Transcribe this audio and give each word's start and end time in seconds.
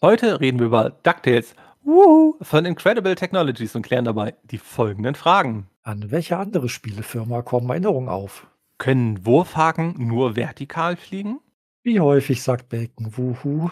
Heute 0.00 0.40
reden 0.40 0.60
wir 0.60 0.66
über 0.66 0.90
DuckTales 0.90 1.56
Wuhu, 1.82 2.36
von 2.40 2.64
Incredible 2.64 3.16
Technologies 3.16 3.74
und 3.74 3.82
klären 3.82 4.04
dabei 4.04 4.36
die 4.44 4.58
folgenden 4.58 5.16
Fragen. 5.16 5.68
An 5.82 6.12
welche 6.12 6.36
andere 6.36 6.68
Spielefirma 6.68 7.42
kommen 7.42 7.68
Erinnerungen 7.68 8.08
auf? 8.08 8.46
Können 8.78 9.26
Wurfhaken 9.26 9.96
nur 9.98 10.36
vertikal 10.36 10.96
fliegen? 10.96 11.40
Wie 11.82 11.98
häufig 11.98 12.44
sagt 12.44 12.68
Bacon 12.68 13.16
Wuhu? 13.16 13.70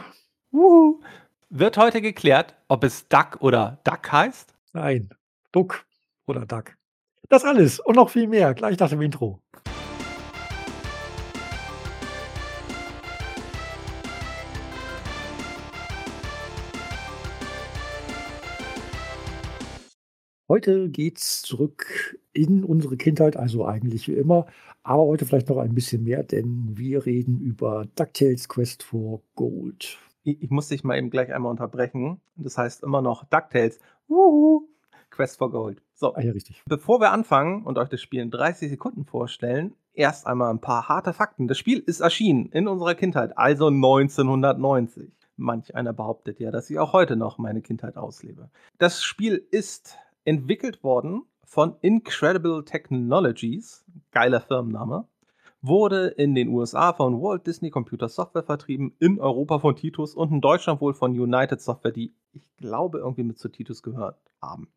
Wuhu. 0.51 1.01
Wird 1.49 1.77
heute 1.77 2.02
geklärt, 2.02 2.56
ob 2.66 2.82
es 2.82 3.06
Duck 3.06 3.36
oder 3.38 3.79
Duck 3.84 4.11
heißt? 4.11 4.52
Nein, 4.72 5.11
Duck 5.52 5.86
oder 6.27 6.45
Duck. 6.45 6.77
Das 7.29 7.45
alles 7.45 7.79
und 7.79 7.95
noch 7.95 8.11
viel 8.11 8.27
mehr 8.27 8.52
gleich 8.54 8.80
nach 8.80 8.88
dem 8.88 9.00
Intro. 9.00 9.40
Heute 20.57 20.89
geht's 20.89 21.43
zurück 21.43 22.19
in 22.33 22.65
unsere 22.65 22.96
Kindheit, 22.96 23.37
also 23.37 23.67
eigentlich 23.67 24.09
wie 24.09 24.15
immer, 24.15 24.46
aber 24.85 25.03
heute 25.03 25.27
vielleicht 25.27 25.51
noch 25.51 25.59
ein 25.59 25.75
bisschen 25.75 26.03
mehr, 26.03 26.23
denn 26.23 26.71
wir 26.79 27.05
reden 27.05 27.43
über 27.43 27.85
DuckTales 27.95 28.49
Quest 28.49 28.82
for 28.82 29.21
Gold. 29.35 29.99
Ich, 30.23 30.45
ich 30.45 30.49
muss 30.49 30.69
dich 30.69 30.82
mal 30.82 30.96
eben 30.96 31.11
gleich 31.11 31.31
einmal 31.31 31.51
unterbrechen. 31.51 32.23
Das 32.37 32.56
heißt 32.56 32.84
immer 32.84 33.03
noch 33.03 33.25
DuckTales. 33.25 33.81
Wuhu, 34.09 34.67
Quest 35.11 35.37
for 35.37 35.51
Gold. 35.51 35.83
So, 35.92 36.15
Ah 36.15 36.23
ja, 36.23 36.33
richtig. 36.33 36.62
bevor 36.67 37.01
wir 37.01 37.12
anfangen 37.12 37.62
und 37.62 37.77
euch 37.77 37.91
das 37.91 38.01
Spiel 38.01 38.23
in 38.23 38.31
30 38.31 38.70
Sekunden 38.70 39.05
vorstellen, 39.05 39.75
erst 39.93 40.27
einmal 40.27 40.48
ein 40.48 40.62
paar 40.62 40.89
harte 40.89 41.12
Fakten. 41.12 41.48
Das 41.48 41.59
Spiel 41.59 41.81
ist 41.81 42.01
erschienen 42.01 42.47
in 42.47 42.67
unserer 42.67 42.95
Kindheit, 42.95 43.37
also 43.37 43.67
1990. 43.67 45.12
Manch 45.37 45.75
einer 45.75 45.93
behauptet 45.93 46.41
ja, 46.41 46.51
dass 46.51 46.70
ich 46.70 46.79
auch 46.79 46.95
heute 46.95 47.15
noch 47.15 47.37
meine 47.37 47.61
Kindheit 47.61 47.98
auslebe. 47.98 48.48
Das 48.79 49.05
Spiel 49.05 49.47
ist 49.51 49.98
entwickelt 50.27 50.83
worden 50.83 51.23
von 51.45 51.77
Incredible 51.81 52.65
Technologies, 52.65 53.85
geiler 54.11 54.41
Firmenname, 54.41 55.07
wurde 55.63 56.09
in 56.09 56.35
den 56.35 56.49
USA 56.49 56.93
von 56.93 57.23
Walt 57.23 57.47
Disney 57.47 57.71
Computer 57.71 58.09
Software 58.09 58.43
vertrieben, 58.43 58.95
in 58.99 59.21
Europa 59.21 59.61
von 59.61 59.77
Titus 59.77 60.15
und 60.15 60.33
in 60.33 60.41
Deutschland 60.41 60.81
wohl 60.81 60.95
von 60.95 61.19
United 61.19 61.61
Software, 61.61 61.93
die 61.93 62.13
ich 62.33 62.55
glaube 62.57 62.99
irgendwie 62.99 63.23
mit 63.23 63.39
zu 63.39 63.49
Titus 63.49 63.83
gehört 63.83 64.19
haben. 64.43 64.69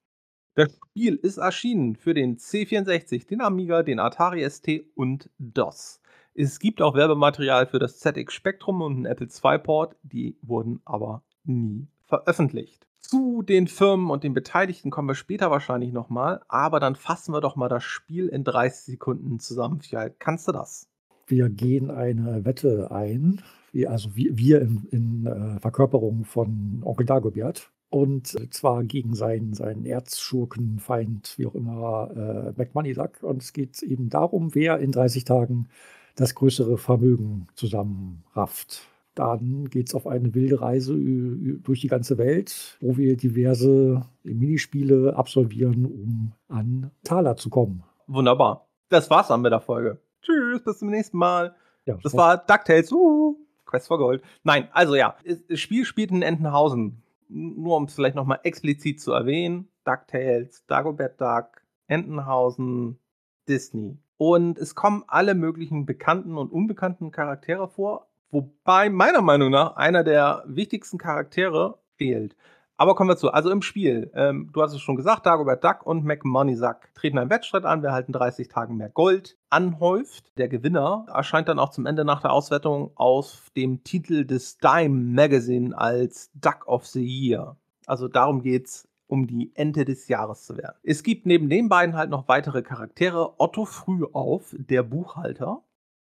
Das 0.54 0.78
Spiel 0.90 1.16
ist 1.16 1.38
erschienen 1.38 1.96
für 1.96 2.14
den 2.14 2.38
C64, 2.38 3.28
den 3.28 3.42
Amiga, 3.42 3.84
den 3.84 4.00
Atari 4.00 4.48
ST 4.50 4.84
und 4.96 5.30
DOS. 5.38 6.02
Es 6.34 6.60
gibt 6.60 6.82
auch 6.82 6.96
Werbematerial 6.96 7.66
für 7.66 7.80
das 7.80 8.00
ZX 8.00 8.34
Spectrum 8.34 8.82
und 8.82 8.96
einen 8.96 9.06
Apple 9.06 9.28
II-Port, 9.28 9.96
die 10.04 10.38
wurden 10.42 10.82
aber 10.86 11.24
nie 11.44 11.88
veröffentlicht. 12.10 12.86
Zu 13.00 13.42
den 13.42 13.68
Firmen 13.68 14.10
und 14.10 14.24
den 14.24 14.34
Beteiligten 14.34 14.92
kommen 14.92 15.08
wir 15.08 15.16
später 15.16 15.50
wahrscheinlich 15.50 15.94
nochmal, 15.94 16.42
aber 16.48 16.80
dann 16.80 16.96
fassen 16.96 17.34
wir 17.34 17.42
doch 17.42 17.56
mal 17.56 17.70
das 17.70 17.84
Spiel 17.84 18.28
in 18.28 18.44
30 18.44 18.86
Sekunden 18.86 19.40
zusammen. 19.40 19.80
Fjall, 19.80 20.14
kannst 20.20 20.48
du 20.48 20.52
das? 20.52 20.90
Wir 21.26 21.50
gehen 21.50 21.90
eine 21.90 22.44
Wette 22.44 22.92
ein, 22.92 23.42
also 23.88 24.16
wir, 24.16 24.62
in, 24.62 24.88
in 24.92 25.26
äh, 25.28 25.60
Verkörperung 25.60 26.26
von 26.26 26.82
Onkel 26.84 27.06
Dagobert. 27.06 27.72
Und 27.92 28.54
zwar 28.54 28.84
gegen 28.84 29.16
seinen, 29.16 29.56
seinen 29.56 29.86
Erzschurkenfeind, 29.86 31.34
wie 31.38 31.48
auch 31.48 31.56
immer, 31.56 32.12
äh, 32.16 32.54
McMoneysack. 32.56 33.24
Und 33.24 33.42
es 33.42 33.54
geht 33.54 33.82
eben 33.82 34.10
darum, 34.10 34.54
wer 34.54 34.78
in 34.80 34.92
30 34.92 35.24
Tagen 35.24 35.70
das 36.16 36.36
größere 36.36 36.78
Vermögen 36.78 37.48
zusammenrafft. 37.56 38.88
Dann 39.16 39.66
geht 39.70 39.90
es 39.90 39.96
auf 39.96 40.08
eine 40.08 40.34
wilde 40.34 40.62
Reise 40.62 40.96
durch 40.96 41.82
die 41.82 41.88
ganze 41.88 42.18
Welt, 42.18 42.78
wo 42.80 42.96
wir 42.98 43.18
diverse 43.18 44.06
Minispiele 44.24 45.16
absolvieren, 45.16 45.86
um 45.86 46.32
an 46.48 46.92
Taler 47.04 47.36
zu 47.36 47.50
kommen. 47.50 47.84
Wunderbar. 48.08 48.68
Das 48.90 49.10
war's 49.10 49.28
dann 49.28 49.42
mit 49.42 49.52
der 49.52 49.62
Folge. 49.62 50.00
Tschüss, 50.22 50.64
bis 50.64 50.80
zum 50.80 50.90
nächsten 50.90 51.18
Mal. 51.18 51.56
Ja, 51.86 51.98
Das 52.02 52.16
war 52.16 52.38
DuckTales. 52.38 52.92
Uh, 52.92 53.36
Quest 53.66 53.88
for 53.88 53.98
Gold. 53.98 54.24
Nein, 54.44 54.68
also 54.72 54.96
ja, 54.96 55.16
das 55.48 55.60
Spiel 55.60 55.86
spielt 55.86 56.12
in 56.12 56.22
Entenhausen. 56.22 57.04
Nur 57.28 57.78
um 57.78 57.84
es 57.84 57.94
vielleicht 57.94 58.16
nochmal 58.16 58.40
explizit 58.44 59.00
zu 59.00 59.12
erwähnen. 59.12 59.70
DuckTales, 59.86 60.66
Dagobert 60.66 61.22
Duck, 61.22 61.62
Entenhausen, 61.88 63.00
Disney. 63.48 64.00
Und 64.18 64.58
es 64.58 64.76
kommen 64.76 65.04
alle 65.08 65.36
möglichen 65.36 65.86
bekannten 65.86 66.38
und 66.38 66.52
unbekannten 66.52 67.12
Charaktere 67.12 67.68
vor, 67.68 68.09
wobei 68.32 68.90
meiner 68.90 69.22
Meinung 69.22 69.52
nach 69.52 69.76
einer 69.76 70.04
der 70.04 70.44
wichtigsten 70.48 70.98
Charaktere 70.98 71.80
fehlt. 71.98 72.36
Aber 72.80 72.96
kommen 72.96 73.10
wir 73.10 73.18
zu. 73.18 73.32
Also 73.32 73.52
im 73.52 73.62
Spiel, 73.62 74.10
ähm, 74.16 74.52
du 74.54 74.62
hast 74.62 74.74
es 74.74 74.80
schon 74.80 74.96
gesagt, 74.96 75.26
Dagobert 75.26 75.66
Duck 75.66 75.86
und 75.86 76.06
McMoneysack 76.06 76.94
treten 76.96 77.18
einen 77.18 77.30
Wettstreit 77.30 77.66
an. 77.66 77.84
Wer 77.84 77.92
halt 77.92 78.08
in 78.08 78.14
30 78.14 78.48
Tagen 78.48 78.78
mehr 78.78 78.88
Gold 78.88 79.38
anhäuft. 79.50 80.32
Der 80.38 80.48
Gewinner 80.48 81.06
erscheint 81.14 81.50
dann 81.50 81.60
auch 81.60 81.72
zum 81.72 81.86
Ende 81.86 82.06
nach 82.06 82.22
der 82.22 82.32
Auswertung 82.32 82.92
auf 82.96 83.52
dem 83.58 83.84
Titel 83.84 84.24
des 84.24 84.60
Dime 84.60 84.96
Magazine 84.96 85.78
als 85.78 86.32
Duck 86.36 86.68
of 86.68 86.86
the 86.86 87.04
Year. 87.04 87.58
Also 87.86 88.08
darum 88.08 88.42
geht's, 88.44 88.88
um 89.08 89.28
die 89.28 89.52
Ente 89.56 89.84
des 89.84 90.08
Jahres 90.08 90.46
zu 90.46 90.56
werden. 90.56 90.78
Es 90.82 91.04
gibt 91.04 91.26
neben 91.26 91.50
den 91.50 91.68
beiden 91.68 91.98
halt 91.98 92.10
noch 92.10 92.30
weitere 92.30 92.62
Charaktere. 92.62 93.42
Otto 93.42 93.66
Frühauf, 93.66 94.56
der 94.58 94.84
Buchhalter. 94.84 95.64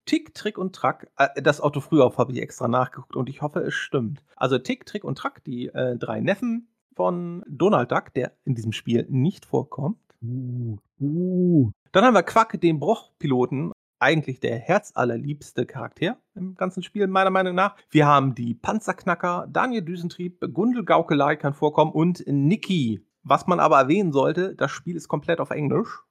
Tick, 0.06 0.34
Trick 0.34 0.56
und 0.56 0.75
Track. 0.75 1.11
Äh, 1.19 1.43
das 1.43 1.62
Otto 1.62 1.81
Frühauf 1.81 2.17
habe 2.19 2.33
ich 2.33 2.41
extra 2.41 2.69
nachgeguckt 2.69 3.17
und 3.17 3.28
ich 3.28 3.43
hoffe, 3.43 3.61
es 3.61 3.75
stimmt. 3.75 4.22
Also 4.37 4.59
Tick, 4.59 4.87
Trick 4.87 5.05
und 5.05 5.19
Track, 5.19 5.44
die 5.44 5.67
äh, 5.67 5.97
drei 5.97 6.21
Neffen 6.21 6.69
von 6.94 7.44
Donald 7.47 7.93
Duck, 7.93 8.15
der 8.15 8.33
in 8.45 8.55
diesem 8.55 8.72
Spiel 8.72 9.06
nicht 9.11 9.45
vorkommt. 9.45 9.99
Uh, 10.22 10.78
uh. 10.99 11.71
Dann 11.93 12.05
haben 12.05 12.15
wir 12.15 12.22
Quack, 12.22 12.59
den 12.61 12.81
Bruchpiloten, 12.81 13.72
eigentlich 13.99 14.41
der 14.41 14.59
herzallerliebste 14.59 15.66
Charakter 15.66 16.19
im 16.34 16.55
ganzen 16.55 16.83
Spiel, 16.83 17.06
meiner 17.06 17.31
Meinung 17.31 17.55
nach. 17.55 17.77
Wir 17.91 18.06
haben 18.06 18.34
die 18.34 18.55
Panzerknacker, 18.55 19.47
Daniel 19.50 19.83
Düsentrieb, 19.83 20.41
Gundel 20.53 20.84
Gaukelei 20.84 21.37
kann 21.37 21.55
vorkommen 21.55 21.93
und 21.93 22.25
Niki. 22.27 23.00
Was 23.22 23.47
man 23.47 23.61
aber 23.61 23.78
erwähnen 23.78 24.12
sollte, 24.12 24.55
das 24.55 24.71
Spiel 24.71 24.97
ist 24.97 25.09
komplett 25.09 25.41
auf 25.41 25.50
Englisch. 25.50 26.05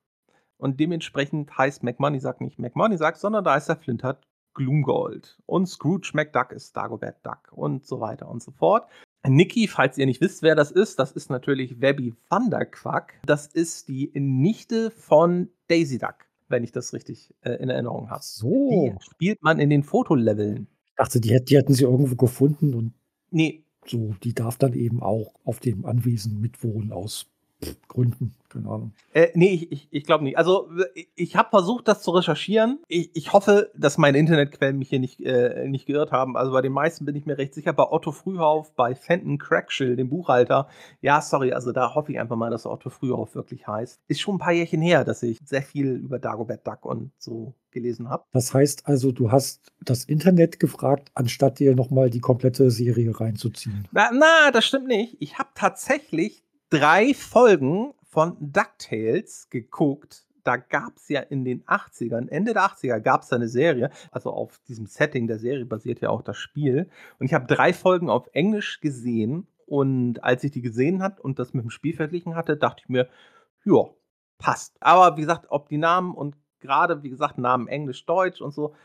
Und 0.58 0.80
dementsprechend 0.80 1.58
heißt 1.58 1.84
McMoneysack 1.84 2.42
nicht 2.42 2.60
McMoneysack, 2.60 3.18
sondern 3.18 3.44
da 3.44 3.56
ist 3.56 3.68
der 3.68 3.76
Flintert 3.76 4.28
Gloomgold. 4.54 5.38
Und 5.46 5.68
Scrooge 5.68 6.12
McDuck 6.14 6.52
ist 6.52 6.76
Dagobert 6.76 7.26
Duck 7.26 7.52
und 7.52 7.86
so 7.86 8.00
weiter 8.00 8.30
und 8.30 8.42
so 8.42 8.52
fort. 8.52 8.88
Niki, 9.28 9.68
falls 9.68 9.98
ihr 9.98 10.06
nicht 10.06 10.22
wisst, 10.22 10.44
wer 10.44 10.56
das 10.56 10.72
ist, 10.72 11.00
das 11.00 11.12
ist 11.12 11.30
natürlich 11.30 11.82
Webby 11.82 12.14
Thunderquack. 12.30 13.16
Das 13.26 13.48
ist 13.48 13.90
die 13.90 14.12
Nichte 14.14 14.92
von 14.92 15.50
Daisy 15.68 15.98
Duck, 15.98 16.26
wenn 16.48 16.64
ich 16.64 16.72
das 16.72 16.94
richtig 16.94 17.34
äh, 17.42 17.54
in 17.54 17.70
Erinnerung 17.70 18.10
habe. 18.10 18.24
So. 18.24 18.96
Die 19.00 19.04
spielt 19.04 19.42
man 19.42 19.60
in 19.60 19.70
den 19.70 19.84
Fotoleveln. 19.84 20.68
Ich 20.86 20.96
dachte, 20.96 21.20
die, 21.20 21.44
die 21.44 21.58
hätten 21.58 21.74
sie 21.74 21.84
irgendwo 21.84 22.16
gefunden 22.16 22.74
und 22.74 22.94
Nee, 23.32 23.66
so, 23.86 24.16
die 24.24 24.34
darf 24.34 24.58
dann 24.58 24.74
eben 24.74 25.02
auch 25.02 25.34
auf 25.44 25.60
dem 25.60 25.86
Anwesen 25.86 26.40
mitwohnen 26.40 26.94
aus 26.94 27.28
Gründen. 27.88 28.36
Keine 28.50 28.68
Ahnung. 28.70 28.94
Äh, 29.14 29.30
nee, 29.34 29.54
ich, 29.54 29.72
ich, 29.72 29.88
ich 29.92 30.04
glaube 30.06 30.24
nicht. 30.24 30.38
Also, 30.38 30.70
ich, 31.16 31.36
habe 31.36 31.50
versucht, 31.50 31.88
das 31.88 32.02
zu 32.02 32.12
recherchieren. 32.12 32.80
Ich, 32.88 33.10
ich 33.14 33.34
hoffe, 33.34 33.72
dass 33.76 33.98
meine 33.98 34.18
Internetquellen 34.18 34.78
mich 34.78 34.90
hier 34.90 35.00
nicht, 35.00 35.20
äh, 35.22 35.68
nicht 35.68 35.86
geirrt 35.86 36.12
haben. 36.12 36.38
Also, 36.38 36.52
bei 36.52 36.62
den 36.62 36.72
meisten 36.72 37.06
bin 37.06 37.16
ich 37.16 37.26
mir 37.26 37.38
recht 37.38 37.54
sicher. 37.54 37.74
Bei 37.74 37.90
Otto 37.90 38.12
Frühauf, 38.12 38.74
bei 38.76 38.96
Fenton 38.96 39.38
Crackshill, 39.38 39.96
dem 39.96 40.10
Buchhalter. 40.10 40.68
Ja, 41.02 41.22
sorry, 41.22 41.54
also 41.54 41.72
da 41.72 41.96
hoffe 41.96 42.12
ich 42.12 42.20
einfach 42.20 42.36
mal, 42.36 42.50
dass 42.50 42.66
Otto 42.66 42.90
Frühauf 42.90 43.36
wirklich 43.36 43.68
heißt. 43.68 44.00
Ist 44.08 44.22
schon 44.22 44.36
ein 44.36 44.40
paar 44.40 44.54
Jährchen 44.54 44.82
her, 44.82 45.04
dass 45.04 45.24
ich 45.24 45.40
sehr 45.44 45.64
viel 45.64 45.88
über 45.88 46.20
Dagobert 46.20 46.66
Duck 46.68 46.86
und 46.86 47.12
so 47.18 47.56
gelesen 47.72 48.10
habe. 48.10 48.24
Das 48.32 48.54
heißt 48.54 48.88
also, 48.88 49.12
du 49.12 49.32
hast 49.32 49.72
das 49.82 50.06
Internet 50.06 50.60
gefragt, 50.60 51.12
anstatt 51.14 51.60
dir 51.60 51.76
nochmal 51.76 52.10
die 52.10 52.22
komplette 52.22 52.72
Serie 52.72 53.20
reinzuziehen. 53.20 53.88
Na, 53.92 54.10
na, 54.14 54.52
das 54.52 54.66
stimmt 54.66 54.88
nicht. 54.88 55.18
Ich 55.20 55.38
habe 55.38 55.50
tatsächlich 55.54 56.45
drei 56.80 57.14
Folgen 57.14 57.94
von 58.04 58.36
DuckTales 58.40 59.50
geguckt. 59.50 60.26
Da 60.44 60.58
gab 60.58 60.98
es 60.98 61.10
ja 61.10 61.22
in 61.22 61.46
den 61.46 61.64
80ern, 61.64 62.28
Ende 62.28 62.54
der 62.54 62.64
80er, 62.64 63.00
gab 63.00 63.24
es 63.24 63.32
eine 63.32 63.48
Serie. 63.48 63.90
Also 64.12 64.32
auf 64.32 64.60
diesem 64.68 64.86
Setting 64.86 65.28
der 65.28 65.40
Serie 65.40 65.66
basiert 65.66 66.02
ja 66.02 66.10
auch 66.10 66.22
das 66.22 66.38
Spiel. 66.38 66.90
Und 67.18 67.26
ich 67.28 67.34
habe 67.34 67.48
drei 67.48 67.74
Folgen 67.74 68.10
auf 68.10 68.28
Englisch 68.34 68.82
gesehen. 68.82 69.48
Und 69.66 70.24
als 70.24 70.44
ich 70.44 70.52
die 70.52 70.62
gesehen 70.62 71.02
hat 71.02 71.20
und 71.20 71.40
das 71.40 71.54
mit 71.54 71.64
dem 71.64 71.72
Spiel 71.72 71.96
verglichen 71.96 72.36
hatte, 72.36 72.58
dachte 72.58 72.82
ich 72.84 72.90
mir, 72.90 73.08
ja, 73.64 73.86
passt. 74.38 74.76
Aber 74.82 75.18
wie 75.18 75.22
gesagt, 75.22 75.48
ob 75.50 75.70
die 75.70 75.78
Namen 75.78 76.14
und 76.14 76.36
gerade, 76.60 77.04
wie 77.04 77.10
gesagt, 77.10 77.38
Namen 77.38 77.68
Englisch, 77.68 78.06
Deutsch 78.06 78.42
und 78.42 78.54
so, 78.54 78.76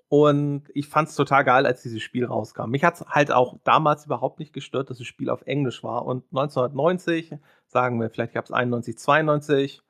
Und 0.08 0.62
ich 0.72 0.88
fand 0.88 1.08
es 1.08 1.16
total 1.16 1.44
geil, 1.44 1.66
als 1.66 1.82
dieses 1.82 2.00
Spiel 2.00 2.26
rauskam. 2.26 2.70
Mich 2.70 2.84
hat 2.84 2.94
es 2.94 3.06
halt 3.08 3.32
auch 3.32 3.58
damals 3.64 4.06
überhaupt 4.06 4.38
nicht 4.38 4.52
gestört, 4.52 4.88
dass 4.88 4.98
das 4.98 5.06
Spiel 5.06 5.30
auf 5.30 5.42
Englisch 5.42 5.82
war. 5.82 6.06
Und 6.06 6.24
1990, 6.30 7.34
sagen 7.66 8.00
wir, 8.00 8.08
vielleicht 8.10 8.34
gab 8.34 8.44
es 8.44 8.52
91, 8.52 8.96
92, 8.98 9.82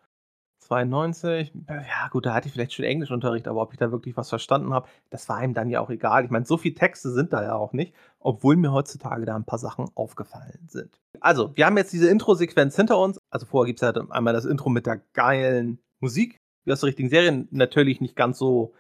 92, 0.67 1.53
ja 1.69 2.09
gut, 2.11 2.27
da 2.27 2.35
hatte 2.35 2.49
ich 2.49 2.55
vielleicht 2.55 2.73
schon 2.73 2.85
Englischunterricht, 2.85 3.49
aber 3.49 3.63
ob 3.63 3.73
ich 3.73 3.79
da 3.79 3.91
wirklich 3.93 4.17
was 4.17 4.29
verstanden 4.29 4.73
habe, 4.73 4.89
das 5.11 5.29
war 5.29 5.43
ihm 5.43 5.55
dann 5.55 5.71
ja 5.71 5.81
auch 5.81 5.91
egal. 5.91 6.25
Ich 6.25 6.31
meine, 6.31 6.45
so 6.45 6.57
viele 6.57 6.75
Texte 6.75 7.11
sind 7.11 7.33
da 7.33 7.43
ja 7.43 7.55
auch 7.55 7.73
nicht, 7.73 7.95
obwohl 8.19 8.57
mir 8.57 8.73
heutzutage 8.73 9.25
da 9.25 9.37
ein 9.37 9.45
paar 9.45 9.59
Sachen 9.59 9.87
aufgefallen 9.95 10.67
sind. 10.69 11.01
Also, 11.21 11.57
wir 11.57 11.67
haben 11.67 11.77
jetzt 11.77 11.93
diese 11.93 12.09
Intro-Sequenz 12.09 12.77
hinter 12.77 12.99
uns. 12.99 13.19
Also 13.31 13.47
vorher 13.47 13.67
gibt 13.67 13.81
es 13.81 13.87
halt 13.87 13.99
einmal 14.11 14.35
das 14.35 14.45
Intro 14.45 14.69
mit 14.69 14.87
der 14.87 15.01
geilen 15.13 15.79
Musik, 16.01 16.41
wie 16.65 16.73
aus 16.73 16.81
der 16.81 16.89
richtigen 16.89 17.09
Serie. 17.09 17.47
Natürlich 17.51 18.01
nicht 18.01 18.17
ganz 18.17 18.39
so, 18.39 18.75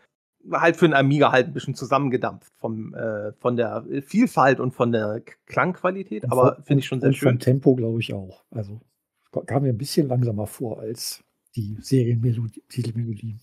halt 0.53 0.77
für 0.77 0.85
einen 0.85 0.95
Amiga 0.95 1.33
halt 1.33 1.49
ein 1.49 1.53
bisschen 1.53 1.75
zusammengedampft 1.75 2.53
vom, 2.57 2.95
äh, 2.95 3.33
von 3.33 3.57
der 3.57 3.85
Vielfalt 4.03 4.61
und 4.61 4.73
von 4.73 4.93
der 4.93 5.23
Klangqualität, 5.47 6.31
aber 6.31 6.57
finde 6.63 6.81
ich 6.81 6.87
schon 6.87 7.01
sehr 7.01 7.13
schön. 7.13 7.31
Vom 7.31 7.39
Tempo, 7.39 7.75
glaube 7.75 8.01
ich, 8.01 8.13
auch. 8.13 8.45
Also 8.51 8.81
kam 9.47 9.63
mir 9.63 9.71
ein 9.71 9.79
bisschen 9.79 10.09
langsamer 10.09 10.47
vor 10.47 10.81
als 10.81 11.23
die 11.57 11.77
Serientitelmelodie. 11.81 13.37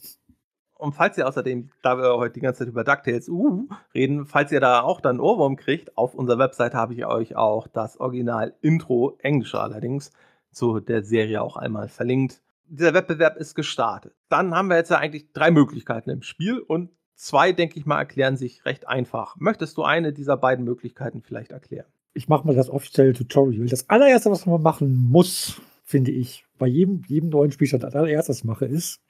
Und 0.84 0.94
falls 0.94 1.18
ihr 1.18 1.28
außerdem, 1.28 1.70
da 1.82 1.98
wir 1.98 2.18
heute 2.18 2.34
die 2.34 2.42
ganze 2.42 2.60
Zeit 2.60 2.68
über 2.68 2.84
DuckTales 2.84 3.30
uh, 3.30 3.68
reden, 3.94 4.26
falls 4.26 4.52
ihr 4.52 4.60
da 4.60 4.82
auch 4.82 5.00
dann 5.00 5.20
Ohrwurm 5.20 5.56
kriegt, 5.56 5.98
auf 5.98 6.14
unserer 6.14 6.40
Website 6.40 6.74
habe 6.74 6.94
ich 6.94 7.06
euch 7.06 7.36
auch 7.36 7.68
das 7.68 7.98
Original-Intro, 8.00 9.18
englische 9.20 9.62
allerdings, 9.62 10.12
zu 10.52 10.80
der 10.82 11.04
Serie 11.04 11.42
auch 11.42 11.56
einmal 11.56 11.88
verlinkt. 11.88 12.42
Dieser 12.66 12.94
Wettbewerb 12.94 13.38
ist 13.38 13.56
gestartet. 13.56 14.14
Dann 14.30 14.54
haben 14.54 14.68
wir 14.68 14.76
jetzt 14.76 14.92
ja 14.92 14.98
eigentlich 14.98 15.32
drei 15.32 15.52
Möglichkeiten 15.52 16.10
im 16.10 16.22
Spiel 16.22 16.60
und 16.60 16.90
zwei, 17.16 17.54
denke 17.54 17.80
ich 17.80 17.86
mal, 17.86 18.00
erklären 18.00 18.36
sich 18.36 18.66
recht 18.66 18.88
einfach. 18.88 19.36
Möchtest 19.38 19.78
du 19.78 19.84
eine 19.84 20.12
dieser 20.12 20.38
beiden 20.38 20.66
Möglichkeiten 20.66 21.22
vielleicht 21.22 21.52
erklären? 21.52 21.88
Ich 22.14 22.28
mache 22.28 22.46
mal 22.46 22.56
das 22.56 22.70
offizielle 22.70 23.14
Tutorial. 23.14 23.68
Das 23.68 23.90
allererste, 23.90 24.30
was 24.30 24.46
man 24.46 24.62
machen 24.62 24.96
muss, 24.96 25.62
finde 25.84 26.12
ich, 26.12 26.46
bei 26.58 26.68
jedem, 26.68 27.02
jedem 27.08 27.30
neuen 27.30 27.52
Spielstand 27.52 27.86
als 27.86 27.96
allererstes 27.96 28.44
mache, 28.44 28.66
ist, 28.66 29.02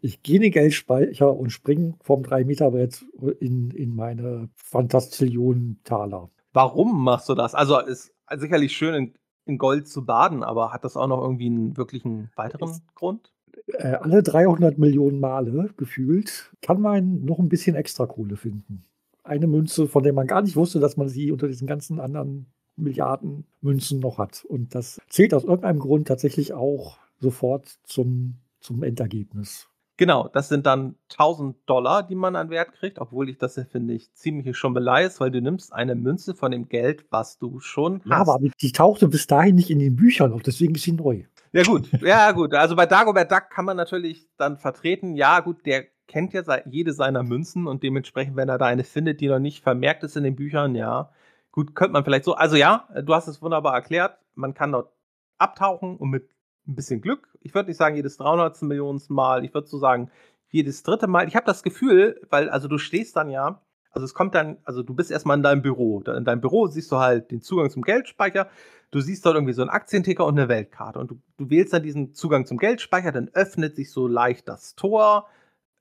ich 0.00 0.22
gehe 0.22 0.36
in 0.36 0.42
den 0.42 0.52
Geldspeicher 0.52 1.34
und 1.34 1.50
springe 1.50 1.94
vom 2.00 2.22
3-Meter-Brett 2.22 3.04
in, 3.40 3.70
in 3.70 3.94
meine 3.94 4.48
Fantastillionen 4.54 5.80
Taler. 5.84 6.30
Warum 6.52 7.02
machst 7.02 7.28
du 7.28 7.34
das? 7.34 7.54
Also 7.54 7.78
ist 7.80 8.12
sicherlich 8.36 8.76
schön 8.76 8.94
in, 8.94 9.14
in, 9.46 9.58
Gold 9.58 9.88
zu 9.88 10.04
baden, 10.04 10.42
aber 10.42 10.72
hat 10.72 10.84
das 10.84 10.96
auch 10.96 11.08
noch 11.08 11.22
irgendwie 11.22 11.46
einen 11.46 11.76
wirklichen 11.76 12.30
weiteren 12.36 12.70
ist, 12.70 12.94
Grund? 12.94 13.32
Äh, 13.66 13.94
alle 13.94 14.22
300 14.22 14.78
Millionen 14.78 15.18
Male 15.18 15.70
gefühlt 15.76 16.52
kann 16.62 16.80
man 16.80 17.24
noch 17.24 17.38
ein 17.38 17.48
bisschen 17.48 17.74
extra 17.74 18.06
Kohle 18.06 18.36
finden. 18.36 18.84
Eine 19.24 19.46
Münze, 19.46 19.88
von 19.88 20.02
der 20.02 20.12
man 20.12 20.26
gar 20.26 20.42
nicht 20.42 20.56
wusste, 20.56 20.80
dass 20.80 20.96
man 20.96 21.08
sie 21.08 21.32
unter 21.32 21.48
diesen 21.48 21.66
ganzen 21.66 22.00
anderen 22.00 22.46
Milliarden 22.78 23.44
Münzen 23.60 24.00
noch 24.00 24.18
hat. 24.18 24.44
Und 24.48 24.74
das 24.74 25.00
zählt 25.08 25.34
aus 25.34 25.44
irgendeinem 25.44 25.78
Grund 25.78 26.08
tatsächlich 26.08 26.52
auch 26.52 26.98
sofort 27.20 27.78
zum, 27.84 28.36
zum 28.60 28.82
Endergebnis. 28.82 29.68
Genau, 29.98 30.28
das 30.28 30.48
sind 30.48 30.64
dann 30.64 30.94
1000 31.10 31.56
Dollar, 31.66 32.04
die 32.04 32.14
man 32.14 32.36
an 32.36 32.50
Wert 32.50 32.72
kriegt, 32.72 33.00
obwohl 33.00 33.28
ich 33.28 33.36
das 33.36 33.56
ja, 33.56 33.64
finde 33.64 33.94
ich, 33.94 34.14
ziemlich 34.14 34.56
schon 34.56 34.76
ist, 34.76 35.20
weil 35.20 35.32
du 35.32 35.42
nimmst 35.42 35.72
eine 35.72 35.96
Münze 35.96 36.36
von 36.36 36.52
dem 36.52 36.68
Geld, 36.68 37.04
was 37.10 37.38
du 37.38 37.58
schon 37.58 38.00
ja, 38.04 38.18
hast. 38.18 38.28
aber 38.28 38.38
die 38.60 38.72
tauchte 38.72 39.08
bis 39.08 39.26
dahin 39.26 39.56
nicht 39.56 39.70
in 39.70 39.80
den 39.80 39.96
Büchern 39.96 40.32
auf, 40.32 40.42
deswegen 40.42 40.76
ist 40.76 40.84
sie 40.84 40.92
neu. 40.92 41.24
Ja 41.52 41.64
gut, 41.64 41.90
ja 42.00 42.30
gut. 42.30 42.54
Also 42.54 42.76
bei 42.76 42.86
Dagobert 42.86 43.32
Duck 43.32 43.50
kann 43.50 43.64
man 43.64 43.76
natürlich 43.76 44.28
dann 44.36 44.56
vertreten, 44.56 45.16
ja 45.16 45.40
gut, 45.40 45.66
der 45.66 45.86
kennt 46.06 46.32
ja 46.32 46.42
jede 46.70 46.92
seiner 46.92 47.24
Münzen 47.24 47.66
und 47.66 47.82
dementsprechend, 47.82 48.36
wenn 48.36 48.48
er 48.48 48.58
da 48.58 48.66
eine 48.66 48.84
findet, 48.84 49.20
die 49.20 49.26
noch 49.26 49.40
nicht 49.40 49.64
vermerkt 49.64 50.04
ist 50.04 50.16
in 50.16 50.22
den 50.22 50.36
Büchern, 50.36 50.76
ja, 50.76 51.10
Gut, 51.58 51.74
könnte 51.74 51.92
man 51.92 52.04
vielleicht 52.04 52.24
so. 52.24 52.34
Also 52.34 52.54
ja, 52.54 52.88
du 53.02 53.12
hast 53.12 53.26
es 53.26 53.42
wunderbar 53.42 53.74
erklärt. 53.74 54.16
Man 54.36 54.54
kann 54.54 54.70
dort 54.70 54.92
abtauchen 55.38 55.96
und 55.96 56.08
mit 56.08 56.30
ein 56.68 56.76
bisschen 56.76 57.00
Glück, 57.00 57.36
ich 57.40 57.52
würde 57.52 57.68
nicht 57.68 57.78
sagen 57.78 57.96
jedes 57.96 58.16
300. 58.16 58.62
Millionensten 58.62 59.16
Mal, 59.16 59.44
ich 59.44 59.52
würde 59.52 59.66
so 59.66 59.76
sagen 59.76 60.08
jedes 60.50 60.84
dritte 60.84 61.08
Mal. 61.08 61.26
Ich 61.26 61.34
habe 61.34 61.46
das 61.46 61.64
Gefühl, 61.64 62.20
weil, 62.30 62.48
also 62.48 62.68
du 62.68 62.78
stehst 62.78 63.16
dann 63.16 63.28
ja, 63.28 63.60
also 63.90 64.04
es 64.04 64.14
kommt 64.14 64.36
dann, 64.36 64.58
also 64.62 64.84
du 64.84 64.94
bist 64.94 65.10
erstmal 65.10 65.36
in 65.36 65.42
deinem 65.42 65.62
Büro. 65.62 66.00
In 66.02 66.24
deinem 66.24 66.40
Büro 66.40 66.68
siehst 66.68 66.92
du 66.92 66.98
halt 66.98 67.32
den 67.32 67.42
Zugang 67.42 67.70
zum 67.70 67.82
Geldspeicher. 67.82 68.48
Du 68.92 69.00
siehst 69.00 69.26
dort 69.26 69.34
irgendwie 69.34 69.52
so 69.52 69.62
einen 69.62 69.70
Aktienticker 69.70 70.26
und 70.26 70.38
eine 70.38 70.48
Weltkarte. 70.48 71.00
Und 71.00 71.10
du, 71.10 71.20
du 71.38 71.50
wählst 71.50 71.72
dann 71.72 71.82
diesen 71.82 72.14
Zugang 72.14 72.46
zum 72.46 72.58
Geldspeicher, 72.58 73.10
dann 73.10 73.30
öffnet 73.32 73.74
sich 73.74 73.90
so 73.90 74.06
leicht 74.06 74.46
das 74.46 74.76
Tor 74.76 75.26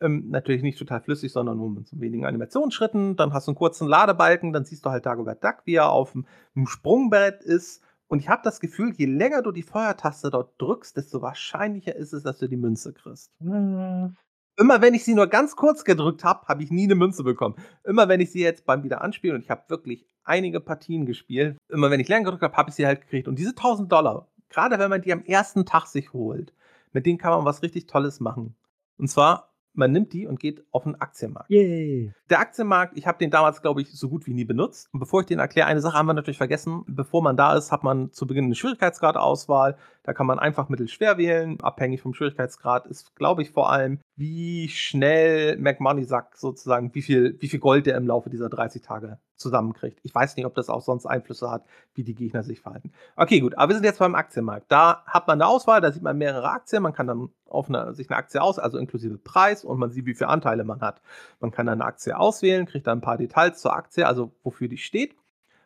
ähm, 0.02 0.30
natürlich 0.30 0.62
nicht 0.62 0.78
total 0.78 1.02
flüssig, 1.02 1.32
sondern 1.32 1.58
nur 1.58 1.70
mit 1.70 1.88
so 1.88 2.00
wenigen 2.00 2.26
Animationsschritten. 2.26 3.16
Dann 3.16 3.34
hast 3.34 3.48
du 3.48 3.52
einen 3.52 3.58
kurzen 3.58 3.88
Ladebalken, 3.88 4.54
dann 4.54 4.66
siehst 4.66 4.86
du 4.86 4.90
halt 4.90 5.06
Dagobert 5.06 5.44
Duck, 5.44 5.62
wie 5.66 5.76
er 5.76 5.90
auf 5.90 6.14
dem 6.14 6.68
Sprungbrett 6.68 7.44
ist. 7.44 7.84
Und 8.08 8.20
ich 8.20 8.30
habe 8.30 8.42
das 8.44 8.60
Gefühl, 8.60 8.94
je 8.96 9.06
länger 9.06 9.42
du 9.42 9.52
die 9.52 9.64
Feuertaste 9.64 10.30
dort 10.30 10.62
drückst, 10.62 10.96
desto 10.96 11.22
wahrscheinlicher 11.22 11.96
ist 11.96 12.14
es, 12.14 12.24
dass 12.24 12.38
du 12.38 12.48
die 12.48 12.58
Münze 12.58 12.94
kriegst. 12.94 13.32
Mhm. 13.40 14.16
Immer 14.60 14.82
wenn 14.82 14.94
ich 14.94 15.04
sie 15.04 15.14
nur 15.14 15.28
ganz 15.28 15.56
kurz 15.56 15.84
gedrückt 15.84 16.24
habe, 16.24 16.48
habe 16.48 16.64
ich 16.64 16.72
nie 16.72 16.86
eine 16.86 16.96
Münze 16.96 17.24
bekommen. 17.24 17.56
Immer 17.84 18.08
wenn 18.08 18.22
ich 18.22 18.32
sie 18.32 18.42
jetzt 18.42 18.66
beim 18.66 18.84
Wiederanspielen, 18.84 19.36
und 19.36 19.44
ich 19.44 19.50
habe 19.52 19.64
wirklich 19.68 20.08
einige 20.24 20.60
Partien 20.60 21.06
gespielt, 21.06 21.58
immer 21.70 21.92
wenn 21.92 22.00
ich 22.00 22.08
länger 22.08 22.26
gedrückt 22.26 22.44
habe, 22.44 22.58
habe 22.58 22.70
ich 22.70 22.76
sie 22.76 22.88
halt 22.88 23.02
gekriegt. 23.02 23.28
Und 23.28 23.38
diese 23.38 23.52
1000 23.52 23.92
Dollar, 23.92 24.28
gerade 24.50 24.80
wenn 24.80 24.90
man 24.90 25.02
die 25.02 25.14
am 25.14 25.24
ersten 25.24 25.66
Tag 25.66 25.86
sich 25.86 26.12
holt, 26.14 26.54
mit 26.92 27.06
denen 27.06 27.18
kann 27.18 27.32
man 27.32 27.46
was 27.46 27.62
richtig 27.62 27.86
Tolles 27.86 28.20
machen. 28.20 28.56
Und 28.98 29.10
zwar 29.10 29.47
man 29.78 29.92
nimmt 29.92 30.12
die 30.14 30.28
und 30.28 30.40
geht 30.40 30.66
auf 30.72 30.84
den 30.84 30.96
Aktienmarkt. 30.96 31.50
Yay. 31.50 32.14
Der 32.30 32.40
Aktienmarkt, 32.40 32.98
ich 32.98 33.08
habe 33.08 33.18
den 33.20 33.30
damals, 33.30 33.62
glaube 33.62 33.82
ich, 33.82 33.92
so 33.92 34.10
gut 34.10 34.26
wie 34.26 34.34
nie 34.34 34.46
benutzt. 34.46 34.90
Und 34.92 35.00
bevor 35.00 35.22
ich 35.22 35.28
den 35.28 35.40
erkläre, 35.40 35.68
eine 35.68 35.82
Sache 35.82 35.98
haben 35.98 36.08
wir 36.08 36.14
natürlich 36.14 36.38
vergessen. 36.38 36.84
Bevor 36.88 37.22
man 37.22 37.38
da 37.38 37.56
ist, 37.56 37.72
hat 37.72 37.84
man 37.84 38.12
zu 38.12 38.26
Beginn 38.26 38.46
eine 38.46 38.56
Schwierigkeitsgradauswahl. 38.56 39.78
Da 40.08 40.14
kann 40.14 40.26
man 40.26 40.40
einfach 40.40 40.70
mittelschwer 40.70 41.18
wählen. 41.18 41.60
Abhängig 41.60 42.02
vom 42.02 42.14
Schwierigkeitsgrad 42.14 42.88
ist, 42.88 43.14
glaube 43.18 43.42
ich, 43.42 43.52
vor 43.52 43.70
allem, 43.70 44.00
wie 44.16 44.70
schnell 44.70 45.58
McMoney 45.58 46.06
sagt, 46.06 46.38
sozusagen, 46.38 46.96
wie 46.96 47.02
viel, 47.02 47.36
wie 47.42 47.50
viel 47.50 47.60
Gold 47.60 47.88
der 47.88 47.98
im 47.98 48.08
Laufe 48.08 48.30
dieser 48.30 48.48
30 48.48 48.82
Tage 48.82 49.20
zusammenkriegt. 49.36 50.00
Ich 50.04 50.16
weiß 50.16 50.38
nicht, 50.38 50.46
ob 50.46 50.56
das 50.56 50.70
auch 50.70 50.82
sonst 50.82 51.08
Einflüsse 51.08 51.52
hat, 51.52 51.66
wie 51.94 52.06
die 52.06 52.16
Gegner 52.16 52.44
sich 52.44 52.62
verhalten. 52.62 52.94
Okay, 53.18 53.42
gut, 53.42 53.58
aber 53.58 53.72
wir 53.72 53.76
sind 53.76 53.84
jetzt 53.84 54.00
beim 54.00 54.16
Aktienmarkt. 54.16 54.72
Da 54.72 55.04
hat 55.08 55.28
man 55.28 55.42
eine 55.42 55.50
Auswahl, 55.50 55.82
da 55.82 55.92
sieht 55.92 56.04
man 56.04 56.18
mehrere 56.18 56.52
Aktien, 56.52 56.84
man 56.84 56.94
kann 56.94 57.08
dann 57.08 57.28
auf 57.46 57.68
eine, 57.68 57.94
sich 57.94 58.10
eine 58.10 58.16
Aktie 58.16 58.42
aus, 58.42 58.60
also 58.60 58.78
inklusive 58.78 59.18
Preis 59.18 59.66
und 59.66 59.78
man 59.78 59.92
sieht, 59.92 60.06
wie 60.06 60.16
viele 60.16 60.30
Anteile 60.30 60.64
man 60.64 60.80
hat. 60.80 61.02
Man 61.42 61.52
kann 61.52 61.66
dann 61.66 61.82
eine 61.82 61.86
Aktie 61.86 62.18
auswählen, 62.18 62.66
kriegt 62.66 62.88
dann 62.88 63.00
ein 63.00 63.02
paar 63.02 63.18
Details 63.18 63.60
zur 63.60 63.76
Aktie, 63.76 64.08
also 64.08 64.32
wofür 64.42 64.70
die 64.70 64.78
steht 64.78 65.18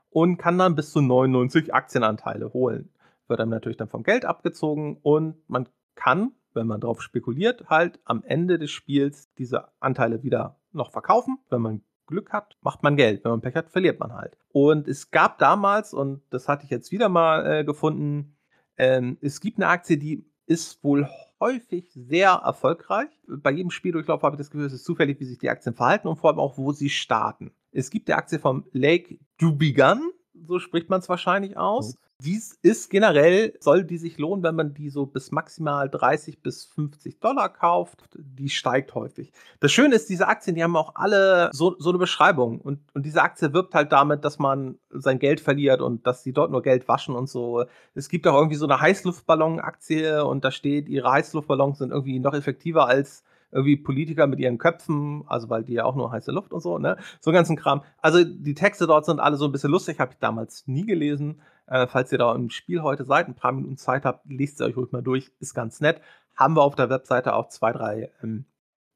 und 0.09 0.37
kann 0.37 0.57
dann 0.57 0.73
bis 0.73 0.91
zu 0.91 0.99
99 0.99 1.75
Aktienanteile 1.75 2.53
holen. 2.53 2.89
Wird 3.31 3.39
dann 3.39 3.49
natürlich 3.49 3.77
dann 3.77 3.87
vom 3.87 4.03
Geld 4.03 4.25
abgezogen 4.25 4.97
und 5.01 5.37
man 5.49 5.69
kann, 5.95 6.33
wenn 6.53 6.67
man 6.67 6.81
darauf 6.81 7.01
spekuliert, 7.01 7.69
halt 7.69 8.01
am 8.03 8.23
Ende 8.23 8.59
des 8.59 8.71
Spiels 8.71 9.33
diese 9.35 9.69
Anteile 9.79 10.21
wieder 10.21 10.59
noch 10.73 10.91
verkaufen, 10.91 11.39
wenn 11.49 11.61
man 11.61 11.81
Glück 12.07 12.33
hat, 12.33 12.57
macht 12.61 12.83
man 12.83 12.97
Geld. 12.97 13.23
Wenn 13.23 13.31
man 13.31 13.39
Pech 13.39 13.55
hat, 13.55 13.69
verliert 13.69 14.01
man 14.01 14.11
halt. 14.11 14.37
Und 14.49 14.89
es 14.89 15.11
gab 15.11 15.37
damals, 15.37 15.93
und 15.93 16.21
das 16.29 16.49
hatte 16.49 16.65
ich 16.65 16.69
jetzt 16.69 16.91
wieder 16.91 17.07
mal 17.07 17.45
äh, 17.45 17.63
gefunden, 17.63 18.35
Ähm, 18.77 19.17
es 19.21 19.39
gibt 19.39 19.57
eine 19.59 19.67
Aktie, 19.67 19.97
die 19.97 20.25
ist 20.45 20.83
wohl 20.83 21.07
häufig 21.39 21.89
sehr 21.93 22.31
erfolgreich. 22.31 23.09
Bei 23.27 23.51
jedem 23.51 23.71
Spieldurchlauf 23.71 24.23
habe 24.23 24.35
ich 24.35 24.39
das 24.39 24.49
Gefühl, 24.49 24.65
es 24.65 24.73
ist 24.73 24.83
zufällig, 24.83 25.19
wie 25.21 25.25
sich 25.25 25.37
die 25.37 25.49
Aktien 25.49 25.75
verhalten 25.75 26.07
und 26.09 26.17
vor 26.17 26.29
allem 26.29 26.39
auch, 26.39 26.57
wo 26.57 26.73
sie 26.73 26.89
starten. 26.89 27.51
Es 27.71 27.89
gibt 27.91 28.07
die 28.09 28.13
Aktie 28.13 28.39
vom 28.39 28.65
Lake 28.73 29.19
Dubigan, 29.37 30.01
so 30.33 30.59
spricht 30.59 30.89
man 30.89 30.99
es 30.99 31.07
wahrscheinlich 31.09 31.55
aus. 31.57 31.95
Dies 32.23 32.59
ist 32.61 32.91
generell, 32.91 33.53
soll 33.59 33.83
die 33.83 33.97
sich 33.97 34.19
lohnen, 34.19 34.43
wenn 34.43 34.55
man 34.55 34.75
die 34.75 34.91
so 34.91 35.07
bis 35.07 35.31
maximal 35.31 35.89
30 35.89 36.43
bis 36.43 36.65
50 36.65 37.19
Dollar 37.19 37.49
kauft. 37.49 38.03
Die 38.13 38.49
steigt 38.49 38.93
häufig. 38.93 39.31
Das 39.59 39.71
Schöne 39.71 39.95
ist, 39.95 40.07
diese 40.07 40.27
Aktien, 40.27 40.55
die 40.55 40.63
haben 40.63 40.75
auch 40.75 40.93
alle 40.93 41.49
so, 41.51 41.75
so 41.79 41.89
eine 41.89 41.97
Beschreibung. 41.97 42.61
Und, 42.61 42.79
und 42.93 43.07
diese 43.07 43.23
Aktie 43.23 43.53
wirbt 43.53 43.73
halt 43.73 43.91
damit, 43.91 44.23
dass 44.23 44.37
man 44.37 44.77
sein 44.91 45.17
Geld 45.17 45.41
verliert 45.41 45.81
und 45.81 46.05
dass 46.05 46.21
sie 46.21 46.31
dort 46.31 46.51
nur 46.51 46.61
Geld 46.61 46.87
waschen 46.87 47.15
und 47.15 47.27
so. 47.27 47.65
Es 47.95 48.07
gibt 48.07 48.27
auch 48.27 48.35
irgendwie 48.35 48.57
so 48.57 48.67
eine 48.67 48.79
Heißluftballon-Aktie 48.79 50.23
und 50.23 50.45
da 50.45 50.51
steht, 50.51 50.89
ihre 50.89 51.11
Heißluftballons 51.11 51.79
sind 51.79 51.89
irgendwie 51.89 52.19
noch 52.19 52.35
effektiver 52.35 52.87
als 52.87 53.23
irgendwie 53.51 53.77
Politiker 53.77 54.27
mit 54.27 54.39
ihren 54.39 54.57
Köpfen, 54.57 55.23
also 55.27 55.49
weil 55.49 55.63
die 55.63 55.73
ja 55.73 55.85
auch 55.85 55.95
nur 55.95 56.11
heiße 56.11 56.31
Luft 56.31 56.53
und 56.53 56.61
so, 56.61 56.77
ne? 56.77 56.97
So 57.19 57.31
ganzen 57.31 57.55
Kram. 57.55 57.83
Also 57.97 58.23
die 58.23 58.53
Texte 58.53 58.87
dort 58.87 59.05
sind 59.05 59.19
alle 59.19 59.37
so 59.37 59.45
ein 59.45 59.51
bisschen 59.51 59.71
lustig, 59.71 59.99
habe 59.99 60.13
ich 60.13 60.19
damals 60.19 60.67
nie 60.67 60.85
gelesen. 60.85 61.41
Äh, 61.67 61.87
falls 61.87 62.11
ihr 62.11 62.17
da 62.17 62.33
im 62.35 62.49
Spiel 62.49 62.81
heute 62.81 63.05
seid, 63.05 63.27
ein 63.27 63.35
paar 63.35 63.51
Minuten 63.51 63.77
Zeit 63.77 64.05
habt, 64.05 64.25
lest 64.29 64.57
sie 64.57 64.65
euch 64.65 64.75
ruhig 64.75 64.91
mal 64.91 65.03
durch, 65.03 65.31
ist 65.39 65.53
ganz 65.53 65.81
nett. 65.81 66.01
Haben 66.35 66.55
wir 66.55 66.63
auf 66.63 66.75
der 66.75 66.89
Webseite 66.89 67.35
auch 67.35 67.49
zwei, 67.49 67.71
drei 67.71 68.11
ähm, 68.23 68.45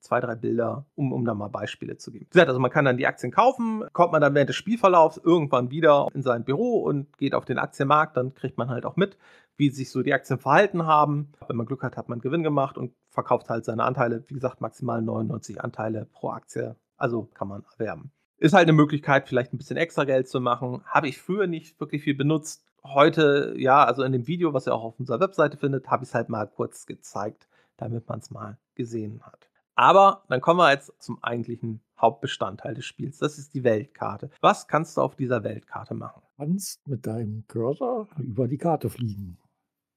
zwei, 0.05 0.19
drei 0.19 0.35
Bilder, 0.35 0.85
um, 0.95 1.11
um 1.11 1.25
da 1.25 1.33
mal 1.33 1.49
Beispiele 1.49 1.97
zu 1.97 2.11
geben. 2.11 2.27
Wie 2.31 2.39
also 2.39 2.59
man 2.59 2.71
kann 2.71 2.85
dann 2.85 2.97
die 2.97 3.07
Aktien 3.07 3.31
kaufen, 3.31 3.83
kommt 3.91 4.11
man 4.11 4.21
dann 4.21 4.35
während 4.35 4.49
des 4.49 4.55
Spielverlaufs 4.55 5.17
irgendwann 5.17 5.71
wieder 5.71 6.07
in 6.13 6.21
sein 6.21 6.45
Büro 6.45 6.79
und 6.83 7.17
geht 7.17 7.33
auf 7.33 7.45
den 7.45 7.57
Aktienmarkt, 7.57 8.15
dann 8.15 8.33
kriegt 8.33 8.57
man 8.57 8.69
halt 8.69 8.85
auch 8.85 8.95
mit, 8.95 9.17
wie 9.57 9.69
sich 9.69 9.91
so 9.91 10.01
die 10.01 10.13
Aktien 10.13 10.39
verhalten 10.39 10.85
haben. 10.85 11.31
Wenn 11.47 11.57
man 11.57 11.65
Glück 11.65 11.83
hat, 11.83 11.97
hat 11.97 12.09
man 12.09 12.19
Gewinn 12.19 12.43
gemacht 12.43 12.77
und 12.77 12.93
verkauft 13.09 13.49
halt 13.49 13.65
seine 13.65 13.83
Anteile. 13.83 14.23
Wie 14.27 14.33
gesagt, 14.33 14.61
maximal 14.61 15.01
99 15.01 15.61
Anteile 15.63 16.07
pro 16.11 16.29
Aktie. 16.29 16.75
Also 16.97 17.29
kann 17.33 17.47
man 17.47 17.63
erwerben. 17.73 18.11
Ist 18.37 18.53
halt 18.53 18.67
eine 18.67 18.73
Möglichkeit, 18.73 19.27
vielleicht 19.27 19.53
ein 19.53 19.57
bisschen 19.57 19.77
extra 19.77 20.03
Geld 20.03 20.27
zu 20.27 20.41
machen. 20.41 20.83
Habe 20.85 21.07
ich 21.07 21.21
früher 21.21 21.47
nicht 21.47 21.79
wirklich 21.79 22.03
viel 22.03 22.15
benutzt. 22.15 22.65
Heute, 22.83 23.55
ja, 23.57 23.83
also 23.83 24.03
in 24.03 24.11
dem 24.11 24.27
Video, 24.27 24.53
was 24.53 24.67
ihr 24.67 24.73
auch 24.73 24.83
auf 24.83 24.99
unserer 24.99 25.19
Webseite 25.19 25.57
findet, 25.57 25.87
habe 25.87 26.03
ich 26.03 26.09
es 26.09 26.15
halt 26.15 26.29
mal 26.29 26.45
kurz 26.45 26.85
gezeigt, 26.85 27.47
damit 27.77 28.07
man 28.07 28.19
es 28.19 28.29
mal 28.29 28.57
gesehen 28.75 29.21
hat. 29.23 29.49
Aber 29.75 30.23
dann 30.29 30.41
kommen 30.41 30.59
wir 30.59 30.71
jetzt 30.71 30.91
zum 30.99 31.21
eigentlichen 31.23 31.81
Hauptbestandteil 31.99 32.73
des 32.75 32.85
Spiels. 32.85 33.19
Das 33.19 33.37
ist 33.37 33.53
die 33.53 33.63
Weltkarte. 33.63 34.29
Was 34.41 34.67
kannst 34.67 34.97
du 34.97 35.01
auf 35.01 35.15
dieser 35.15 35.43
Weltkarte 35.43 35.93
machen? 35.93 36.21
Du 36.37 36.43
kannst 36.43 36.87
mit 36.87 37.05
deinem 37.05 37.45
Cursor 37.47 38.07
über 38.17 38.47
die 38.47 38.57
Karte 38.57 38.89
fliegen. 38.89 39.37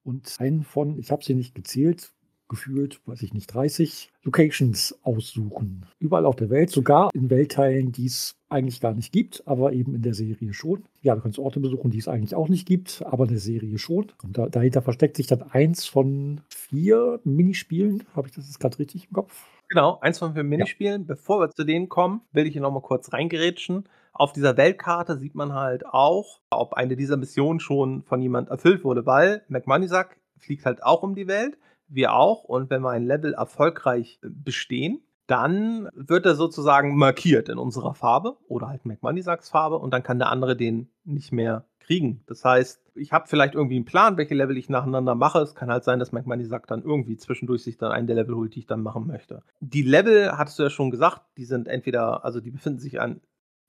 Und 0.09 0.37
einen 0.39 0.63
von, 0.63 0.99
ich 0.99 1.11
habe 1.11 1.23
sie 1.23 1.35
nicht 1.35 1.55
gezählt, 1.55 2.15
gefühlt, 2.49 2.99
weiß 3.05 3.21
ich 3.21 3.35
nicht, 3.35 3.53
30 3.53 4.11
Locations 4.23 4.99
aussuchen. 5.03 5.85
Überall 5.99 6.25
auf 6.25 6.35
der 6.35 6.49
Welt, 6.49 6.71
sogar 6.71 7.11
in 7.13 7.29
Weltteilen, 7.29 7.93
die 7.93 8.07
es 8.07 8.35
eigentlich 8.49 8.81
gar 8.81 8.95
nicht 8.95 9.13
gibt, 9.13 9.43
aber 9.47 9.75
eben 9.75 9.95
in 9.95 10.01
der 10.01 10.15
Serie 10.15 10.55
schon. 10.55 10.85
Ja, 11.03 11.15
du 11.15 11.21
kannst 11.21 11.39
Orte 11.39 11.61
besuchen, 11.61 11.91
die 11.91 11.99
es 11.99 12.09
eigentlich 12.09 12.35
auch 12.35 12.49
nicht 12.49 12.67
gibt, 12.67 13.03
aber 13.05 13.25
in 13.25 13.33
der 13.33 13.39
Serie 13.39 13.77
schon. 13.77 14.07
Und 14.23 14.39
da, 14.39 14.49
dahinter 14.49 14.81
versteckt 14.81 15.19
sich 15.19 15.27
dann 15.27 15.43
eins 15.43 15.85
von 15.85 16.41
vier 16.49 17.21
Minispielen. 17.25 18.05
Habe 18.17 18.29
ich 18.29 18.35
das 18.35 18.47
jetzt 18.47 18.61
gerade 18.61 18.79
richtig 18.79 19.09
im 19.09 19.13
Kopf? 19.13 19.47
Genau, 19.69 19.99
eins 20.01 20.19
von 20.19 20.33
vier 20.33 20.43
Minispielen. 20.43 21.03
Ja. 21.03 21.07
Bevor 21.09 21.41
wir 21.41 21.51
zu 21.51 21.65
denen 21.65 21.91
kommen, 21.91 22.23
will 22.33 22.47
ich 22.47 22.55
hier 22.55 22.63
nochmal 22.63 22.81
kurz 22.81 23.13
reingerätschen. 23.13 23.85
Auf 24.19 24.33
dieser 24.33 24.57
Weltkarte 24.57 25.17
sieht 25.17 25.35
man 25.35 25.55
halt 25.55 25.87
auch, 25.87 26.41
ob 26.51 26.75
eine 26.75 26.97
dieser 26.97 27.17
Missionen 27.17 27.61
schon 27.61 28.03
von 28.03 28.21
jemand 28.21 28.49
erfüllt 28.49 28.85
wurde, 28.85 29.07
weil 29.07 29.43
McMoneysack 29.49 30.19
fliegt 30.37 30.67
halt 30.67 30.83
auch 30.83 31.03
um 31.03 31.15
die 31.15 31.29
Welt 31.29 31.57
wir 31.89 32.13
auch. 32.13 32.45
Und 32.45 32.71
wenn 32.71 32.83
wir 32.83 32.91
ein 32.91 33.07
Level 33.07 33.35
erfolgreich 33.35 34.19
äh, 34.23 34.29
bestehen, 34.29 35.01
dann 35.27 35.89
wird 35.95 36.25
er 36.25 36.35
sozusagen 36.35 36.97
markiert 36.97 37.49
in 37.49 37.59
unserer 37.59 37.95
Farbe 37.95 38.39
oder 38.49 38.69
halt 38.69 38.87
McMoney-Sachs 38.87 39.51
Farbe 39.51 39.79
und 39.79 39.93
dann 39.93 40.03
kann 40.03 40.19
der 40.19 40.31
andere 40.31 40.57
den 40.57 40.91
nicht 41.05 41.33
mehr 41.33 41.67
kriegen. 41.81 42.23
Das 42.27 42.45
heißt, 42.45 42.83
ich 42.95 43.13
habe 43.13 43.29
vielleicht 43.29 43.55
irgendwie 43.55 43.77
einen 43.77 43.85
Plan, 43.85 44.17
welche 44.17 44.35
Level 44.35 44.57
ich 44.57 44.71
nacheinander 44.71 45.15
mache. 45.15 45.41
Es 45.41 45.55
kann 45.55 45.71
halt 45.71 45.85
sein, 45.85 45.99
dass 45.99 46.13
McMoney 46.13 46.47
sagt 46.47 46.71
dann 46.71 46.83
irgendwie 46.83 47.17
zwischendurch 47.19 47.63
sich 47.63 47.77
dann 47.77 47.93
einen 47.93 48.07
der 48.07 48.17
Level 48.17 48.37
holt, 48.37 48.55
die 48.55 48.61
ich 48.61 48.67
dann 48.67 48.83
machen 48.83 49.07
möchte. 49.07 49.43
Die 49.61 49.83
Level, 49.83 50.33
hattest 50.33 50.59
du 50.59 50.63
ja 50.63 50.71
schon 50.71 50.91
gesagt, 50.91 51.21
die 51.37 51.45
sind 51.45 51.69
entweder, 51.69 52.25
also 52.25 52.41
die 52.41 52.51
befinden 52.51 52.79
sich 52.79 52.99
an 52.99 53.21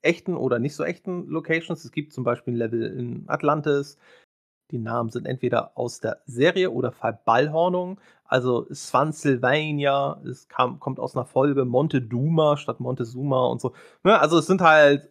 echten 0.02 0.36
oder 0.36 0.58
nicht 0.58 0.74
so 0.74 0.84
echten 0.84 1.26
Locations. 1.26 1.84
Es 1.84 1.92
gibt 1.92 2.12
zum 2.12 2.24
Beispiel 2.24 2.54
ein 2.54 2.56
Level 2.56 2.82
in 2.82 3.24
Atlantis, 3.28 3.98
die 4.70 4.78
Namen 4.78 5.10
sind 5.10 5.26
entweder 5.26 5.76
aus 5.76 6.00
der 6.00 6.22
Serie 6.26 6.70
oder 6.70 6.92
Verballhornung. 6.92 8.00
Also 8.24 8.66
Svansylvania, 8.72 10.20
es 10.24 10.48
kam, 10.48 10.78
kommt 10.78 11.00
aus 11.00 11.16
einer 11.16 11.24
Folge 11.24 11.64
Montezuma 11.64 12.56
statt 12.56 12.78
Montezuma 12.78 13.46
und 13.46 13.60
so. 13.60 13.74
Ne? 14.04 14.18
Also 14.18 14.38
es 14.38 14.46
sind 14.46 14.60
halt 14.60 15.10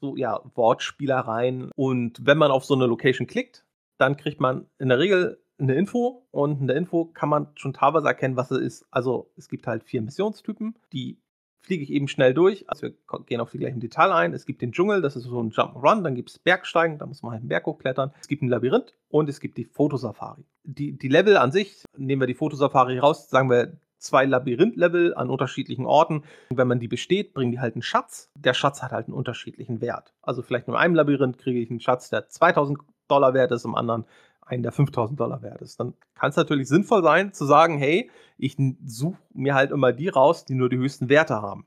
so 0.00 0.16
ja 0.16 0.40
Wortspielereien. 0.54 1.70
Und 1.76 2.26
wenn 2.26 2.38
man 2.38 2.50
auf 2.50 2.64
so 2.64 2.74
eine 2.74 2.86
Location 2.86 3.26
klickt, 3.26 3.64
dann 3.98 4.16
kriegt 4.16 4.40
man 4.40 4.66
in 4.78 4.88
der 4.88 4.98
Regel 4.98 5.38
eine 5.58 5.74
Info 5.74 6.26
und 6.32 6.60
in 6.60 6.66
der 6.66 6.76
Info 6.76 7.04
kann 7.04 7.28
man 7.28 7.46
schon 7.54 7.72
teilweise 7.72 8.08
erkennen, 8.08 8.36
was 8.36 8.50
es 8.50 8.60
ist. 8.60 8.86
Also 8.90 9.30
es 9.36 9.48
gibt 9.48 9.68
halt 9.68 9.84
vier 9.84 10.02
Missionstypen, 10.02 10.76
die 10.92 11.21
fliege 11.62 11.82
ich 11.82 11.90
eben 11.90 12.08
schnell 12.08 12.34
durch. 12.34 12.68
Also 12.68 12.88
wir 12.88 12.94
gehen 13.26 13.40
auf 13.40 13.50
die 13.50 13.58
gleichen 13.58 13.80
Detail 13.80 14.12
ein. 14.12 14.34
Es 14.34 14.46
gibt 14.46 14.62
den 14.62 14.72
Dschungel, 14.72 15.00
das 15.00 15.16
ist 15.16 15.24
so 15.24 15.42
ein 15.42 15.50
Jump-Run. 15.50 16.04
Dann 16.04 16.14
gibt 16.14 16.30
es 16.30 16.38
Bergsteigen, 16.38 16.98
da 16.98 17.06
muss 17.06 17.22
man 17.22 17.32
halt 17.32 17.40
einen 17.40 17.48
Berg 17.48 17.66
hochklettern. 17.66 18.12
Es 18.20 18.28
gibt 18.28 18.42
ein 18.42 18.48
Labyrinth 18.48 18.94
und 19.08 19.28
es 19.28 19.40
gibt 19.40 19.56
die 19.56 19.64
Fotosafari. 19.64 20.44
Die, 20.64 20.98
die 20.98 21.08
Level 21.08 21.36
an 21.36 21.52
sich, 21.52 21.84
nehmen 21.96 22.20
wir 22.22 22.26
die 22.26 22.34
Fotosafari 22.34 22.98
raus, 22.98 23.30
sagen 23.30 23.50
wir 23.50 23.76
zwei 23.98 24.24
Labyrinth-Level 24.24 25.14
an 25.14 25.30
unterschiedlichen 25.30 25.86
Orten. 25.86 26.24
Und 26.50 26.56
wenn 26.56 26.68
man 26.68 26.80
die 26.80 26.88
besteht, 26.88 27.34
bringen 27.34 27.52
die 27.52 27.60
halt 27.60 27.74
einen 27.74 27.82
Schatz. 27.82 28.30
Der 28.36 28.54
Schatz 28.54 28.82
hat 28.82 28.92
halt 28.92 29.06
einen 29.06 29.14
unterschiedlichen 29.14 29.80
Wert. 29.80 30.12
Also 30.22 30.42
vielleicht 30.42 30.66
nur 30.66 30.76
in 30.76 30.82
einem 30.82 30.94
Labyrinth 30.94 31.38
kriege 31.38 31.60
ich 31.60 31.70
einen 31.70 31.80
Schatz, 31.80 32.10
der 32.10 32.28
2000 32.28 32.78
Dollar 33.08 33.34
wert 33.34 33.52
ist, 33.52 33.64
im 33.64 33.74
anderen 33.74 34.04
einen, 34.46 34.62
der 34.62 34.72
5000 34.72 35.18
Dollar 35.18 35.42
wert 35.42 35.62
ist. 35.62 35.80
Dann 35.80 35.94
kann 36.14 36.30
es 36.30 36.36
natürlich 36.36 36.68
sinnvoll 36.68 37.02
sein, 37.02 37.32
zu 37.32 37.44
sagen, 37.44 37.78
hey, 37.78 38.10
ich 38.36 38.56
suche 38.84 39.18
mir 39.32 39.54
halt 39.54 39.70
immer 39.70 39.92
die 39.92 40.08
raus, 40.08 40.44
die 40.44 40.54
nur 40.54 40.68
die 40.68 40.78
höchsten 40.78 41.08
Werte 41.08 41.40
haben. 41.40 41.66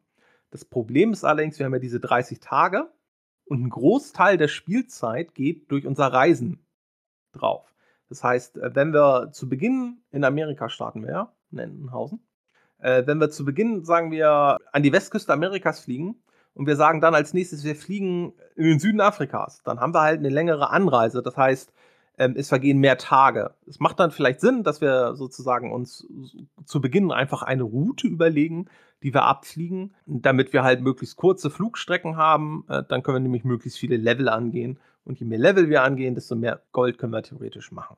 Das 0.52 0.66
Problem 0.66 1.12
ist 1.12 1.24
allerdings, 1.24 1.60
wir 1.60 1.66
haben 1.66 1.74
ja 1.74 1.80
diese 1.80 2.00
30 2.00 2.40
Tage 2.40 2.90
und 3.46 3.64
ein 3.64 3.70
Großteil 3.70 4.38
der 4.38 4.48
Spielzeit 4.48 5.36
geht 5.36 5.72
durch 5.72 5.86
unser 5.86 6.08
Reisen 6.08 6.66
drauf. 7.32 7.74
Das 8.10 8.24
heißt, 8.24 8.58
äh, 8.58 8.76
wenn 8.76 8.94
wir 8.94 9.32
zu 9.32 9.50
Beginn 9.50 10.02
in 10.12 10.24
Amerika 10.24 10.70
starten, 10.70 11.06
ja, 11.08 11.34
in 11.52 11.60
Entenhausen, 11.60 12.26
äh, 12.80 13.04
wenn 13.06 13.20
wir 13.20 13.30
zu 13.30 13.46
Beginn, 13.46 13.84
sagen 13.84 14.12
wir, 14.12 14.58
an 14.72 14.84
die 14.84 14.94
Westküste 14.94 15.34
Amerikas 15.34 15.80
fliegen 15.80 16.24
und 16.54 16.68
wir 16.68 16.76
sagen 16.76 17.02
dann 17.02 17.16
als 17.16 17.34
nächstes, 17.34 17.64
wir 17.64 17.76
fliegen 17.76 18.34
in 18.56 18.66
den 18.66 18.80
Süden 18.80 19.02
Afrikas, 19.02 19.62
dann 19.64 19.80
haben 19.80 19.94
wir 19.94 20.02
halt 20.02 20.20
eine 20.20 20.30
längere 20.30 20.70
Anreise. 20.70 21.22
Das 21.22 21.36
heißt, 21.36 21.74
ähm, 22.18 22.36
es 22.38 22.50
vergehen 22.50 22.80
mehr 22.80 22.98
Tage. 22.98 23.54
Es 23.68 23.80
macht 23.80 24.00
dann 24.00 24.12
vielleicht 24.12 24.42
Sinn, 24.42 24.64
dass 24.64 24.82
wir 24.82 25.16
sozusagen 25.16 25.72
uns 25.72 26.08
zu 26.66 26.82
Beginn 26.82 27.12
einfach 27.12 27.44
eine 27.44 27.64
Route 27.64 28.08
überlegen, 28.08 28.68
die 29.04 29.14
wir 29.14 29.24
abfliegen, 29.24 29.94
damit 30.06 30.54
wir 30.54 30.64
halt 30.64 30.82
möglichst 30.82 31.18
kurze 31.18 31.50
Flugstrecken 31.50 32.18
haben. 32.18 32.66
Äh, 32.70 32.84
dann 32.88 33.04
können 33.04 33.18
wir 33.18 33.22
nämlich 33.22 33.44
möglichst 33.44 33.78
viele 33.78 33.98
Level 33.98 34.30
angehen. 34.30 34.80
Und 35.04 35.20
je 35.20 35.26
mehr 35.26 35.38
Level 35.38 35.70
wir 35.70 35.84
angehen, 35.84 36.16
desto 36.16 36.36
mehr 36.36 36.62
Gold 36.72 36.98
können 36.98 37.14
wir 37.14 37.22
theoretisch 37.22 37.72
machen. 37.72 37.98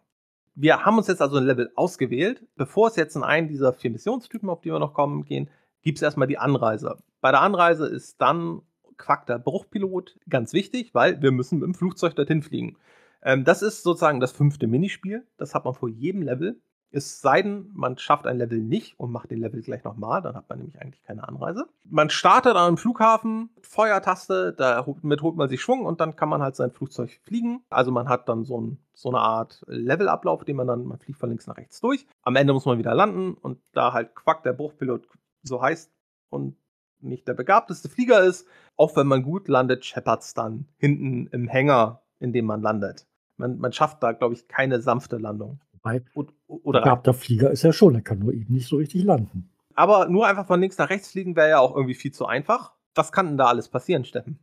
Wir 0.56 0.84
haben 0.84 0.98
uns 0.98 1.08
jetzt 1.08 1.22
also 1.22 1.38
ein 1.38 1.46
Level 1.46 1.72
ausgewählt. 1.76 2.44
Bevor 2.56 2.88
es 2.88 2.96
jetzt 2.96 3.16
in 3.16 3.24
einen 3.24 3.48
dieser 3.48 3.74
vier 3.74 3.92
Missionstypen, 3.92 4.50
auf 4.50 4.62
die 4.62 4.72
wir 4.72 4.80
noch 4.80 4.94
kommen, 4.94 5.24
gehen, 5.24 5.50
gibt 5.84 6.00
es 6.00 6.02
erstmal 6.02 6.28
die 6.28 6.40
Anreise. 6.40 6.98
Bei 7.22 7.32
der 7.32 7.42
Anreise 7.42 7.86
ist 7.86 8.20
dann 8.20 8.62
Quack 8.98 9.28
der 9.28 9.38
Bruchpilot 9.38 10.18
ganz 10.28 10.54
wichtig, 10.54 10.94
weil 10.94 11.22
wir 11.22 11.32
müssen 11.32 11.60
mit 11.60 11.68
dem 11.68 11.76
Flugzeug 11.76 12.16
dorthin 12.16 12.42
fliegen. 12.42 12.76
Ähm, 13.22 13.44
das 13.44 13.62
ist 13.62 13.84
sozusagen 13.84 14.20
das 14.20 14.32
fünfte 14.32 14.68
Minispiel. 14.68 15.26
Das 15.38 15.56
hat 15.56 15.66
man 15.66 15.74
vor 15.74 15.90
jedem 15.90 16.22
Level. 16.22 16.62
Es 16.90 17.20
sei 17.20 17.42
denn, 17.42 17.70
man 17.74 17.98
schafft 17.98 18.26
ein 18.28 18.38
Level 18.38 18.60
nicht 18.60 18.98
und 18.98 19.12
macht 19.12 19.30
den 19.30 19.40
Level 19.40 19.62
gleich 19.62 19.84
nochmal, 19.84 20.22
dann 20.22 20.36
hat 20.36 20.50
man 20.50 20.60
nämlich 20.60 20.80
eigentlich 20.82 21.04
keine 21.04 21.28
Anreise. 21.28 21.68
Man 21.84 22.10
startet 22.10 22.56
an 22.56 22.66
einem 22.66 22.78
Flughafen, 22.78 23.50
Feuertaste, 23.62 24.54
damit 24.54 25.22
holt 25.22 25.36
man 25.36 25.50
sich 25.50 25.62
Schwung 25.62 25.86
und 25.86 26.00
dann 26.00 26.16
kann 26.16 26.30
man 26.30 26.42
halt 26.42 26.56
sein 26.56 26.72
Flugzeug 26.72 27.20
fliegen. 27.24 27.62
Also 27.70 27.92
man 27.92 28.08
hat 28.08 28.30
dann 28.30 28.46
so, 28.46 28.62
ein, 28.62 28.80
so 28.94 29.10
eine 29.10 29.20
Art 29.20 29.66
Levelablauf, 29.68 30.46
den 30.46 30.56
man 30.56 30.68
dann, 30.68 30.86
man 30.86 30.98
fliegt 30.98 31.20
von 31.20 31.30
links 31.30 31.46
nach 31.46 31.58
rechts 31.58 31.82
durch. 31.82 32.08
Am 32.22 32.38
Ende 32.38 32.54
muss 32.54 32.66
man 32.66 32.78
wieder 32.78 32.96
landen 32.96 33.34
und 33.34 33.60
da 33.74 33.92
halt 33.92 34.16
Quack, 34.16 34.44
der 34.44 34.54
Bruchpilot 34.54 35.10
so 35.44 35.62
heißt 35.62 35.92
und 36.30 36.56
nicht 37.00 37.28
der 37.28 37.34
begabteste 37.34 37.90
Flieger 37.90 38.22
ist, 38.22 38.48
auch 38.76 38.96
wenn 38.96 39.08
man 39.08 39.24
gut 39.24 39.50
landet, 39.50 39.86
scheppert 39.86 40.22
es 40.22 40.34
dann 40.34 40.68
hinten 40.78 41.28
im 41.28 41.48
Hänger, 41.48 42.02
in 42.20 42.34
dem 42.34 42.46
man 42.46 42.62
landet. 42.62 43.08
Man, 43.38 43.60
man 43.60 43.72
schafft 43.72 44.02
da, 44.02 44.14
glaube 44.14 44.34
ich, 44.34 44.48
keine 44.48 44.82
sanfte 44.82 45.18
Landung. 45.18 45.60
Wobei, 45.74 46.04
oder 46.48 46.82
begabter 46.82 47.14
Flieger 47.14 47.52
ist 47.52 47.64
ja 47.64 47.72
schon, 47.72 47.96
er 47.96 48.02
kann 48.02 48.20
nur 48.20 48.34
eben 48.34 48.54
nicht 48.54 48.68
so 48.68 48.78
richtig 48.78 49.04
landen. 49.04 49.50
Aber 49.76 50.10
nur 50.10 50.26
einfach 50.26 50.48
von 50.48 50.60
links 50.60 50.78
nach 50.78 50.90
rechts 50.90 51.12
fliegen 51.12 51.36
wäre 51.36 51.50
ja 51.50 51.60
auch 51.60 51.76
irgendwie 51.76 51.94
viel 51.94 52.12
zu 52.12 52.26
einfach. 52.26 52.74
Was 52.96 53.12
kann 53.12 53.28
denn 53.28 53.38
da 53.38 53.46
alles 53.46 53.70
passieren, 53.70 54.06
Steffen? 54.06 54.40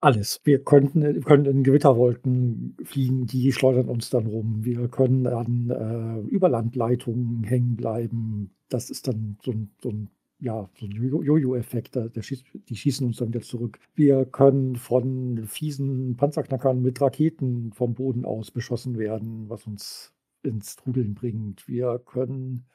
Alles. 0.00 0.40
Wir 0.44 0.62
könnten, 0.62 1.22
können 1.24 1.46
in 1.46 1.62
Gewitterwolken 1.64 2.76
fliegen, 2.84 3.26
die 3.26 3.52
schleudern 3.52 3.88
uns 3.88 4.10
dann 4.10 4.26
rum. 4.26 4.62
Wir 4.62 4.88
können 4.88 5.26
an 5.26 5.70
äh, 5.70 6.28
Überlandleitungen 6.28 7.44
hängen 7.44 7.76
bleiben. 7.76 8.54
Das 8.68 8.90
ist 8.90 9.08
dann 9.08 9.38
so 9.42 9.52
ein, 9.52 9.70
so 9.82 9.88
ein 9.88 10.10
ja, 10.44 10.68
so 10.78 10.84
ein 10.84 10.92
Jojo-Effekt, 10.92 11.98
die 12.14 12.76
schießen 12.76 13.06
uns 13.06 13.16
dann 13.16 13.28
wieder 13.28 13.40
zurück. 13.40 13.78
Wir 13.94 14.26
können 14.26 14.76
von 14.76 15.46
fiesen 15.46 16.16
Panzerknackern 16.18 16.82
mit 16.82 17.00
Raketen 17.00 17.72
vom 17.72 17.94
Boden 17.94 18.26
aus 18.26 18.50
beschossen 18.50 18.98
werden, 18.98 19.48
was 19.48 19.66
uns 19.66 20.12
ins 20.42 20.76
Trudeln 20.76 21.14
bringt. 21.14 21.66
Wir 21.66 21.98
können 21.98 22.66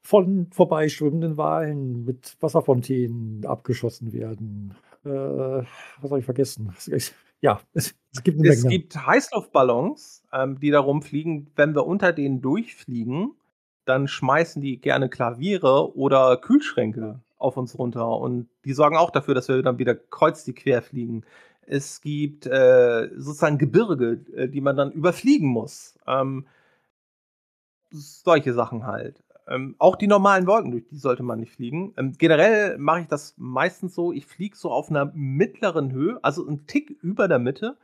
von 0.00 0.46
vorbeischwimmenden 0.50 1.36
Walen 1.36 2.06
mit 2.06 2.38
Wasserfontänen 2.40 3.44
abgeschossen 3.44 4.14
werden. 4.14 4.74
Äh, 5.04 5.10
was 5.10 6.10
habe 6.10 6.20
ich 6.20 6.24
vergessen? 6.24 6.72
Ja, 7.44 7.60
es, 7.72 7.96
es 8.12 8.22
gibt, 8.22 8.46
es 8.46 8.64
gibt 8.64 8.94
Heißluftballons, 8.94 10.22
ähm, 10.32 10.60
die 10.60 10.70
darum 10.70 11.02
fliegen. 11.02 11.50
Wenn 11.56 11.74
wir 11.74 11.84
unter 11.88 12.12
denen 12.12 12.40
durchfliegen, 12.40 13.32
dann 13.84 14.08
schmeißen 14.08 14.62
die 14.62 14.80
gerne 14.80 15.08
Klaviere 15.08 15.96
oder 15.96 16.36
Kühlschränke 16.36 17.20
auf 17.38 17.56
uns 17.56 17.78
runter. 17.78 18.08
Und 18.18 18.48
die 18.64 18.72
sorgen 18.72 18.96
auch 18.96 19.10
dafür, 19.10 19.34
dass 19.34 19.48
wir 19.48 19.62
dann 19.62 19.78
wieder 19.78 19.94
kreuz 19.94 20.44
die 20.44 20.54
quer 20.54 20.82
fliegen. 20.82 21.24
Es 21.66 22.00
gibt 22.00 22.46
äh, 22.46 23.10
sozusagen 23.16 23.58
Gebirge, 23.58 24.20
äh, 24.34 24.48
die 24.48 24.60
man 24.60 24.76
dann 24.76 24.92
überfliegen 24.92 25.48
muss. 25.48 25.98
Ähm, 26.06 26.46
solche 27.90 28.52
Sachen 28.52 28.86
halt. 28.86 29.22
Ähm, 29.48 29.74
auch 29.78 29.96
die 29.96 30.06
normalen 30.06 30.46
Wolken, 30.46 30.70
durch 30.70 30.86
die 30.86 30.96
sollte 30.96 31.22
man 31.22 31.40
nicht 31.40 31.52
fliegen. 31.52 31.92
Ähm, 31.96 32.12
generell 32.16 32.78
mache 32.78 33.00
ich 33.00 33.08
das 33.08 33.34
meistens 33.36 33.94
so, 33.94 34.12
ich 34.12 34.26
fliege 34.26 34.56
so 34.56 34.70
auf 34.70 34.88
einer 34.88 35.10
mittleren 35.14 35.92
Höhe, 35.92 36.18
also 36.22 36.46
einen 36.46 36.66
Tick 36.66 36.90
über 37.02 37.28
der 37.28 37.38
Mitte. 37.38 37.76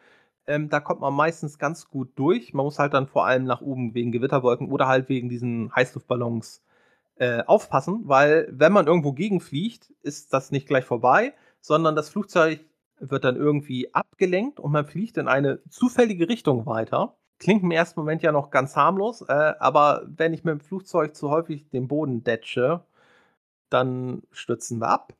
Ähm, 0.48 0.68
da 0.70 0.80
kommt 0.80 1.00
man 1.00 1.14
meistens 1.14 1.58
ganz 1.58 1.88
gut 1.88 2.10
durch. 2.16 2.54
Man 2.54 2.64
muss 2.64 2.78
halt 2.78 2.94
dann 2.94 3.06
vor 3.06 3.26
allem 3.26 3.44
nach 3.44 3.60
oben 3.60 3.94
wegen 3.94 4.12
Gewitterwolken 4.12 4.72
oder 4.72 4.88
halt 4.88 5.08
wegen 5.08 5.28
diesen 5.28 5.74
Heißluftballons 5.76 6.62
äh, 7.16 7.42
aufpassen, 7.44 8.02
weil 8.04 8.48
wenn 8.50 8.72
man 8.72 8.86
irgendwo 8.86 9.12
gegenfliegt, 9.12 9.92
ist 10.02 10.32
das 10.32 10.50
nicht 10.50 10.66
gleich 10.68 10.84
vorbei, 10.84 11.34
sondern 11.60 11.96
das 11.96 12.08
Flugzeug 12.10 12.60
wird 13.00 13.24
dann 13.24 13.36
irgendwie 13.36 13.94
abgelenkt 13.94 14.60
und 14.60 14.72
man 14.72 14.86
fliegt 14.86 15.18
in 15.18 15.28
eine 15.28 15.60
zufällige 15.68 16.28
Richtung 16.28 16.66
weiter. 16.66 17.16
Klingt 17.38 17.62
im 17.62 17.70
ersten 17.70 18.00
Moment 18.00 18.22
ja 18.22 18.32
noch 18.32 18.50
ganz 18.50 18.74
harmlos, 18.76 19.22
äh, 19.22 19.54
aber 19.58 20.04
wenn 20.08 20.32
ich 20.34 20.44
mit 20.44 20.52
dem 20.52 20.60
Flugzeug 20.60 21.14
zu 21.14 21.30
häufig 21.30 21.68
den 21.70 21.88
Boden 21.88 22.24
detsche, 22.24 22.84
dann 23.70 24.22
stürzen 24.32 24.80
wir 24.80 24.88
ab. 24.88 25.14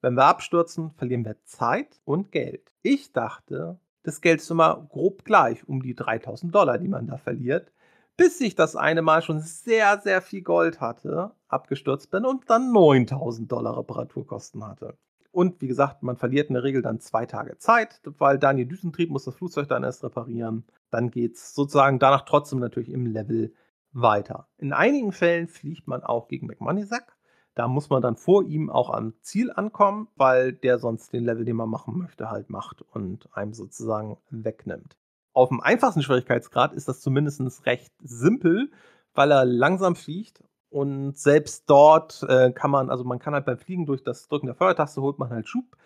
Wenn 0.00 0.14
wir 0.14 0.24
abstürzen, 0.24 0.92
verlieren 0.92 1.24
wir 1.24 1.36
Zeit 1.44 2.00
und 2.04 2.32
Geld. 2.32 2.72
Ich 2.82 3.12
dachte, 3.12 3.78
das 4.02 4.20
Geld 4.20 4.40
ist 4.40 4.50
immer 4.50 4.86
grob 4.90 5.24
gleich, 5.24 5.66
um 5.68 5.82
die 5.82 5.94
3000 5.94 6.54
Dollar, 6.54 6.78
die 6.78 6.88
man 6.88 7.06
da 7.06 7.16
verliert, 7.16 7.72
bis 8.16 8.40
ich 8.40 8.54
das 8.54 8.76
eine 8.76 9.02
Mal 9.02 9.22
schon 9.22 9.40
sehr, 9.40 10.00
sehr 10.00 10.20
viel 10.20 10.42
Gold 10.42 10.80
hatte, 10.80 11.32
abgestürzt 11.48 12.10
bin 12.10 12.24
und 12.24 12.48
dann 12.50 12.72
9000 12.72 13.50
Dollar 13.50 13.78
Reparaturkosten 13.78 14.66
hatte. 14.66 14.96
Und 15.30 15.62
wie 15.62 15.66
gesagt, 15.66 16.02
man 16.02 16.16
verliert 16.16 16.50
in 16.50 16.54
der 16.54 16.62
Regel 16.62 16.82
dann 16.82 17.00
zwei 17.00 17.24
Tage 17.24 17.56
Zeit, 17.56 18.02
weil 18.18 18.38
Daniel 18.38 18.66
Düsentrieb 18.66 19.08
muss 19.08 19.24
das 19.24 19.34
Flugzeug 19.34 19.66
dann 19.66 19.82
erst 19.82 20.04
reparieren. 20.04 20.64
Dann 20.90 21.10
geht 21.10 21.36
es 21.36 21.54
sozusagen 21.54 21.98
danach 21.98 22.26
trotzdem 22.26 22.58
natürlich 22.58 22.90
im 22.90 23.06
Level 23.06 23.54
weiter. 23.92 24.46
In 24.58 24.74
einigen 24.74 25.12
Fällen 25.12 25.48
fliegt 25.48 25.88
man 25.88 26.02
auch 26.02 26.28
gegen 26.28 26.46
McMoneysack. 26.46 27.16
Da 27.54 27.68
muss 27.68 27.90
man 27.90 28.00
dann 28.00 28.16
vor 28.16 28.44
ihm 28.44 28.70
auch 28.70 28.90
am 28.90 29.14
Ziel 29.20 29.52
ankommen, 29.52 30.08
weil 30.16 30.52
der 30.52 30.78
sonst 30.78 31.12
den 31.12 31.24
Level, 31.24 31.44
den 31.44 31.56
man 31.56 31.68
machen 31.68 31.98
möchte, 31.98 32.30
halt 32.30 32.48
macht 32.48 32.82
und 32.82 33.28
einem 33.36 33.52
sozusagen 33.52 34.16
wegnimmt. 34.30 34.96
Auf 35.34 35.48
dem 35.48 35.60
einfachsten 35.60 36.02
Schwierigkeitsgrad 36.02 36.72
ist 36.72 36.88
das 36.88 37.00
zumindest 37.00 37.66
recht 37.66 37.92
simpel, 38.02 38.70
weil 39.14 39.30
er 39.30 39.44
langsam 39.44 39.96
fliegt 39.96 40.42
und 40.72 41.18
selbst 41.18 41.68
dort 41.68 42.22
äh, 42.28 42.50
kann 42.52 42.70
man, 42.70 42.88
also 42.88 43.04
man 43.04 43.18
kann 43.18 43.34
halt 43.34 43.44
beim 43.44 43.58
Fliegen 43.58 43.84
durch 43.84 44.02
das 44.02 44.28
Drücken 44.28 44.46
der 44.46 44.54
Feuertaste 44.54 45.02
holt 45.02 45.18
man 45.18 45.28
halt 45.28 45.46
Schub. 45.46 45.76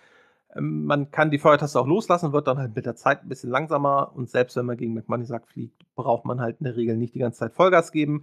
Ähm, 0.55 0.85
man 0.85 1.11
kann 1.11 1.33
die 1.33 1.39
Feuertaste 1.39 1.81
auch 1.81 1.89
loslassen, 1.89 2.33
wird 2.33 2.47
dann 2.47 2.59
halt 2.59 2.77
mit 2.77 2.87
der 2.87 2.95
Zeit 2.95 3.23
ein 3.23 3.29
bisschen 3.29 3.51
langsamer 3.51 4.13
und 4.15 4.31
selbst 4.31 4.57
wenn 4.57 4.67
man 4.67 4.77
gegen 4.77 4.95
McMoneysack 4.95 5.49
fliegt, 5.49 5.85
braucht 5.97 6.25
man 6.25 6.41
halt 6.41 6.61
in 6.61 6.65
der 6.65 6.77
Regel 6.77 6.97
nicht 6.97 7.17
die 7.17 7.19
ganze 7.19 7.41
Zeit 7.41 7.55
Vollgas 7.55 7.91
geben. 7.91 8.23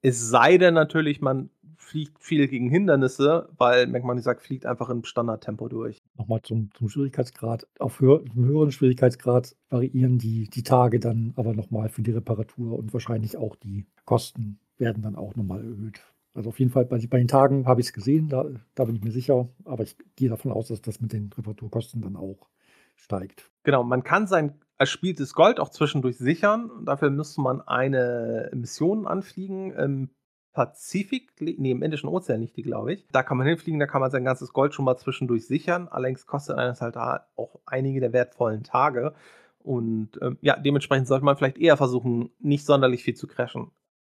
Es 0.00 0.28
sei 0.28 0.58
denn 0.58 0.74
natürlich, 0.74 1.20
man 1.20 1.50
fliegt 1.86 2.22
viel 2.22 2.48
gegen 2.48 2.68
Hindernisse, 2.68 3.48
weil 3.56 3.86
McMoneysack 3.86 4.42
fliegt 4.42 4.66
einfach 4.66 4.90
im 4.90 5.04
Standardtempo 5.04 5.68
durch. 5.68 6.02
Nochmal 6.16 6.42
zum, 6.42 6.70
zum 6.74 6.88
Schwierigkeitsgrad. 6.88 7.66
Auf 7.78 8.00
höher, 8.00 8.22
höheren 8.34 8.72
Schwierigkeitsgrad 8.72 9.56
variieren 9.70 10.18
die, 10.18 10.48
die 10.50 10.64
Tage 10.64 10.98
dann 10.98 11.32
aber 11.36 11.54
nochmal 11.54 11.88
für 11.88 12.02
die 12.02 12.10
Reparatur 12.10 12.76
und 12.76 12.92
wahrscheinlich 12.92 13.36
auch 13.36 13.54
die 13.54 13.86
Kosten 14.04 14.58
werden 14.78 15.02
dann 15.02 15.16
auch 15.16 15.36
nochmal 15.36 15.60
erhöht. 15.60 16.00
Also 16.34 16.50
auf 16.50 16.58
jeden 16.58 16.70
Fall 16.70 16.84
bei, 16.84 16.98
bei 17.06 17.18
den 17.18 17.28
Tagen 17.28 17.66
habe 17.66 17.80
ich 17.80 17.86
es 17.86 17.92
gesehen, 17.92 18.28
da, 18.28 18.44
da, 18.74 18.84
bin 18.84 18.96
ich 18.96 19.04
mir 19.04 19.12
sicher, 19.12 19.48
aber 19.64 19.84
ich 19.84 19.96
gehe 20.16 20.28
davon 20.28 20.52
aus, 20.52 20.68
dass 20.68 20.82
das 20.82 21.00
mit 21.00 21.12
den 21.12 21.30
Reparaturkosten 21.32 22.02
dann 22.02 22.16
auch 22.16 22.48
steigt. 22.96 23.50
Genau, 23.62 23.84
man 23.84 24.02
kann 24.02 24.26
sein 24.26 24.60
erspieltes 24.76 25.32
Gold 25.32 25.60
auch 25.60 25.70
zwischendurch 25.70 26.18
sichern. 26.18 26.70
Dafür 26.84 27.10
müsste 27.10 27.40
man 27.40 27.62
eine 27.62 28.50
Mission 28.52 29.06
anfliegen 29.06 29.72
im 29.72 30.10
Pazifik, 30.56 31.32
nee, 31.40 31.70
im 31.70 31.82
Indischen 31.82 32.08
Ozean 32.08 32.40
nicht 32.40 32.56
die, 32.56 32.62
glaube 32.62 32.94
ich. 32.94 33.06
Da 33.12 33.22
kann 33.22 33.36
man 33.36 33.46
hinfliegen, 33.46 33.78
da 33.78 33.86
kann 33.86 34.00
man 34.00 34.10
sein 34.10 34.24
ganzes 34.24 34.52
Gold 34.52 34.74
schon 34.74 34.84
mal 34.84 34.96
zwischendurch 34.96 35.46
sichern. 35.46 35.86
Allerdings 35.88 36.26
kostet 36.26 36.56
eines 36.56 36.80
halt 36.80 36.96
da 36.96 37.26
auch 37.36 37.60
einige 37.66 38.00
der 38.00 38.12
wertvollen 38.12 38.64
Tage. 38.64 39.14
Und 39.62 40.18
ähm, 40.22 40.38
ja, 40.40 40.56
dementsprechend 40.56 41.08
sollte 41.08 41.24
man 41.24 41.36
vielleicht 41.36 41.58
eher 41.58 41.76
versuchen, 41.76 42.30
nicht 42.38 42.64
sonderlich 42.64 43.04
viel 43.04 43.14
zu 43.14 43.26
crashen 43.26 43.70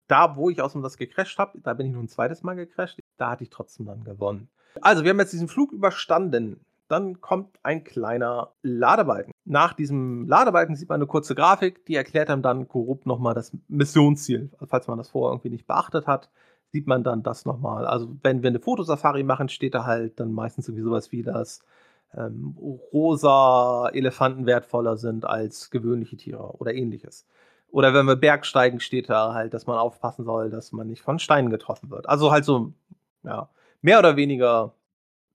da, 0.09 0.37
wo 0.37 0.51
ich 0.51 0.61
außerdem 0.61 0.83
das 0.83 0.96
gecrasht 0.96 1.38
habe, 1.38 1.61
da 1.61 1.74
bin 1.74 1.87
ich 1.87 1.92
nur 1.92 2.03
ein 2.03 2.09
zweites 2.09 2.42
Mal 2.42 2.55
gecrasht, 2.55 2.98
da 3.18 3.31
hatte 3.31 3.44
ich 3.44 3.51
trotzdem 3.51 3.87
dann 3.87 4.03
gewonnen. 4.03 4.48
Also, 4.81 5.05
wir 5.05 5.11
haben 5.11 5.20
jetzt 5.20 5.33
diesen 5.33 5.48
Flug 5.48 5.72
überstanden. 5.72 6.64
Dann 6.88 7.20
kommt 7.20 7.59
ein 7.62 7.85
kleiner 7.85 8.53
Ladebalken. 8.62 9.33
Nach 9.44 9.74
diesem 9.74 10.27
Ladebalken 10.27 10.74
sieht 10.74 10.88
man 10.88 10.96
eine 10.96 11.07
kurze 11.07 11.35
Grafik, 11.35 11.85
die 11.87 11.94
erklärt 11.94 12.31
einem 12.31 12.42
dann 12.42 12.66
korrupt 12.66 13.07
nochmal 13.07 13.35
das 13.35 13.57
Missionsziel. 13.68 14.51
Falls 14.66 14.88
man 14.88 14.98
das 14.98 15.11
vorher 15.11 15.33
irgendwie 15.33 15.51
nicht 15.51 15.66
beachtet 15.66 16.07
hat, 16.07 16.31
sieht 16.72 16.87
man 16.87 17.05
dann 17.05 17.22
das 17.22 17.44
nochmal. 17.44 17.87
Also, 17.87 18.09
wenn 18.22 18.42
wir 18.42 18.48
eine 18.48 18.61
Fotosafari 18.61 19.22
machen, 19.22 19.48
steht 19.48 19.74
da 19.74 19.85
halt 19.85 20.18
dann 20.20 20.33
meistens 20.33 20.68
irgendwie 20.68 20.85
sowas 20.85 21.12
wie, 21.12 21.22
dass 21.22 21.62
ähm, 22.14 22.57
rosa 22.92 23.88
Elefanten 23.92 24.46
wertvoller 24.46 24.96
sind 24.96 25.24
als 25.24 25.70
gewöhnliche 25.70 26.16
Tiere 26.16 26.57
oder 26.59 26.74
ähnliches. 26.74 27.27
Oder 27.70 27.92
wenn 27.92 28.07
wir 28.07 28.16
Bergsteigen, 28.16 28.81
steht 28.81 29.11
da 29.11 29.35
halt, 29.35 29.53
dass 29.53 29.66
man 29.66 29.77
aufpassen 29.77 30.24
soll, 30.24 30.51
dass 30.51 30.72
man 30.72 30.87
nicht 30.87 31.03
von 31.03 31.18
Steinen 31.18 31.51
getroffen 31.51 31.90
wird. 31.90 32.09
Also 32.09 32.31
halt 32.31 32.44
so, 32.44 32.72
ja, 33.24 33.51
mehr 33.83 33.98
oder 33.98 34.16
weniger 34.16 34.72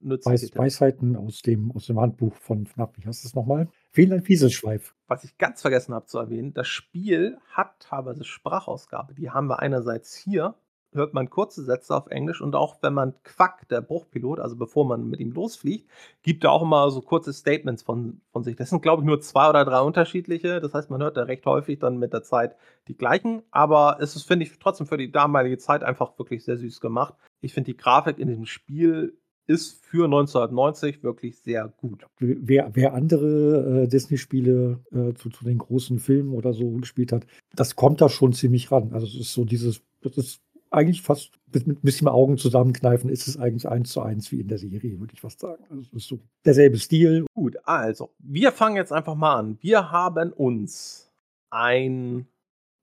nützlich. 0.03 0.43
Weis, 0.43 0.55
Weisheiten 0.55 1.15
aus 1.15 1.41
dem, 1.41 1.71
aus 1.71 1.87
dem 1.87 1.99
Handbuch 1.99 2.35
von 2.35 2.65
FNAF. 2.65 2.91
Wie 2.97 3.05
heißt 3.05 3.25
das 3.25 3.35
nochmal? 3.35 3.67
Fehlen 3.91 4.13
ein 4.13 4.23
Fieselschweif. 4.23 4.95
Was 5.07 5.23
ich 5.23 5.37
ganz 5.37 5.61
vergessen 5.61 5.93
habe 5.93 6.05
zu 6.05 6.17
erwähnen, 6.17 6.53
das 6.53 6.67
Spiel 6.67 7.37
hat 7.49 7.79
teilweise 7.79 8.23
Sprachausgabe. 8.23 9.13
Die 9.13 9.29
haben 9.29 9.47
wir 9.47 9.59
einerseits 9.59 10.15
hier 10.15 10.55
hört 10.95 11.13
man 11.13 11.29
kurze 11.29 11.63
Sätze 11.63 11.95
auf 11.95 12.07
Englisch 12.07 12.41
und 12.41 12.55
auch 12.55 12.77
wenn 12.81 12.93
man 12.93 13.13
Quack, 13.23 13.67
der 13.69 13.81
Bruchpilot, 13.81 14.39
also 14.39 14.55
bevor 14.55 14.85
man 14.85 15.09
mit 15.09 15.19
ihm 15.19 15.31
losfliegt, 15.31 15.89
gibt 16.21 16.43
er 16.43 16.51
auch 16.51 16.61
immer 16.61 16.89
so 16.91 17.01
kurze 17.01 17.33
Statements 17.33 17.83
von, 17.83 18.21
von 18.31 18.43
sich. 18.43 18.55
Das 18.55 18.69
sind, 18.69 18.81
glaube 18.81 19.01
ich, 19.01 19.05
nur 19.05 19.21
zwei 19.21 19.49
oder 19.49 19.65
drei 19.65 19.81
unterschiedliche. 19.81 20.59
Das 20.59 20.73
heißt, 20.73 20.89
man 20.89 21.01
hört 21.01 21.17
da 21.17 21.23
recht 21.23 21.45
häufig 21.45 21.79
dann 21.79 21.97
mit 21.97 22.13
der 22.13 22.23
Zeit 22.23 22.55
die 22.87 22.95
gleichen. 22.95 23.43
Aber 23.51 23.97
es 23.99 24.15
ist, 24.15 24.23
finde 24.23 24.45
ich, 24.45 24.59
trotzdem 24.59 24.87
für 24.87 24.97
die 24.97 25.11
damalige 25.11 25.57
Zeit 25.57 25.83
einfach 25.83 26.17
wirklich 26.17 26.43
sehr 26.45 26.57
süß 26.57 26.79
gemacht. 26.79 27.15
Ich 27.41 27.53
finde 27.53 27.71
die 27.71 27.77
Grafik 27.77 28.19
in 28.19 28.27
dem 28.27 28.45
Spiel 28.45 29.17
ist 29.45 29.83
für 29.83 30.05
1990 30.05 31.03
wirklich 31.03 31.37
sehr 31.37 31.67
gut. 31.77 32.05
Wer, 32.19 32.71
wer 32.73 32.93
andere 32.93 33.83
äh, 33.83 33.87
Disney-Spiele 33.87 34.79
äh, 34.91 35.13
zu, 35.13 35.29
zu 35.29 35.43
den 35.43 35.57
großen 35.57 35.99
Filmen 35.99 36.33
oder 36.33 36.53
so 36.53 36.71
gespielt 36.71 37.11
hat, 37.11 37.25
das 37.55 37.75
kommt 37.75 38.01
da 38.01 38.09
schon 38.09 38.33
ziemlich 38.33 38.71
ran. 38.71 38.93
Also 38.93 39.05
es 39.05 39.15
ist 39.15 39.33
so 39.33 39.45
dieses, 39.45 39.81
das 40.01 40.17
ist 40.17 40.41
eigentlich 40.71 41.01
fast 41.01 41.39
mit, 41.53 41.67
ein 41.67 41.75
bisschen 41.81 42.07
Augen 42.07 42.37
zusammenkneifen, 42.37 43.09
ist 43.09 43.27
es 43.27 43.37
eigentlich 43.37 43.67
eins 43.67 43.91
zu 43.91 44.01
eins 44.01 44.31
wie 44.31 44.39
in 44.39 44.47
der 44.47 44.57
Serie, 44.57 44.99
würde 44.99 45.13
ich 45.13 45.21
fast 45.21 45.39
sagen. 45.39 45.63
Also 45.69 45.81
es 45.81 45.93
ist 45.93 46.07
so 46.07 46.19
derselbe 46.45 46.77
Stil. 46.77 47.25
Gut, 47.33 47.57
also, 47.65 48.09
wir 48.19 48.51
fangen 48.51 48.75
jetzt 48.75 48.91
einfach 48.91 49.15
mal 49.15 49.35
an. 49.35 49.57
Wir 49.61 49.91
haben 49.91 50.33
uns 50.33 51.11
ein 51.51 52.27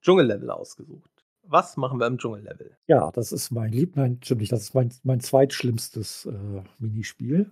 Dschungellevel 0.03 0.51
ausgesucht. 0.51 1.10
Was 1.51 1.77
machen 1.77 1.99
wir 1.99 2.07
im 2.07 2.17
Dschungellevel? 2.17 2.77
Ja, 2.87 3.11
das 3.11 3.33
ist 3.33 3.51
mein 3.51 3.73
Lieb, 3.73 3.97
nein, 3.97 4.21
stimmt 4.23 4.41
nicht, 4.41 4.53
das 4.53 4.63
ist 4.63 4.75
mein, 4.75 4.95
mein 5.03 5.19
zweitschlimmstes 5.19 6.27
äh, 6.27 6.63
Minispiel. 6.79 7.51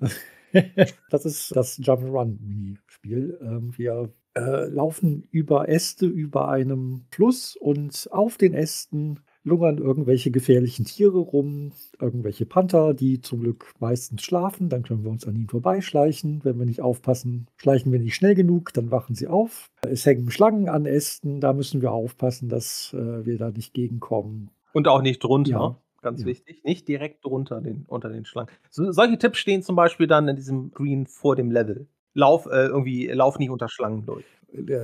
das 1.10 1.24
ist 1.24 1.56
das 1.56 1.80
Jump'n'Run-Minispiel. 1.80 3.40
Ähm, 3.42 3.76
wir 3.76 4.14
äh, 4.36 4.66
laufen 4.68 5.26
über 5.32 5.68
Äste 5.68 6.06
über 6.06 6.48
einem 6.48 7.06
Fluss 7.10 7.56
und 7.56 8.08
auf 8.12 8.36
den 8.36 8.54
Ästen 8.54 9.18
lungern 9.48 9.78
irgendwelche 9.78 10.30
gefährlichen 10.30 10.84
Tiere 10.84 11.18
rum, 11.18 11.72
irgendwelche 12.00 12.46
Panther, 12.46 12.94
die 12.94 13.20
zum 13.20 13.40
Glück 13.40 13.74
meistens 13.80 14.22
schlafen. 14.22 14.68
Dann 14.68 14.82
können 14.82 15.02
wir 15.02 15.10
uns 15.10 15.26
an 15.26 15.34
ihnen 15.34 15.48
vorbeischleichen. 15.48 16.44
Wenn 16.44 16.58
wir 16.58 16.66
nicht 16.66 16.82
aufpassen, 16.82 17.48
schleichen 17.56 17.90
wir 17.90 17.98
nicht 17.98 18.14
schnell 18.14 18.34
genug, 18.34 18.72
dann 18.72 18.90
wachen 18.90 19.14
sie 19.14 19.26
auf. 19.26 19.70
Es 19.82 20.06
hängen 20.06 20.30
Schlangen 20.30 20.68
an 20.68 20.86
Ästen, 20.86 21.40
da 21.40 21.52
müssen 21.52 21.82
wir 21.82 21.92
aufpassen, 21.92 22.48
dass 22.48 22.94
äh, 22.94 23.26
wir 23.26 23.38
da 23.38 23.50
nicht 23.50 23.74
gegenkommen. 23.74 24.50
Und 24.72 24.86
auch 24.86 25.02
nicht 25.02 25.24
drunter. 25.24 25.50
Ja. 25.50 25.76
Ganz 26.00 26.20
ja. 26.20 26.26
wichtig. 26.26 26.62
Nicht 26.64 26.86
direkt 26.86 27.24
drunter 27.24 27.60
den, 27.60 27.84
unter 27.88 28.08
den 28.08 28.24
Schlangen. 28.24 28.50
So, 28.70 28.92
solche 28.92 29.18
Tipps 29.18 29.38
stehen 29.38 29.62
zum 29.62 29.74
Beispiel 29.74 30.06
dann 30.06 30.28
in 30.28 30.36
diesem 30.36 30.70
Green 30.70 31.06
vor 31.06 31.34
dem 31.34 31.50
Level. 31.50 31.88
Lauf 32.18 32.46
äh, 32.46 32.66
irgendwie, 32.66 33.06
lauf 33.06 33.38
nicht 33.38 33.50
unter 33.50 33.68
Schlangen 33.68 34.04
durch. 34.04 34.24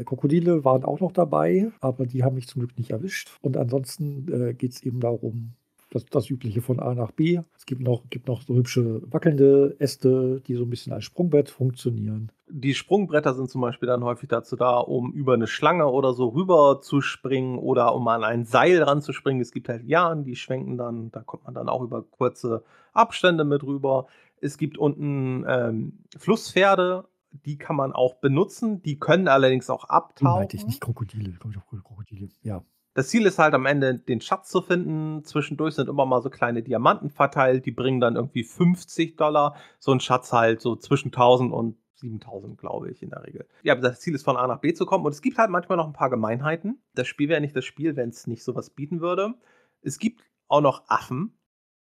Krokodile 0.05 0.65
waren 0.65 0.85
auch 0.85 1.01
noch 1.01 1.13
dabei, 1.13 1.73
aber 1.81 2.07
die 2.07 2.23
haben 2.23 2.35
mich 2.35 2.47
zum 2.47 2.61
Glück 2.61 2.79
nicht 2.79 2.91
erwischt. 2.91 3.31
Und 3.41 3.57
ansonsten 3.57 4.31
äh, 4.31 4.55
geht 4.55 4.73
es 4.73 4.83
eben 4.83 5.01
darum, 5.01 5.55
das, 5.91 6.05
das 6.07 6.29
Übliche 6.29 6.61
von 6.61 6.81
A 6.81 6.95
nach 6.95 7.13
B. 7.13 7.41
Es 7.57 7.67
gibt 7.67 7.81
noch, 7.81 8.03
gibt 8.11 8.29
noch 8.29 8.43
so 8.43 8.55
hübsche 8.55 9.01
wackelnde 9.11 9.77
Äste, 9.79 10.43
die 10.47 10.55
so 10.55 10.65
ein 10.65 10.71
bisschen 10.71 10.93
als 10.93 11.05
Sprungbrett 11.05 11.49
funktionieren. 11.49 12.31
Die 12.49 12.75
Sprungbretter 12.75 13.35
sind 13.35 13.49
zum 13.49 13.63
Beispiel 13.63 13.87
dann 13.87 14.05
häufig 14.05 14.29
dazu 14.29 14.57
da, 14.57 14.79
um 14.79 15.13
über 15.13 15.35
eine 15.35 15.47
Schlange 15.47 15.87
oder 15.87 16.13
so 16.13 16.29
rüber 16.29 16.81
zu 16.83 17.01
springen 17.01 17.59
oder 17.59 17.95
um 17.95 18.07
an 18.09 18.23
ein 18.23 18.45
Seil 18.45 18.83
ranzuspringen. 18.83 19.41
Es 19.41 19.53
gibt 19.53 19.69
halt 19.69 19.85
Lianen, 19.85 20.25
die 20.25 20.37
schwenken 20.37 20.77
dann, 20.77 21.11
da 21.11 21.21
kommt 21.21 21.45
man 21.45 21.55
dann 21.55 21.69
auch 21.69 21.83
über 21.83 22.03
kurze 22.03 22.63
Abstände 22.93 23.45
mit 23.45 23.63
rüber. 23.63 24.07
Es 24.41 24.59
gibt 24.59 24.77
unten 24.77 25.45
ähm, 25.49 25.99
Flusspferde, 26.19 27.05
die 27.45 27.59
kann 27.59 27.77
man 27.77 27.93
auch 27.93 28.15
benutzen. 28.15 28.83
Die 28.83 28.99
können 28.99 29.29
allerdings 29.29 29.71
auch 29.71 29.85
abtauchen. 29.85 30.39
Meinte 30.39 30.57
ich 30.57 30.67
nicht 30.67 30.81
Krokodile, 30.81 31.33
Krokodile, 31.33 32.29
ja. 32.43 32.65
Das 32.95 33.09
Ziel 33.09 33.27
ist 33.27 33.41
halt 33.41 33.55
am 33.55 33.67
Ende, 33.67 33.99
den 33.99 34.21
Schatz 34.21 34.49
zu 34.49 34.63
finden. 34.63 35.25
Zwischendurch 35.25 35.75
sind 35.75 35.89
immer 35.89 36.07
mal 36.07 36.23
so 36.23 36.31
kleine 36.31 36.63
Diamanten 36.63 37.11
verteilt, 37.11 37.67
die 37.67 37.73
bringen 37.73 38.01
dann 38.01 38.15
irgendwie 38.15 38.45
50 38.45 39.17
Dollar. 39.17 39.57
So 39.81 39.91
ein 39.91 39.99
Schatz 39.99 40.33
halt 40.33 40.61
so 40.61 40.77
zwischen 40.77 41.09
1000 41.09 41.53
und 41.53 41.77
7000, 41.97 42.57
glaube 42.57 42.91
ich, 42.91 43.03
in 43.03 43.11
der 43.11 43.25
Regel. 43.25 43.49
Ja, 43.63 43.75
das 43.75 44.01
Ziel 44.01 44.15
ist 44.15 44.25
von 44.25 44.37
A 44.37 44.47
nach 44.47 44.61
B 44.61 44.75
zu 44.75 44.87
kommen. 44.87 45.05
Und 45.05 45.13
es 45.13 45.23
gibt 45.23 45.39
halt 45.39 45.51
manchmal 45.51 45.77
noch 45.77 45.87
ein 45.87 45.93
paar 45.93 46.11
Gemeinheiten. 46.11 46.81
Das 46.95 47.09
Spiel 47.09 47.29
wäre 47.29 47.41
nicht 47.41 47.57
das 47.57 47.65
Spiel, 47.65 47.97
wenn 47.97 48.11
es 48.11 48.29
nicht 48.29 48.45
sowas 48.45 48.71
bieten 48.71 49.01
würde. 49.01 49.35
Es 49.83 49.99
gibt 49.99 50.23
auch 50.47 50.61
noch 50.61 50.85
Affen. 50.87 51.37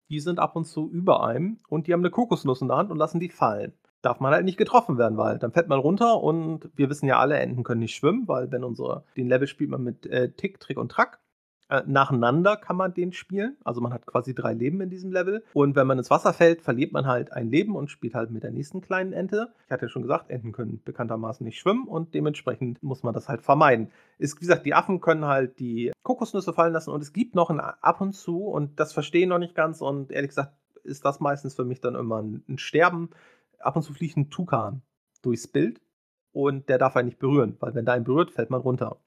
Die 0.10 0.20
sind 0.20 0.40
ab 0.40 0.56
und 0.56 0.66
zu 0.66 0.90
über 0.90 1.24
einem 1.24 1.60
und 1.70 1.88
die 1.88 1.94
haben 1.94 2.02
eine 2.02 2.10
Kokosnuss 2.10 2.62
in 2.62 2.68
der 2.68 2.78
Hand 2.78 2.92
und 2.92 2.98
lassen 2.98 3.20
die 3.20 3.30
fallen 3.30 3.74
darf 4.04 4.20
man 4.20 4.34
halt 4.34 4.46
nicht 4.46 4.58
getroffen 4.58 4.98
werden, 4.98 5.18
weil 5.18 5.40
dann 5.40 5.52
fällt 5.52 5.70
man 5.70 5.80
runter 5.80 6.22
und 6.22 6.70
wir 6.76 6.90
wissen 6.90 7.08
ja 7.08 7.20
alle, 7.20 7.38
Enten 7.40 7.64
können 7.64 7.80
nicht 7.80 7.96
schwimmen, 7.96 8.28
weil 8.28 8.52
wenn 8.52 8.64
unsere, 8.64 9.06
den 9.18 9.28
Level 9.28 9.48
spielt 9.48 9.72
man 9.72 9.84
mit 9.84 10.06
äh, 10.06 10.32
Tick, 10.32 10.60
Trick 10.60 10.78
und 10.78 10.92
Track. 10.92 11.20
Äh, 11.70 11.84
nacheinander 11.88 12.58
kann 12.58 12.76
man 12.76 12.94
den 12.94 13.14
spielen. 13.14 13.56
Also 13.64 13.80
man 13.80 13.94
hat 13.94 14.06
quasi 14.06 14.36
drei 14.36 14.54
Leben 14.54 14.82
in 14.82 14.90
diesem 14.90 15.14
Level. 15.14 15.46
Und 15.54 15.78
wenn 15.78 15.88
man 15.88 15.98
ins 15.98 16.12
Wasser 16.12 16.34
fällt, 16.34 16.62
verliert 16.62 16.92
man 16.92 17.08
halt 17.08 17.32
ein 17.32 17.50
Leben 17.50 17.78
und 17.78 17.90
spielt 17.90 18.14
halt 18.14 18.32
mit 18.32 18.44
der 18.44 18.52
nächsten 18.52 18.82
kleinen 18.82 19.14
Ente. 19.14 19.54
Ich 19.66 19.72
hatte 19.72 19.86
ja 19.86 19.90
schon 19.90 20.02
gesagt, 20.02 20.30
Enten 20.30 20.52
können 20.52 20.82
bekanntermaßen 20.84 21.46
nicht 21.46 21.58
schwimmen 21.58 21.88
und 21.88 22.14
dementsprechend 22.14 22.84
muss 22.84 23.04
man 23.04 23.14
das 23.14 23.30
halt 23.30 23.42
vermeiden. 23.42 23.90
Ist, 24.18 24.36
wie 24.36 24.42
gesagt, 24.42 24.66
die 24.66 24.74
Affen 24.74 25.00
können 25.00 25.26
halt 25.26 25.60
die 25.60 25.94
Kokosnüsse 26.04 26.52
fallen 26.52 26.74
lassen 26.74 26.92
und 26.92 27.02
es 27.02 27.14
gibt 27.14 27.34
noch 27.34 27.50
ein 27.50 27.62
ab 27.62 28.02
und 28.02 28.12
zu 28.12 28.44
und 28.44 28.80
das 28.82 28.92
verstehe 28.92 29.22
ich 29.22 29.30
noch 29.30 29.40
nicht 29.40 29.56
ganz 29.56 29.82
und 29.82 30.12
ehrlich 30.12 30.30
gesagt 30.30 30.54
ist 30.84 31.06
das 31.06 31.22
meistens 31.22 31.56
für 31.56 31.64
mich 31.64 31.80
dann 31.80 31.96
immer 31.96 32.22
ein 32.22 32.58
Sterben 32.58 33.10
ab 33.66 33.76
und 33.76 33.84
zu 33.84 33.94
fliegt 33.94 34.18
ein 34.18 34.30
Tukan 34.30 34.82
durchs 35.22 35.48
Bild 35.48 35.82
und 36.32 36.70
der 36.70 36.78
darf 36.78 36.96
einen 36.96 37.08
nicht 37.08 37.20
berühren, 37.20 37.58
weil 37.60 37.74
wenn 37.76 37.86
da 37.86 37.94
einen 37.94 38.06
berührt, 38.06 38.32
fällt 38.32 38.50
man 38.50 38.62
runter. 38.62 38.98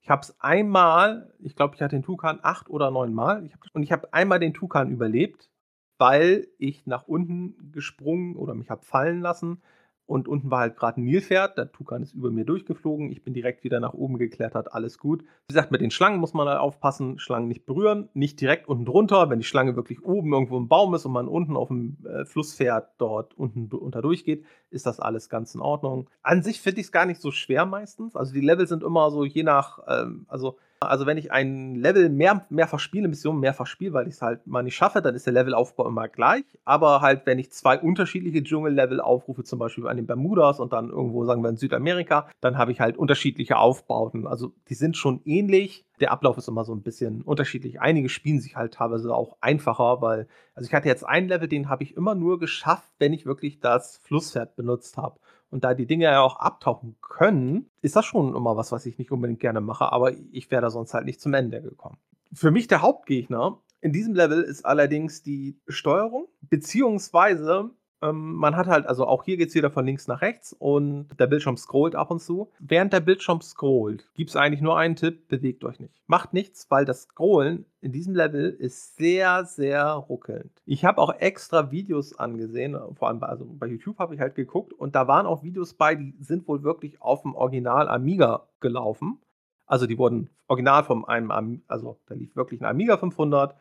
Ich 0.00 0.10
habe 0.10 0.22
es 0.22 0.40
einmal, 0.40 1.34
ich 1.40 1.56
glaube, 1.56 1.74
ich 1.74 1.82
hatte 1.82 1.96
den 1.96 2.04
Tukan 2.04 2.38
acht 2.42 2.70
oder 2.70 2.90
neun 2.90 3.12
Mal 3.12 3.44
ich 3.44 3.52
hab, 3.52 3.60
und 3.72 3.82
ich 3.82 3.92
habe 3.92 4.12
einmal 4.12 4.38
den 4.38 4.54
Tukan 4.54 4.90
überlebt, 4.90 5.50
weil 5.98 6.48
ich 6.58 6.86
nach 6.86 7.08
unten 7.08 7.72
gesprungen 7.72 8.36
oder 8.36 8.54
mich 8.54 8.70
habe 8.70 8.84
fallen 8.84 9.20
lassen 9.20 9.60
und 10.08 10.26
unten 10.26 10.50
war 10.50 10.60
halt 10.60 10.76
gerade 10.76 11.02
ein 11.02 11.04
Nilpferd, 11.04 11.58
der 11.58 11.70
Tukan 11.70 12.02
ist 12.02 12.14
über 12.14 12.30
mir 12.30 12.46
durchgeflogen, 12.46 13.12
ich 13.12 13.22
bin 13.22 13.34
direkt 13.34 13.62
wieder 13.62 13.78
nach 13.78 13.92
oben 13.92 14.16
geklettert, 14.16 14.72
alles 14.72 14.96
gut. 14.96 15.20
Wie 15.20 15.52
gesagt, 15.52 15.70
mit 15.70 15.82
den 15.82 15.90
Schlangen 15.90 16.18
muss 16.18 16.32
man 16.32 16.46
da 16.46 16.60
aufpassen, 16.60 17.18
Schlangen 17.18 17.46
nicht 17.46 17.66
berühren, 17.66 18.08
nicht 18.14 18.40
direkt 18.40 18.68
unten 18.68 18.86
drunter, 18.86 19.28
wenn 19.28 19.38
die 19.38 19.44
Schlange 19.44 19.76
wirklich 19.76 20.02
oben 20.02 20.32
irgendwo 20.32 20.56
im 20.56 20.66
Baum 20.66 20.94
ist 20.94 21.04
und 21.04 21.12
man 21.12 21.28
unten 21.28 21.56
auf 21.56 21.68
dem 21.68 21.98
äh, 22.06 22.24
Flusspferd 22.24 22.92
dort 22.96 23.36
unten 23.36 23.68
unter 23.76 24.00
durchgeht, 24.00 24.46
ist 24.70 24.86
das 24.86 24.98
alles 24.98 25.28
ganz 25.28 25.54
in 25.54 25.60
Ordnung. 25.60 26.08
An 26.22 26.42
sich 26.42 26.62
finde 26.62 26.80
ich 26.80 26.86
es 26.86 26.92
gar 26.92 27.04
nicht 27.04 27.20
so 27.20 27.30
schwer 27.30 27.66
meistens, 27.66 28.16
also 28.16 28.32
die 28.32 28.40
Level 28.40 28.66
sind 28.66 28.82
immer 28.82 29.10
so 29.10 29.26
je 29.26 29.42
nach, 29.42 29.80
ähm, 29.88 30.24
also 30.26 30.56
also 30.80 31.06
wenn 31.06 31.18
ich 31.18 31.32
ein 31.32 31.74
Level 31.74 32.08
mehr, 32.08 32.46
mehrfach 32.50 32.78
spiele, 32.78 33.08
Mission 33.08 33.40
mehrfach 33.40 33.66
spiele, 33.66 33.92
weil 33.92 34.06
ich 34.06 34.14
es 34.14 34.22
halt 34.22 34.46
mal 34.46 34.62
nicht 34.62 34.76
schaffe, 34.76 35.02
dann 35.02 35.14
ist 35.14 35.26
der 35.26 35.32
Levelaufbau 35.32 35.86
immer 35.86 36.08
gleich. 36.08 36.44
Aber 36.64 37.00
halt, 37.00 37.26
wenn 37.26 37.38
ich 37.38 37.50
zwei 37.50 37.78
unterschiedliche 37.78 38.42
Dschungellevel 38.42 39.00
aufrufe, 39.00 39.44
zum 39.44 39.58
Beispiel 39.58 39.86
an 39.88 39.96
den 39.96 40.06
Bermudas 40.06 40.60
und 40.60 40.72
dann 40.72 40.90
irgendwo, 40.90 41.24
sagen 41.24 41.42
wir, 41.42 41.50
in 41.50 41.56
Südamerika, 41.56 42.28
dann 42.40 42.58
habe 42.58 42.72
ich 42.72 42.80
halt 42.80 42.96
unterschiedliche 42.96 43.56
Aufbauten. 43.56 44.26
Also 44.26 44.52
die 44.68 44.74
sind 44.74 44.96
schon 44.96 45.20
ähnlich. 45.24 45.84
Der 46.00 46.12
Ablauf 46.12 46.38
ist 46.38 46.48
immer 46.48 46.64
so 46.64 46.74
ein 46.74 46.82
bisschen 46.82 47.22
unterschiedlich. 47.22 47.80
Einige 47.80 48.08
spielen 48.08 48.40
sich 48.40 48.54
halt 48.54 48.74
teilweise 48.74 49.12
auch 49.12 49.36
einfacher, 49.40 50.00
weil, 50.00 50.28
also 50.54 50.68
ich 50.68 50.74
hatte 50.74 50.88
jetzt 50.88 51.04
ein 51.04 51.26
Level, 51.26 51.48
den 51.48 51.68
habe 51.68 51.82
ich 51.82 51.96
immer 51.96 52.14
nur 52.14 52.38
geschafft, 52.38 52.92
wenn 52.98 53.12
ich 53.12 53.26
wirklich 53.26 53.58
das 53.58 53.98
Flusspferd 53.98 54.54
benutzt 54.54 54.96
habe. 54.96 55.18
Und 55.50 55.64
da 55.64 55.74
die 55.74 55.86
Dinge 55.86 56.04
ja 56.04 56.20
auch 56.20 56.36
abtauchen 56.36 56.96
können, 57.00 57.70
ist 57.80 57.96
das 57.96 58.04
schon 58.04 58.34
immer 58.34 58.56
was, 58.56 58.70
was 58.72 58.86
ich 58.86 58.98
nicht 58.98 59.10
unbedingt 59.10 59.40
gerne 59.40 59.60
mache, 59.60 59.92
aber 59.92 60.12
ich 60.32 60.50
wäre 60.50 60.62
da 60.62 60.70
sonst 60.70 60.94
halt 60.94 61.06
nicht 61.06 61.20
zum 61.20 61.34
Ende 61.34 61.62
gekommen. 61.62 61.96
Für 62.32 62.50
mich 62.50 62.68
der 62.68 62.82
Hauptgegner 62.82 63.58
in 63.80 63.92
diesem 63.92 64.14
Level 64.14 64.42
ist 64.42 64.66
allerdings 64.66 65.22
die 65.22 65.56
Steuerung, 65.68 66.26
beziehungsweise 66.42 67.70
ähm, 68.02 68.34
man 68.34 68.56
hat 68.56 68.66
halt, 68.66 68.86
also 68.86 69.06
auch 69.06 69.24
hier 69.24 69.36
geht 69.36 69.48
es 69.48 69.54
wieder 69.54 69.70
von 69.70 69.84
links 69.84 70.06
nach 70.06 70.20
rechts 70.20 70.52
und 70.52 71.08
der 71.18 71.26
Bildschirm 71.26 71.56
scrollt 71.56 71.94
ab 71.94 72.10
und 72.10 72.20
zu. 72.20 72.50
Während 72.58 72.92
der 72.92 73.00
Bildschirm 73.00 73.40
scrollt, 73.40 74.08
gibt 74.14 74.30
es 74.30 74.36
eigentlich 74.36 74.60
nur 74.60 74.78
einen 74.78 74.96
Tipp, 74.96 75.28
bewegt 75.28 75.64
euch 75.64 75.80
nicht. 75.80 75.94
Macht 76.06 76.32
nichts, 76.32 76.70
weil 76.70 76.84
das 76.84 77.02
Scrollen 77.02 77.66
in 77.80 77.92
diesem 77.92 78.14
Level 78.14 78.50
ist 78.50 78.96
sehr, 78.96 79.44
sehr 79.44 79.90
ruckelnd. 79.92 80.50
Ich 80.64 80.84
habe 80.84 81.00
auch 81.00 81.14
extra 81.18 81.70
Videos 81.70 82.18
angesehen, 82.18 82.78
vor 82.94 83.08
allem 83.08 83.20
bei, 83.20 83.26
also 83.26 83.46
bei 83.46 83.66
YouTube 83.66 83.98
habe 83.98 84.14
ich 84.14 84.20
halt 84.20 84.34
geguckt 84.34 84.72
und 84.72 84.94
da 84.94 85.08
waren 85.08 85.26
auch 85.26 85.42
Videos 85.42 85.74
bei, 85.74 85.94
die 85.94 86.14
sind 86.20 86.46
wohl 86.46 86.62
wirklich 86.62 87.02
auf 87.02 87.22
dem 87.22 87.34
Original 87.34 87.88
Amiga 87.88 88.46
gelaufen. 88.60 89.18
Also 89.66 89.86
die 89.86 89.98
wurden 89.98 90.30
original 90.46 90.82
von 90.84 91.04
einem, 91.04 91.62
also 91.68 91.98
da 92.06 92.14
lief 92.14 92.34
wirklich 92.34 92.60
ein 92.60 92.66
Amiga 92.66 92.96
500 92.96 93.54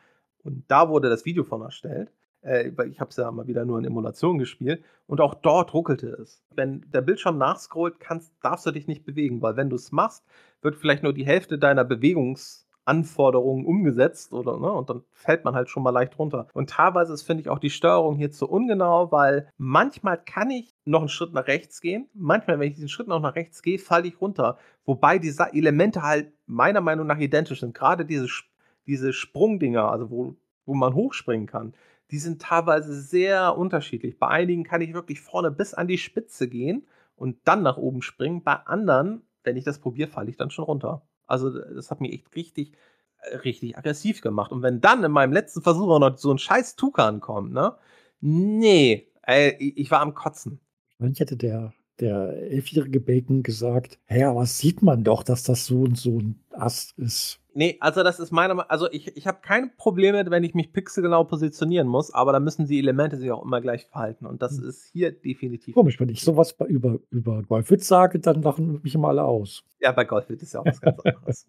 und 0.43 0.63
da 0.69 0.89
wurde 0.89 1.09
das 1.09 1.25
Video 1.25 1.43
von 1.43 1.61
erstellt. 1.61 2.11
Äh, 2.47 2.71
ich 2.89 2.99
habe 2.99 3.09
es 3.09 3.17
ja 3.17 3.29
mal 3.29 3.47
wieder 3.47 3.65
nur 3.65 3.77
in 3.77 3.85
Emulation 3.85 4.37
gespielt 4.37 4.83
und 5.05 5.21
auch 5.21 5.33
dort 5.35 5.73
ruckelte 5.73 6.07
es. 6.07 6.41
Wenn 6.55 6.85
der 6.93 7.01
Bildschirm 7.01 7.37
nachscrollt, 7.37 7.99
kannst, 7.99 8.33
darfst 8.41 8.65
du 8.65 8.71
dich 8.71 8.87
nicht 8.87 9.05
bewegen, 9.05 9.41
weil 9.41 9.57
wenn 9.57 9.69
du 9.69 9.75
es 9.75 9.91
machst, 9.91 10.23
wird 10.61 10.75
vielleicht 10.75 11.03
nur 11.03 11.13
die 11.13 11.25
Hälfte 11.25 11.59
deiner 11.59 11.83
Bewegungsanforderungen 11.83 13.65
umgesetzt 13.65 14.31
oder 14.31 14.57
ne, 14.59 14.71
und 14.71 14.89
dann 14.89 15.03
fällt 15.11 15.43
man 15.43 15.55
halt 15.55 15.69
schon 15.69 15.83
mal 15.83 15.89
leicht 15.89 16.17
runter. 16.17 16.47
Und 16.53 16.69
teilweise 16.69 17.13
ist, 17.13 17.23
finde 17.23 17.41
ich, 17.41 17.49
auch 17.49 17.59
die 17.59 17.69
Steuerung 17.69 18.15
hier 18.15 18.31
zu 18.31 18.49
ungenau, 18.49 19.11
weil 19.11 19.49
manchmal 19.57 20.17
kann 20.17 20.49
ich 20.49 20.73
noch 20.85 21.01
einen 21.01 21.09
Schritt 21.09 21.33
nach 21.33 21.47
rechts 21.47 21.81
gehen, 21.81 22.07
manchmal, 22.13 22.59
wenn 22.59 22.69
ich 22.69 22.75
diesen 22.75 22.89
Schritt 22.89 23.09
noch 23.09 23.19
nach 23.19 23.35
rechts 23.35 23.61
gehe, 23.61 23.77
falle 23.77 24.07
ich 24.07 24.21
runter. 24.21 24.57
Wobei 24.85 25.19
diese 25.19 25.53
Elemente 25.53 26.01
halt 26.01 26.31
meiner 26.45 26.81
Meinung 26.81 27.07
nach 27.07 27.19
identisch 27.19 27.59
sind. 27.59 27.73
Gerade 27.73 28.05
diese, 28.05 28.27
diese 28.85 29.11
Sprungdinger, 29.11 29.91
also 29.91 30.09
wo, 30.09 30.35
wo 30.65 30.73
man 30.73 30.93
hochspringen 30.95 31.45
kann 31.45 31.73
die 32.11 32.19
sind 32.19 32.41
teilweise 32.41 32.99
sehr 33.01 33.57
unterschiedlich. 33.57 34.17
Bei 34.17 34.27
einigen 34.27 34.63
kann 34.63 34.81
ich 34.81 34.93
wirklich 34.93 35.21
vorne 35.21 35.51
bis 35.51 35.73
an 35.73 35.87
die 35.87 35.97
Spitze 35.97 36.47
gehen 36.47 36.87
und 37.15 37.37
dann 37.43 37.63
nach 37.63 37.77
oben 37.77 38.01
springen. 38.01 38.43
Bei 38.43 38.53
anderen, 38.53 39.23
wenn 39.43 39.57
ich 39.57 39.63
das 39.63 39.79
probiere, 39.79 40.09
falle 40.09 40.29
ich 40.29 40.37
dann 40.37 40.51
schon 40.51 40.65
runter. 40.65 41.07
Also 41.25 41.49
das 41.49 41.91
hat 41.91 41.99
mich 41.99 42.13
echt 42.13 42.35
richtig, 42.35 42.73
äh, 43.21 43.37
richtig 43.37 43.77
aggressiv 43.77 44.21
gemacht. 44.21 44.51
Und 44.51 44.63
wenn 44.63 44.79
dann 44.79 45.03
in 45.03 45.11
meinem 45.11 45.33
letzten 45.33 45.61
Versuch 45.61 45.89
auch 45.89 45.99
noch 45.99 46.17
so 46.17 46.31
ein 46.31 46.37
scheiß 46.37 46.75
Tukan 46.75 47.19
kommt, 47.19 47.51
ne? 47.51 47.75
Nee, 48.21 49.11
ey, 49.23 49.55
ich 49.75 49.91
war 49.91 50.01
am 50.01 50.13
Kotzen. 50.13 50.59
Ich 50.99 51.19
hätte 51.19 51.37
der, 51.37 51.73
der 51.99 52.29
elfjährige 52.51 52.99
Bacon 52.99 53.43
gesagt, 53.43 53.99
ja, 54.09 54.35
was 54.35 54.57
sieht 54.57 54.81
man 54.81 55.03
doch, 55.03 55.23
dass 55.23 55.43
das 55.43 55.65
so 55.65 55.81
und 55.81 55.97
so 55.97 56.19
ein 56.19 56.43
Ast 56.51 56.97
ist. 56.97 57.39
Nee, 57.57 57.75
also 57.79 58.03
das 58.03 58.19
ist 58.19 58.29
meine 58.29 58.53
Meinung. 58.53 58.69
Also 58.69 58.87
ich, 58.91 59.17
ich 59.17 59.25
habe 59.25 59.39
keine 59.41 59.71
Probleme, 59.77 60.23
wenn 60.29 60.43
ich 60.43 60.53
mich 60.53 60.73
pixelgenau 60.73 61.23
positionieren 61.23 61.87
muss, 61.87 62.13
aber 62.13 62.31
da 62.31 62.39
müssen 62.39 62.67
die 62.67 62.77
Elemente 62.77 63.17
sich 63.17 63.31
auch 63.31 63.43
immer 63.43 63.61
gleich 63.61 63.87
verhalten. 63.87 64.27
Und 64.27 64.43
das 64.43 64.59
hm. 64.59 64.69
ist 64.69 64.91
hier 64.93 65.11
definitiv. 65.11 65.73
Komisch, 65.73 65.99
wenn 65.99 66.09
ich 66.09 66.21
sowas 66.21 66.55
über, 66.67 66.99
über 67.09 67.41
Golfwitz 67.41 67.87
sage, 67.87 68.19
dann 68.19 68.43
lachen 68.43 68.79
mich 68.83 68.93
immer 68.93 69.07
alle 69.07 69.23
aus. 69.23 69.63
Ja, 69.81 69.91
bei 69.91 70.05
Golfwitz 70.05 70.43
ist 70.43 70.53
ja 70.53 70.59
auch 70.59 70.67
was 70.67 70.79
ganz 70.79 70.99
anderes. 70.99 71.47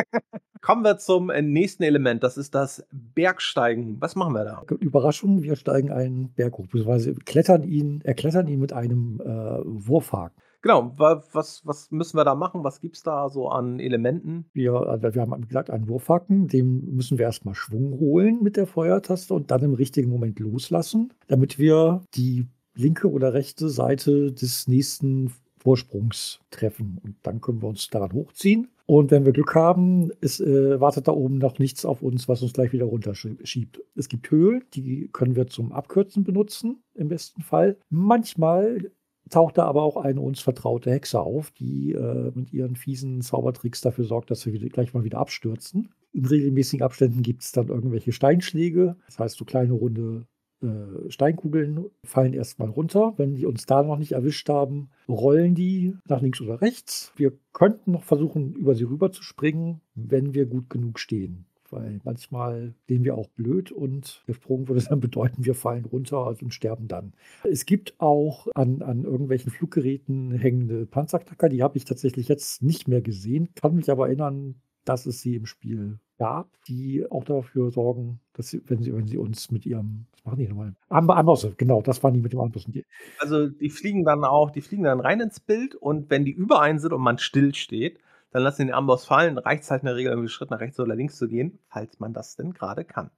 Kommen 0.60 0.82
wir 0.82 0.98
zum 0.98 1.30
äh, 1.30 1.40
nächsten 1.40 1.84
Element, 1.84 2.22
das 2.22 2.36
ist 2.36 2.54
das 2.54 2.86
Bergsteigen. 2.92 3.96
Was 3.98 4.14
machen 4.14 4.34
wir 4.34 4.44
da? 4.44 4.62
Überraschung, 4.80 5.42
wir 5.42 5.56
steigen 5.56 5.90
einen 5.90 6.34
Berg 6.34 6.58
hoch, 6.58 6.66
beziehungsweise 6.66 7.14
klettern 7.14 7.62
ihn, 7.62 8.02
erklettern 8.02 8.46
ihn 8.46 8.60
mit 8.60 8.74
einem 8.74 9.22
äh, 9.22 9.26
Wurfhaken. 9.64 10.36
Genau, 10.66 10.92
wa 10.96 11.22
was 11.30 11.64
was 11.64 11.92
müssen 11.92 12.16
wir 12.16 12.24
da 12.24 12.34
machen? 12.34 12.64
Was 12.64 12.80
gibt's 12.80 13.04
da 13.04 13.28
so 13.28 13.48
an 13.48 13.78
Elementen? 13.78 14.46
Wir 14.52 14.74
also, 14.74 15.14
wir 15.14 15.22
haben, 15.22 15.46
gesagt, 15.46 15.70
einen 15.70 15.86
Wurfhaken, 15.86 16.48
dem 16.48 16.92
müssen 16.96 17.18
wir 17.18 17.26
erst 17.26 17.44
mal 17.44 17.54
Schwung 17.54 18.00
holen 18.00 18.42
mit 18.42 18.56
der 18.56 18.66
Feuertaste 18.66 19.32
und 19.32 19.52
dann 19.52 19.62
im 19.62 19.74
richtigen 19.74 20.10
Moment 20.10 20.40
loslassen, 20.40 21.12
damit 21.28 21.60
wir 21.60 22.02
die 22.16 22.48
linke 22.74 23.08
oder 23.08 23.32
rechte 23.32 23.68
Seite 23.68 24.32
des 24.32 24.66
nächsten 24.66 25.30
Vorsprungs 25.58 26.40
treffen. 26.50 26.98
Und 27.00 27.14
dann 27.22 27.40
können 27.40 27.62
wir 27.62 27.68
uns 27.68 27.88
daran 27.88 28.12
hochziehen. 28.12 28.66
Und 28.86 29.12
wenn 29.12 29.24
wir 29.24 29.32
Glück 29.32 29.54
haben, 29.54 30.10
es 30.20 30.40
äh, 30.40 30.80
wartet 30.80 31.06
da 31.06 31.12
oben 31.12 31.38
noch 31.38 31.60
nichts 31.60 31.84
auf 31.84 32.02
uns, 32.02 32.28
was 32.28 32.42
uns 32.42 32.52
gleich 32.52 32.72
wieder 32.72 32.86
runterschiebt. 32.86 33.82
Es 33.94 34.08
gibt 34.08 34.30
Höhlen, 34.32 34.64
die 34.74 35.10
können 35.12 35.36
wir 35.36 35.46
zum 35.46 35.72
Abkürzen 35.72 36.24
benutzen, 36.24 36.82
im 36.94 37.08
besten 37.08 37.42
Fall. 37.42 37.78
Manchmal 37.88 38.92
taucht 39.30 39.58
da 39.58 39.64
aber 39.64 39.82
auch 39.82 39.96
eine 39.96 40.20
uns 40.20 40.40
vertraute 40.40 40.90
Hexe 40.90 41.20
auf, 41.20 41.50
die 41.50 41.92
äh, 41.92 42.32
mit 42.34 42.52
ihren 42.52 42.76
fiesen 42.76 43.20
Zaubertricks 43.22 43.80
dafür 43.80 44.04
sorgt, 44.04 44.30
dass 44.30 44.44
wir 44.46 44.52
wieder, 44.52 44.68
gleich 44.68 44.94
mal 44.94 45.04
wieder 45.04 45.18
abstürzen. 45.18 45.90
In 46.12 46.24
regelmäßigen 46.24 46.84
Abständen 46.84 47.22
gibt 47.22 47.42
es 47.42 47.52
dann 47.52 47.68
irgendwelche 47.68 48.12
Steinschläge, 48.12 48.96
das 49.06 49.18
heißt 49.18 49.36
so 49.36 49.44
kleine 49.44 49.72
runde 49.72 50.26
äh, 50.62 51.10
Steinkugeln 51.10 51.86
fallen 52.02 52.32
erstmal 52.32 52.70
runter. 52.70 53.14
Wenn 53.16 53.34
die 53.34 53.46
uns 53.46 53.66
da 53.66 53.82
noch 53.82 53.98
nicht 53.98 54.12
erwischt 54.12 54.48
haben, 54.48 54.88
rollen 55.08 55.54
die 55.54 55.96
nach 56.08 56.22
links 56.22 56.40
oder 56.40 56.62
rechts. 56.62 57.12
Wir 57.16 57.32
könnten 57.52 57.92
noch 57.92 58.04
versuchen, 58.04 58.54
über 58.54 58.74
sie 58.74 58.84
rüber 58.84 59.12
zu 59.12 59.22
springen, 59.22 59.80
wenn 59.94 60.34
wir 60.34 60.46
gut 60.46 60.70
genug 60.70 60.98
stehen. 60.98 61.46
Weil 61.70 62.00
manchmal 62.04 62.74
stehen 62.84 63.04
wir 63.04 63.16
auch 63.16 63.28
blöd 63.28 63.72
und 63.72 64.22
der 64.28 64.34
Sprung 64.34 64.68
würde 64.68 64.84
dann 64.84 65.00
bedeuten, 65.00 65.44
wir 65.44 65.54
fallen 65.54 65.84
runter 65.84 66.26
und 66.26 66.54
sterben 66.54 66.88
dann. 66.88 67.12
Es 67.44 67.66
gibt 67.66 67.94
auch 67.98 68.46
an, 68.54 68.82
an 68.82 69.04
irgendwelchen 69.04 69.50
Fluggeräten 69.50 70.32
hängende 70.32 70.86
Panzerknacker, 70.86 71.48
die 71.48 71.62
habe 71.62 71.76
ich 71.76 71.84
tatsächlich 71.84 72.28
jetzt 72.28 72.62
nicht 72.62 72.88
mehr 72.88 73.02
gesehen, 73.02 73.48
kann 73.54 73.74
mich 73.74 73.90
aber 73.90 74.06
erinnern, 74.06 74.56
dass 74.84 75.06
es 75.06 75.20
sie 75.20 75.34
im 75.34 75.46
Spiel 75.46 75.98
gab, 76.18 76.48
die 76.66 77.04
auch 77.10 77.24
dafür 77.24 77.70
sorgen, 77.70 78.20
dass 78.32 78.48
sie, 78.48 78.62
wenn 78.66 78.82
sie, 78.82 78.94
wenn 78.94 79.06
sie 79.06 79.18
uns 79.18 79.50
mit 79.50 79.66
ihrem, 79.66 80.06
was 80.12 80.24
machen 80.24 80.38
die 80.38 80.48
nochmal? 80.48 80.74
Ambosse, 80.88 81.54
genau, 81.56 81.82
das 81.82 82.02
waren 82.02 82.14
die 82.14 82.20
mit 82.20 82.32
dem 82.32 82.40
Ambossen. 82.40 82.82
Also 83.18 83.48
die 83.48 83.70
fliegen 83.70 84.04
dann 84.04 84.24
auch, 84.24 84.50
die 84.50 84.62
fliegen 84.62 84.84
dann 84.84 85.00
rein 85.00 85.20
ins 85.20 85.40
Bild 85.40 85.74
und 85.74 86.08
wenn 86.08 86.24
die 86.24 86.32
über 86.32 86.60
einen 86.60 86.78
sind 86.78 86.92
und 86.92 87.02
man 87.02 87.18
still 87.18 87.54
steht, 87.54 87.98
dann 88.36 88.42
lassen 88.42 88.58
sie 88.58 88.64
den 88.66 88.74
Amboss 88.74 89.06
fallen, 89.06 89.38
reicht 89.38 89.62
es 89.62 89.70
halt 89.70 89.80
in 89.80 89.86
der 89.86 89.96
Regel 89.96 90.12
irgendwie 90.12 90.28
Schritt 90.28 90.50
nach 90.50 90.60
rechts 90.60 90.78
oder 90.78 90.94
links 90.94 91.16
zu 91.16 91.26
gehen, 91.26 91.58
falls 91.68 91.98
man 92.00 92.12
das 92.12 92.36
denn 92.36 92.52
gerade 92.52 92.84
kann. 92.84 93.10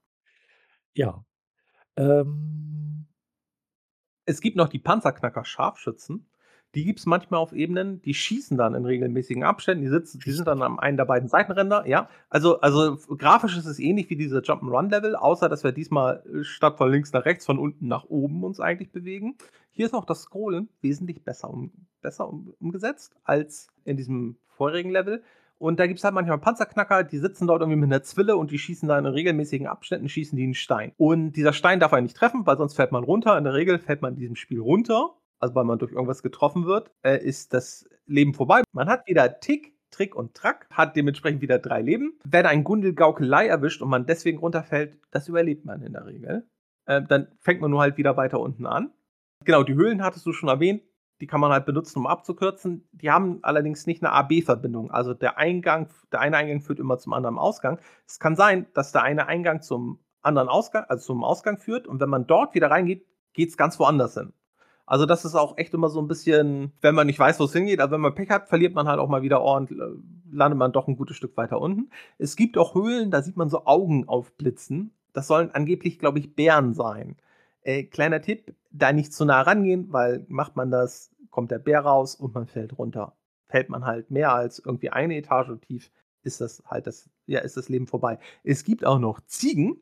Ja. 0.94 1.24
Ähm. 1.96 3.08
Es 4.26 4.40
gibt 4.40 4.56
noch 4.56 4.68
die 4.68 4.78
Panzerknacker 4.78 5.44
Scharfschützen. 5.44 6.30
Die 6.76 6.84
gibt 6.84 7.00
es 7.00 7.06
manchmal 7.06 7.40
auf 7.40 7.52
Ebenen, 7.52 8.00
die 8.00 8.14
schießen 8.14 8.56
dann 8.56 8.76
in 8.76 8.84
regelmäßigen 8.84 9.42
Abständen. 9.42 9.82
Die, 9.82 9.90
sitzen, 9.90 10.20
die 10.20 10.30
sind 10.30 10.46
dann 10.46 10.62
am 10.62 10.78
einen 10.78 10.96
der 10.96 11.06
beiden 11.06 11.28
Seitenränder. 11.28 11.88
Ja, 11.88 12.08
also, 12.28 12.60
also 12.60 12.96
grafisch 13.16 13.56
ist 13.56 13.66
es 13.66 13.80
ähnlich 13.80 14.10
wie 14.10 14.16
diese 14.16 14.38
Jump'n'Run-Level, 14.38 15.16
außer 15.16 15.48
dass 15.48 15.64
wir 15.64 15.72
diesmal 15.72 16.22
äh, 16.32 16.44
statt 16.44 16.78
von 16.78 16.92
links 16.92 17.12
nach 17.12 17.24
rechts 17.24 17.44
von 17.44 17.58
unten 17.58 17.88
nach 17.88 18.04
oben 18.04 18.44
uns 18.44 18.60
eigentlich 18.60 18.92
bewegen. 18.92 19.36
Hier 19.72 19.86
ist 19.86 19.94
auch 19.94 20.04
das 20.04 20.22
Scrollen 20.22 20.68
wesentlich 20.80 21.24
besser, 21.24 21.50
um, 21.50 21.72
besser 22.02 22.28
um, 22.28 22.54
umgesetzt 22.60 23.16
als 23.24 23.66
in 23.82 23.96
diesem 23.96 24.38
vorherigen 24.58 24.90
Level. 24.90 25.22
Und 25.56 25.80
da 25.80 25.86
gibt 25.86 25.98
es 25.98 26.04
halt 26.04 26.14
manchmal 26.14 26.38
Panzerknacker, 26.38 27.02
die 27.02 27.18
sitzen 27.18 27.46
dort 27.48 27.62
irgendwie 27.62 27.80
mit 27.80 27.90
einer 27.90 28.02
Zwille 28.02 28.36
und 28.36 28.52
die 28.52 28.58
schießen 28.58 28.88
da 28.88 28.98
in 28.98 29.06
regelmäßigen 29.06 29.66
Abständen, 29.66 30.08
schießen 30.08 30.36
die 30.36 30.44
einen 30.44 30.54
Stein. 30.54 30.92
Und 30.98 31.32
dieser 31.32 31.52
Stein 31.52 31.80
darf 31.80 31.92
einen 31.92 32.04
nicht 32.04 32.16
treffen, 32.16 32.46
weil 32.46 32.58
sonst 32.58 32.74
fällt 32.74 32.92
man 32.92 33.02
runter. 33.02 33.36
In 33.36 33.44
der 33.44 33.54
Regel 33.54 33.78
fällt 33.78 34.02
man 34.02 34.14
in 34.14 34.20
diesem 34.20 34.36
Spiel 34.36 34.60
runter 34.60 35.14
also 35.40 35.54
weil 35.54 35.64
man 35.64 35.78
durch 35.78 35.92
irgendwas 35.92 36.22
getroffen 36.22 36.66
wird, 36.66 36.90
äh, 37.02 37.22
ist 37.22 37.54
das 37.54 37.88
Leben 38.06 38.34
vorbei. 38.34 38.62
Man 38.72 38.88
hat 38.88 39.06
wieder 39.06 39.40
Tick, 39.40 39.74
Trick 39.90 40.14
und 40.14 40.34
Track, 40.34 40.66
hat 40.70 40.96
dementsprechend 40.96 41.40
wieder 41.40 41.58
drei 41.58 41.80
Leben. 41.80 42.18
Wenn 42.24 42.46
ein 42.46 42.64
Gundel-Gaukelei 42.64 43.46
erwischt 43.46 43.82
und 43.82 43.88
man 43.88 44.06
deswegen 44.06 44.38
runterfällt, 44.38 44.98
das 45.10 45.28
überlebt 45.28 45.64
man 45.64 45.82
in 45.82 45.92
der 45.92 46.06
Regel. 46.06 46.46
Äh, 46.86 47.02
dann 47.02 47.28
fängt 47.38 47.60
man 47.60 47.70
nur 47.70 47.80
halt 47.80 47.96
wieder 47.96 48.16
weiter 48.16 48.40
unten 48.40 48.66
an. 48.66 48.90
Genau, 49.44 49.62
die 49.62 49.74
Höhlen 49.74 50.02
hattest 50.02 50.26
du 50.26 50.32
schon 50.32 50.48
erwähnt. 50.48 50.82
Die 51.20 51.26
kann 51.26 51.40
man 51.40 51.50
halt 51.50 51.66
benutzen, 51.66 51.98
um 51.98 52.06
abzukürzen. 52.06 52.88
Die 52.92 53.10
haben 53.10 53.40
allerdings 53.42 53.86
nicht 53.86 54.02
eine 54.02 54.12
A-B-Verbindung. 54.12 54.90
Also 54.90 55.14
der 55.14 55.38
Eingang, 55.38 55.88
der 56.12 56.20
eine 56.20 56.36
Eingang 56.36 56.60
führt 56.60 56.78
immer 56.78 56.98
zum 56.98 57.12
anderen 57.12 57.38
Ausgang. 57.38 57.80
Es 58.06 58.18
kann 58.18 58.36
sein, 58.36 58.66
dass 58.74 58.92
der 58.92 59.02
eine 59.02 59.26
Eingang 59.26 59.62
zum 59.62 59.98
anderen 60.22 60.48
Ausgang, 60.48 60.84
also 60.88 61.06
zum 61.06 61.24
Ausgang 61.24 61.58
führt. 61.58 61.86
Und 61.86 62.00
wenn 62.00 62.08
man 62.08 62.26
dort 62.26 62.54
wieder 62.54 62.70
reingeht, 62.70 63.04
geht 63.32 63.48
es 63.48 63.56
ganz 63.56 63.78
woanders 63.78 64.14
hin. 64.14 64.32
Also 64.88 65.04
das 65.04 65.26
ist 65.26 65.34
auch 65.34 65.58
echt 65.58 65.74
immer 65.74 65.90
so 65.90 66.00
ein 66.00 66.08
bisschen, 66.08 66.72
wenn 66.80 66.94
man 66.94 67.06
nicht 67.06 67.18
weiß, 67.18 67.38
wo 67.40 67.44
es 67.44 67.52
hingeht, 67.52 67.78
aber 67.80 67.92
wenn 67.92 68.00
man 68.00 68.14
Pech 68.14 68.30
hat, 68.30 68.48
verliert 68.48 68.74
man 68.74 68.88
halt 68.88 68.98
auch 68.98 69.08
mal 69.08 69.20
wieder 69.20 69.42
ordentlich, 69.42 69.78
äh, 69.78 69.84
landet 70.32 70.58
man 70.58 70.72
doch 70.72 70.88
ein 70.88 70.96
gutes 70.96 71.14
Stück 71.14 71.36
weiter 71.36 71.60
unten. 71.60 71.90
Es 72.16 72.36
gibt 72.36 72.56
auch 72.56 72.74
Höhlen, 72.74 73.10
da 73.10 73.20
sieht 73.20 73.36
man 73.36 73.50
so 73.50 73.66
Augen 73.66 74.08
aufblitzen. 74.08 74.92
Das 75.12 75.26
sollen 75.26 75.50
angeblich, 75.50 75.98
glaube 75.98 76.18
ich, 76.20 76.34
Bären 76.34 76.72
sein. 76.72 77.16
Äh, 77.62 77.84
kleiner 77.84 78.22
Tipp, 78.22 78.54
da 78.70 78.92
nicht 78.92 79.12
zu 79.12 79.24
nah 79.24 79.42
rangehen, 79.42 79.92
weil 79.92 80.24
macht 80.28 80.56
man 80.56 80.70
das, 80.70 81.14
kommt 81.30 81.50
der 81.50 81.58
Bär 81.58 81.80
raus 81.80 82.14
und 82.14 82.34
man 82.34 82.46
fällt 82.46 82.78
runter. 82.78 83.16
Fällt 83.48 83.68
man 83.68 83.84
halt 83.84 84.10
mehr 84.10 84.32
als 84.32 84.58
irgendwie 84.58 84.90
eine 84.90 85.16
Etage 85.16 85.58
tief, 85.66 85.90
ist 86.22 86.40
das 86.40 86.62
halt 86.66 86.86
das, 86.86 87.10
ja, 87.26 87.40
ist 87.40 87.56
das 87.56 87.68
Leben 87.68 87.86
vorbei. 87.86 88.18
Es 88.44 88.64
gibt 88.64 88.84
auch 88.84 88.98
noch 88.98 89.20
Ziegen, 89.26 89.80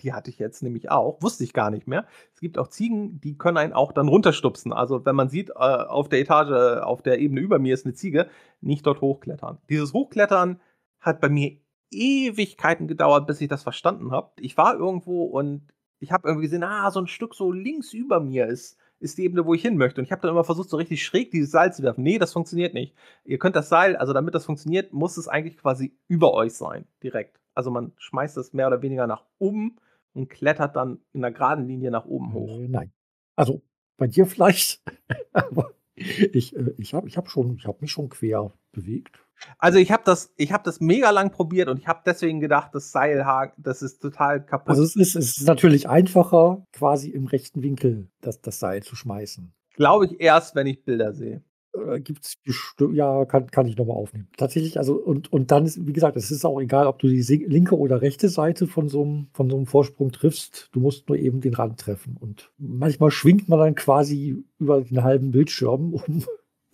die 0.00 0.12
hatte 0.12 0.30
ich 0.30 0.38
jetzt 0.38 0.62
nämlich 0.62 0.90
auch, 0.90 1.22
wusste 1.22 1.44
ich 1.44 1.52
gar 1.52 1.70
nicht 1.70 1.86
mehr. 1.86 2.06
Es 2.34 2.40
gibt 2.40 2.58
auch 2.58 2.68
Ziegen, 2.68 3.20
die 3.20 3.38
können 3.38 3.56
einen 3.56 3.72
auch 3.72 3.92
dann 3.92 4.08
runterstupsen. 4.08 4.72
Also 4.72 5.04
wenn 5.06 5.16
man 5.16 5.28
sieht, 5.28 5.50
äh, 5.50 5.54
auf 5.54 6.08
der 6.08 6.20
Etage, 6.20 6.82
auf 6.82 7.02
der 7.02 7.18
Ebene 7.18 7.40
über 7.40 7.58
mir 7.58 7.74
ist 7.74 7.86
eine 7.86 7.94
Ziege, 7.94 8.28
nicht 8.60 8.86
dort 8.86 9.00
hochklettern. 9.00 9.58
Dieses 9.70 9.92
Hochklettern 9.92 10.60
hat 11.00 11.20
bei 11.20 11.28
mir 11.28 11.58
Ewigkeiten 11.90 12.88
gedauert, 12.88 13.26
bis 13.26 13.40
ich 13.40 13.48
das 13.48 13.62
verstanden 13.62 14.10
habe. 14.10 14.32
Ich 14.40 14.56
war 14.56 14.74
irgendwo 14.74 15.24
und 15.24 15.72
ich 15.98 16.12
habe 16.12 16.28
irgendwie 16.28 16.46
gesehen, 16.46 16.62
ah, 16.62 16.90
so 16.90 17.00
ein 17.00 17.06
Stück 17.06 17.34
so 17.34 17.52
links 17.52 17.92
über 17.92 18.20
mir 18.20 18.46
ist, 18.46 18.78
ist 18.98 19.18
die 19.18 19.24
Ebene, 19.24 19.44
wo 19.44 19.54
ich 19.54 19.62
hin 19.62 19.76
möchte. 19.76 20.00
Und 20.00 20.06
ich 20.06 20.12
habe 20.12 20.22
dann 20.22 20.30
immer 20.30 20.44
versucht, 20.44 20.70
so 20.70 20.76
richtig 20.76 21.04
schräg 21.04 21.30
dieses 21.30 21.50
Seil 21.50 21.72
zu 21.72 21.82
werfen. 21.82 22.02
Nee, 22.02 22.18
das 22.18 22.32
funktioniert 22.32 22.74
nicht. 22.74 22.94
Ihr 23.24 23.38
könnt 23.38 23.56
das 23.56 23.68
Seil, 23.68 23.96
also 23.96 24.12
damit 24.12 24.34
das 24.34 24.44
funktioniert, 24.44 24.92
muss 24.92 25.16
es 25.16 25.28
eigentlich 25.28 25.58
quasi 25.58 25.96
über 26.08 26.32
euch 26.32 26.54
sein, 26.54 26.86
direkt. 27.02 27.40
Also 27.54 27.70
man 27.70 27.92
schmeißt 27.98 28.36
es 28.36 28.52
mehr 28.52 28.66
oder 28.66 28.82
weniger 28.82 29.06
nach 29.06 29.24
oben 29.38 29.76
und 30.12 30.28
klettert 30.28 30.76
dann 30.76 31.00
in 31.12 31.24
einer 31.24 31.32
geraden 31.32 31.66
Linie 31.66 31.90
nach 31.90 32.06
oben 32.06 32.32
hoch. 32.32 32.58
Äh, 32.58 32.68
nein. 32.68 32.92
Also 33.34 33.62
bei 33.96 34.06
dir 34.06 34.26
vielleicht, 34.26 34.82
aber 35.32 35.72
ich, 35.94 36.56
äh, 36.56 36.74
ich 36.78 36.94
habe 36.94 37.08
ich 37.08 37.16
hab 37.16 37.30
schon, 37.30 37.56
ich 37.56 37.66
habe 37.66 37.78
mich 37.80 37.92
schon 37.92 38.08
quer 38.08 38.52
bewegt. 38.76 39.18
Also 39.58 39.78
ich 39.78 39.90
habe 39.90 40.02
das, 40.04 40.32
ich 40.36 40.52
habe 40.52 40.64
das 40.64 40.80
mega 40.80 41.10
lang 41.10 41.30
probiert 41.30 41.68
und 41.68 41.78
ich 41.78 41.88
habe 41.88 42.00
deswegen 42.06 42.40
gedacht, 42.40 42.74
das 42.74 42.92
Seilhaken, 42.92 43.62
das 43.62 43.82
ist 43.82 44.00
total 44.00 44.44
kaputt. 44.44 44.68
Also 44.68 44.82
es 44.82 44.96
ist, 44.96 45.16
es 45.16 45.38
ist 45.38 45.46
natürlich 45.46 45.88
einfacher, 45.88 46.64
quasi 46.72 47.10
im 47.10 47.26
rechten 47.26 47.62
Winkel 47.62 48.08
das, 48.20 48.40
das 48.40 48.58
Seil 48.58 48.82
zu 48.82 48.96
schmeißen. 48.96 49.52
Glaube 49.74 50.06
ich 50.06 50.20
erst, 50.20 50.54
wenn 50.54 50.66
ich 50.66 50.84
Bilder 50.84 51.12
sehe 51.12 51.42
äh, 51.76 52.00
gibt 52.00 52.24
es 52.24 52.36
bestimmt, 52.36 52.94
ja, 52.94 53.24
kann, 53.24 53.50
kann 53.50 53.66
ich 53.66 53.76
nochmal 53.76 53.96
aufnehmen. 53.96 54.28
Tatsächlich, 54.36 54.78
also, 54.78 54.94
und, 54.94 55.32
und 55.32 55.50
dann 55.50 55.66
ist, 55.66 55.86
wie 55.86 55.92
gesagt, 55.92 56.16
es 56.16 56.30
ist 56.30 56.44
auch 56.44 56.60
egal, 56.60 56.86
ob 56.86 56.98
du 56.98 57.08
die 57.08 57.20
linke 57.46 57.76
oder 57.76 58.00
rechte 58.00 58.28
Seite 58.28 58.66
von 58.66 58.88
so, 58.88 59.02
einem, 59.02 59.28
von 59.32 59.50
so 59.50 59.56
einem 59.56 59.66
Vorsprung 59.66 60.12
triffst. 60.12 60.70
Du 60.72 60.80
musst 60.80 61.08
nur 61.08 61.18
eben 61.18 61.40
den 61.40 61.54
Rand 61.54 61.78
treffen. 61.78 62.16
Und 62.18 62.50
manchmal 62.56 63.10
schwingt 63.10 63.48
man 63.48 63.58
dann 63.58 63.74
quasi 63.74 64.42
über 64.58 64.80
den 64.80 65.02
halben 65.02 65.30
Bildschirm, 65.30 65.92
um 66.06 66.24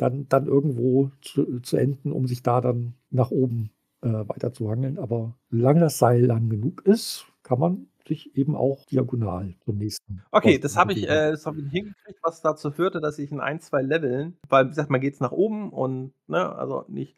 dann, 0.03 0.29
dann 0.29 0.47
irgendwo 0.47 1.11
zu, 1.21 1.61
zu 1.61 1.77
enden, 1.77 2.11
um 2.13 2.27
sich 2.27 2.43
da 2.43 2.61
dann 2.61 2.95
nach 3.11 3.31
oben 3.31 3.71
äh, 4.03 4.09
weiter 4.09 4.53
zu 4.53 4.69
hangeln. 4.69 4.99
Aber 4.99 5.37
solange 5.51 5.81
das 5.81 5.99
Seil 5.99 6.25
lang 6.25 6.49
genug 6.49 6.83
ist, 6.85 7.27
kann 7.45 7.61
man 7.61 7.87
sich 8.07 8.37
eben 8.37 8.57
auch 8.57 8.85
diagonal 8.87 9.55
zum 9.65 9.79
nächsten. 9.79 10.23
Okay, 10.33 10.59
das 10.59 10.77
habe 10.77 10.93
ich, 10.93 11.09
äh, 11.09 11.37
hab 11.37 11.57
ich 11.57 11.71
hingekriegt, 11.71 12.19
was 12.23 12.41
dazu 12.41 12.73
führte, 12.73 13.01
dass 13.01 13.21
ich 13.21 13.31
in 13.31 13.39
ein, 13.39 13.61
zwei 13.61 13.81
Leveln, 13.81 14.37
weil, 14.49 14.65
wie 14.65 14.71
gesagt, 14.71 14.91
man 14.91 15.01
geht 15.01 15.15
es 15.15 15.21
nach 15.21 15.31
oben 15.31 15.71
und, 15.71 16.13
ne, 16.27 16.53
also 16.53 16.85
nicht, 16.89 17.15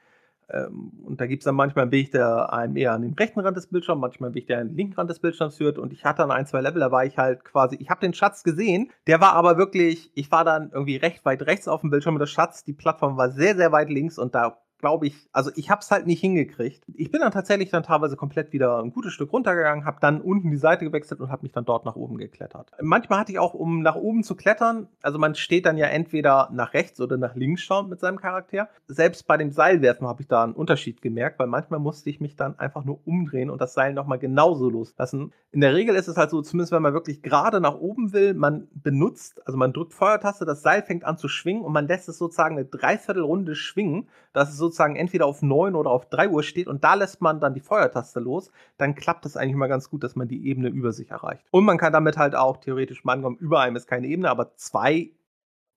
und 0.48 1.20
da 1.20 1.26
gibt 1.26 1.40
es 1.40 1.44
dann 1.44 1.54
manchmal 1.54 1.84
einen 1.84 1.92
Weg, 1.92 2.12
der 2.12 2.52
einem 2.52 2.76
eher 2.76 2.92
an 2.92 3.02
den 3.02 3.14
rechten 3.14 3.40
Rand 3.40 3.56
des 3.56 3.66
Bildschirms, 3.68 4.00
manchmal 4.00 4.28
einen 4.28 4.34
Weg, 4.34 4.46
der 4.46 4.60
an 4.60 4.68
den 4.68 4.76
linken 4.76 4.94
Rand 4.94 5.08
des 5.08 5.20
Bildschirms 5.20 5.56
führt. 5.56 5.78
Und 5.78 5.92
ich 5.92 6.04
hatte 6.04 6.22
dann 6.22 6.30
ein, 6.30 6.46
zwei 6.46 6.60
Level, 6.60 6.80
da 6.80 6.90
war 6.90 7.04
ich 7.04 7.16
halt 7.16 7.44
quasi, 7.44 7.76
ich 7.80 7.88
habe 7.88 8.00
den 8.00 8.12
Schatz 8.12 8.42
gesehen, 8.42 8.90
der 9.06 9.20
war 9.20 9.32
aber 9.32 9.56
wirklich, 9.56 10.10
ich 10.14 10.30
war 10.30 10.44
dann 10.44 10.70
irgendwie 10.72 10.96
recht 10.96 11.24
weit 11.24 11.42
rechts 11.42 11.66
auf 11.66 11.80
dem 11.80 11.90
Bildschirm 11.90 12.14
mit 12.14 12.20
dem 12.20 12.26
Schatz, 12.26 12.64
die 12.64 12.74
Plattform 12.74 13.16
war 13.16 13.30
sehr, 13.30 13.56
sehr 13.56 13.72
weit 13.72 13.88
links 13.88 14.18
und 14.18 14.34
da 14.34 14.58
glaube 14.84 15.06
ich, 15.06 15.30
also 15.32 15.50
ich 15.56 15.70
habe 15.70 15.80
es 15.80 15.90
halt 15.90 16.06
nicht 16.06 16.20
hingekriegt. 16.20 16.84
Ich 16.94 17.10
bin 17.10 17.22
dann 17.22 17.32
tatsächlich 17.32 17.70
dann 17.70 17.84
teilweise 17.84 18.16
komplett 18.16 18.52
wieder 18.52 18.82
ein 18.82 18.92
gutes 18.92 19.14
Stück 19.14 19.32
runtergegangen, 19.32 19.86
habe 19.86 19.96
dann 19.98 20.20
unten 20.20 20.50
die 20.50 20.58
Seite 20.58 20.84
gewechselt 20.84 21.20
und 21.22 21.30
habe 21.30 21.44
mich 21.44 21.52
dann 21.52 21.64
dort 21.64 21.86
nach 21.86 21.96
oben 21.96 22.18
geklettert. 22.18 22.70
Manchmal 22.82 23.20
hatte 23.20 23.32
ich 23.32 23.38
auch, 23.38 23.54
um 23.54 23.80
nach 23.80 23.94
oben 23.94 24.24
zu 24.24 24.34
klettern, 24.34 24.88
also 25.00 25.18
man 25.18 25.36
steht 25.36 25.64
dann 25.64 25.78
ja 25.78 25.86
entweder 25.86 26.50
nach 26.52 26.74
rechts 26.74 27.00
oder 27.00 27.16
nach 27.16 27.34
links 27.34 27.62
schauen 27.62 27.88
mit 27.88 27.98
seinem 27.98 28.20
Charakter. 28.20 28.68
Selbst 28.86 29.26
bei 29.26 29.38
dem 29.38 29.52
Seilwerfen 29.52 30.06
habe 30.06 30.20
ich 30.20 30.28
da 30.28 30.44
einen 30.44 30.52
Unterschied 30.52 31.00
gemerkt, 31.00 31.38
weil 31.38 31.46
manchmal 31.46 31.80
musste 31.80 32.10
ich 32.10 32.20
mich 32.20 32.36
dann 32.36 32.58
einfach 32.58 32.84
nur 32.84 33.00
umdrehen 33.06 33.48
und 33.48 33.62
das 33.62 33.72
Seil 33.72 33.94
nochmal 33.94 34.18
genauso 34.18 34.68
loslassen. 34.68 35.32
In 35.50 35.62
der 35.62 35.72
Regel 35.72 35.94
ist 35.94 36.08
es 36.08 36.18
halt 36.18 36.28
so, 36.28 36.42
zumindest 36.42 36.72
wenn 36.72 36.82
man 36.82 36.92
wirklich 36.92 37.22
gerade 37.22 37.62
nach 37.62 37.76
oben 37.76 38.12
will, 38.12 38.34
man 38.34 38.68
benutzt, 38.74 39.40
also 39.46 39.56
man 39.56 39.72
drückt 39.72 39.94
Feuertaste, 39.94 40.44
das 40.44 40.60
Seil 40.60 40.82
fängt 40.82 41.04
an 41.04 41.16
zu 41.16 41.28
schwingen 41.28 41.64
und 41.64 41.72
man 41.72 41.88
lässt 41.88 42.10
es 42.10 42.18
sozusagen 42.18 42.58
eine 42.58 42.66
Dreiviertelrunde 42.66 43.54
schwingen, 43.54 44.08
dass 44.34 44.50
es 44.50 44.56
sozusagen 44.56 44.73
entweder 44.80 45.26
auf 45.26 45.42
9 45.42 45.74
oder 45.74 45.90
auf 45.90 46.08
3 46.08 46.28
Uhr 46.28 46.42
steht 46.42 46.68
und 46.68 46.84
da 46.84 46.94
lässt 46.94 47.20
man 47.20 47.40
dann 47.40 47.54
die 47.54 47.60
Feuertaste 47.60 48.20
los, 48.20 48.50
dann 48.76 48.94
klappt 48.94 49.26
es 49.26 49.36
eigentlich 49.36 49.56
mal 49.56 49.68
ganz 49.68 49.90
gut, 49.90 50.04
dass 50.04 50.16
man 50.16 50.28
die 50.28 50.46
Ebene 50.46 50.68
über 50.68 50.92
sich 50.92 51.10
erreicht. 51.10 51.44
Und 51.50 51.64
man 51.64 51.78
kann 51.78 51.92
damit 51.92 52.16
halt 52.16 52.34
auch 52.34 52.58
theoretisch 52.58 53.04
mal 53.04 53.14
ankommen, 53.14 53.36
über 53.38 53.60
einem 53.60 53.76
ist 53.76 53.86
keine 53.86 54.06
Ebene, 54.06 54.30
aber 54.30 54.54
zwei, 54.56 55.10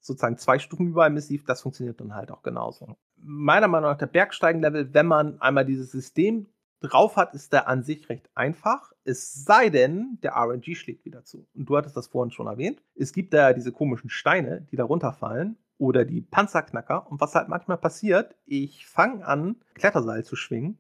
sozusagen 0.02 0.38
zwei 0.38 0.60
Stufen 0.60 0.88
über 0.88 1.06
einem 1.06 1.18
ist 1.18 1.32
das 1.48 1.62
funktioniert 1.62 2.00
dann 2.00 2.16
halt 2.16 2.32
auch 2.32 2.44
genauso. 2.44 2.98
Meiner 3.18 3.68
Meinung 3.68 3.90
nach 3.90 3.98
der 3.98 4.08
Bergsteigenlevel, 4.08 4.94
wenn 4.94 5.08
man 5.08 5.42
einmal 5.42 5.66
dieses 5.66 5.92
System 5.92 6.48
drauf 6.80 7.16
hat, 7.16 7.34
ist 7.34 7.54
der 7.54 7.68
an 7.68 7.84
sich 7.84 8.08
recht 8.10 8.30
einfach. 8.36 8.92
Es 9.04 9.46
sei 9.46 9.70
denn, 9.70 10.20
der 10.22 10.34
RNG 10.36 10.76
schlägt 10.76 11.06
wieder 11.06 11.24
zu. 11.24 11.48
Und 11.56 11.68
du 11.70 11.78
hattest 11.78 11.98
das 11.98 12.08
vorhin 12.08 12.32
schon 12.32 12.48
erwähnt. 12.48 12.84
Es 12.96 13.14
gibt 13.14 13.34
da 13.34 13.54
diese 13.54 13.72
komischen 13.72 14.10
Steine, 14.10 14.68
die 14.70 14.76
da 14.76 14.84
runterfallen 14.84 15.58
oder 15.78 16.06
die 16.06 16.22
Panzerknacker. 16.22 17.10
Und 17.10 17.22
was 17.22 17.36
halt 17.36 17.50
manchmal 17.50 17.78
passiert, 17.78 18.36
ich 18.46 18.88
fange 18.88 19.26
an, 19.26 19.58
Kletterseil 19.76 20.24
zu 20.24 20.36
schwingen. 20.36 20.80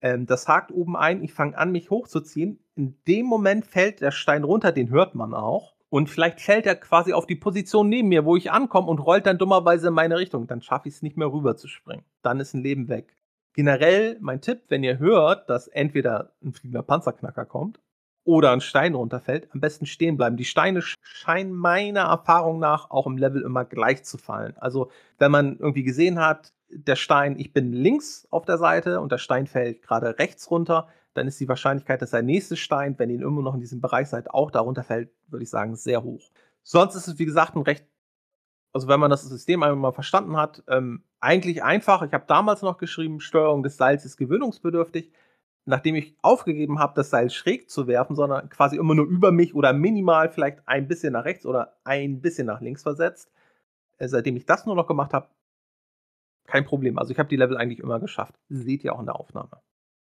Ähm, 0.00 0.26
das 0.26 0.48
hakt 0.48 0.72
oben 0.72 0.96
ein, 0.96 1.22
ich 1.22 1.32
fange 1.32 1.56
an, 1.56 1.72
mich 1.72 1.90
hochzuziehen. 1.90 2.60
In 2.74 2.96
dem 3.06 3.26
Moment 3.26 3.66
fällt 3.66 4.00
der 4.00 4.10
Stein 4.10 4.44
runter, 4.44 4.72
den 4.72 4.90
hört 4.90 5.14
man 5.14 5.34
auch. 5.34 5.74
Und 5.88 6.10
vielleicht 6.10 6.40
fällt 6.40 6.66
er 6.66 6.74
quasi 6.74 7.12
auf 7.12 7.26
die 7.26 7.36
Position 7.36 7.88
neben 7.88 8.08
mir, 8.08 8.24
wo 8.24 8.36
ich 8.36 8.50
ankomme 8.50 8.88
und 8.88 8.98
rollt 8.98 9.26
dann 9.26 9.38
dummerweise 9.38 9.88
in 9.88 9.94
meine 9.94 10.18
Richtung. 10.18 10.46
Dann 10.46 10.60
schaffe 10.60 10.88
ich 10.88 10.96
es 10.96 11.02
nicht 11.02 11.16
mehr 11.16 11.32
rüber 11.32 11.56
zu 11.56 11.68
springen. 11.68 12.04
Dann 12.22 12.40
ist 12.40 12.52
ein 12.52 12.62
Leben 12.62 12.88
weg. 12.88 13.16
Generell 13.52 14.18
mein 14.20 14.40
Tipp, 14.40 14.62
wenn 14.68 14.82
ihr 14.82 14.98
hört, 14.98 15.48
dass 15.48 15.68
entweder 15.68 16.32
ein 16.42 16.52
fliegender 16.52 16.82
Panzerknacker 16.82 17.44
kommt 17.46 17.80
oder 18.24 18.52
ein 18.52 18.60
Stein 18.60 18.94
runterfällt, 18.94 19.48
am 19.52 19.60
besten 19.60 19.86
stehen 19.86 20.16
bleiben. 20.16 20.36
Die 20.36 20.44
Steine 20.44 20.82
scheinen 20.82 21.52
meiner 21.52 22.02
Erfahrung 22.02 22.58
nach 22.58 22.90
auch 22.90 23.06
im 23.06 23.18
Level 23.18 23.42
immer 23.42 23.64
gleich 23.64 24.04
zu 24.04 24.18
fallen. 24.18 24.54
Also 24.56 24.90
wenn 25.18 25.30
man 25.30 25.58
irgendwie 25.58 25.84
gesehen 25.84 26.18
hat, 26.18 26.52
der 26.68 26.96
Stein, 26.96 27.38
ich 27.38 27.52
bin 27.52 27.72
links 27.72 28.26
auf 28.30 28.46
der 28.46 28.58
Seite 28.58 29.00
und 29.00 29.12
der 29.12 29.18
Stein 29.18 29.46
fällt 29.46 29.82
gerade 29.82 30.18
rechts 30.18 30.50
runter, 30.50 30.88
dann 31.12 31.28
ist 31.28 31.38
die 31.38 31.48
Wahrscheinlichkeit, 31.48 32.02
dass 32.02 32.10
der 32.10 32.22
nächste 32.22 32.56
Stein, 32.56 32.98
wenn 32.98 33.10
ihr 33.10 33.22
immer 33.22 33.42
noch 33.42 33.54
in 33.54 33.60
diesem 33.60 33.80
Bereich 33.80 34.08
seid, 34.08 34.30
auch 34.30 34.50
darunter 34.50 34.82
fällt, 34.82 35.10
würde 35.28 35.44
ich 35.44 35.50
sagen, 35.50 35.76
sehr 35.76 36.02
hoch. 36.02 36.30
Sonst 36.62 36.96
ist 36.96 37.06
es, 37.06 37.18
wie 37.18 37.26
gesagt, 37.26 37.54
ein 37.54 37.62
recht, 37.62 37.86
also 38.72 38.88
wenn 38.88 38.98
man 38.98 39.10
das 39.10 39.22
System 39.22 39.62
einmal 39.62 39.76
mal 39.76 39.92
verstanden 39.92 40.36
hat, 40.36 40.64
ähm, 40.66 41.04
eigentlich 41.20 41.62
einfach. 41.62 42.02
Ich 42.02 42.12
habe 42.12 42.24
damals 42.26 42.62
noch 42.62 42.78
geschrieben, 42.78 43.20
Steuerung 43.20 43.62
des 43.62 43.78
ist 43.78 44.16
gewöhnungsbedürftig 44.16 45.12
nachdem 45.64 45.94
ich 45.94 46.14
aufgegeben 46.22 46.78
habe, 46.78 46.94
das 46.94 47.10
Seil 47.10 47.30
schräg 47.30 47.70
zu 47.70 47.86
werfen, 47.86 48.16
sondern 48.16 48.48
quasi 48.50 48.76
immer 48.76 48.94
nur 48.94 49.06
über 49.06 49.32
mich 49.32 49.54
oder 49.54 49.72
minimal 49.72 50.30
vielleicht 50.30 50.66
ein 50.66 50.88
bisschen 50.88 51.14
nach 51.14 51.24
rechts 51.24 51.46
oder 51.46 51.76
ein 51.84 52.20
bisschen 52.20 52.46
nach 52.46 52.60
links 52.60 52.82
versetzt, 52.82 53.30
äh, 53.98 54.08
seitdem 54.08 54.36
ich 54.36 54.46
das 54.46 54.66
nur 54.66 54.76
noch 54.76 54.86
gemacht 54.86 55.12
habe, 55.12 55.28
kein 56.46 56.64
Problem. 56.64 56.98
Also 56.98 57.12
ich 57.12 57.18
habe 57.18 57.28
die 57.28 57.36
Level 57.36 57.56
eigentlich 57.56 57.80
immer 57.80 58.00
geschafft. 58.00 58.34
Seht 58.48 58.84
ihr 58.84 58.94
auch 58.94 59.00
in 59.00 59.06
der 59.06 59.18
Aufnahme. 59.18 59.62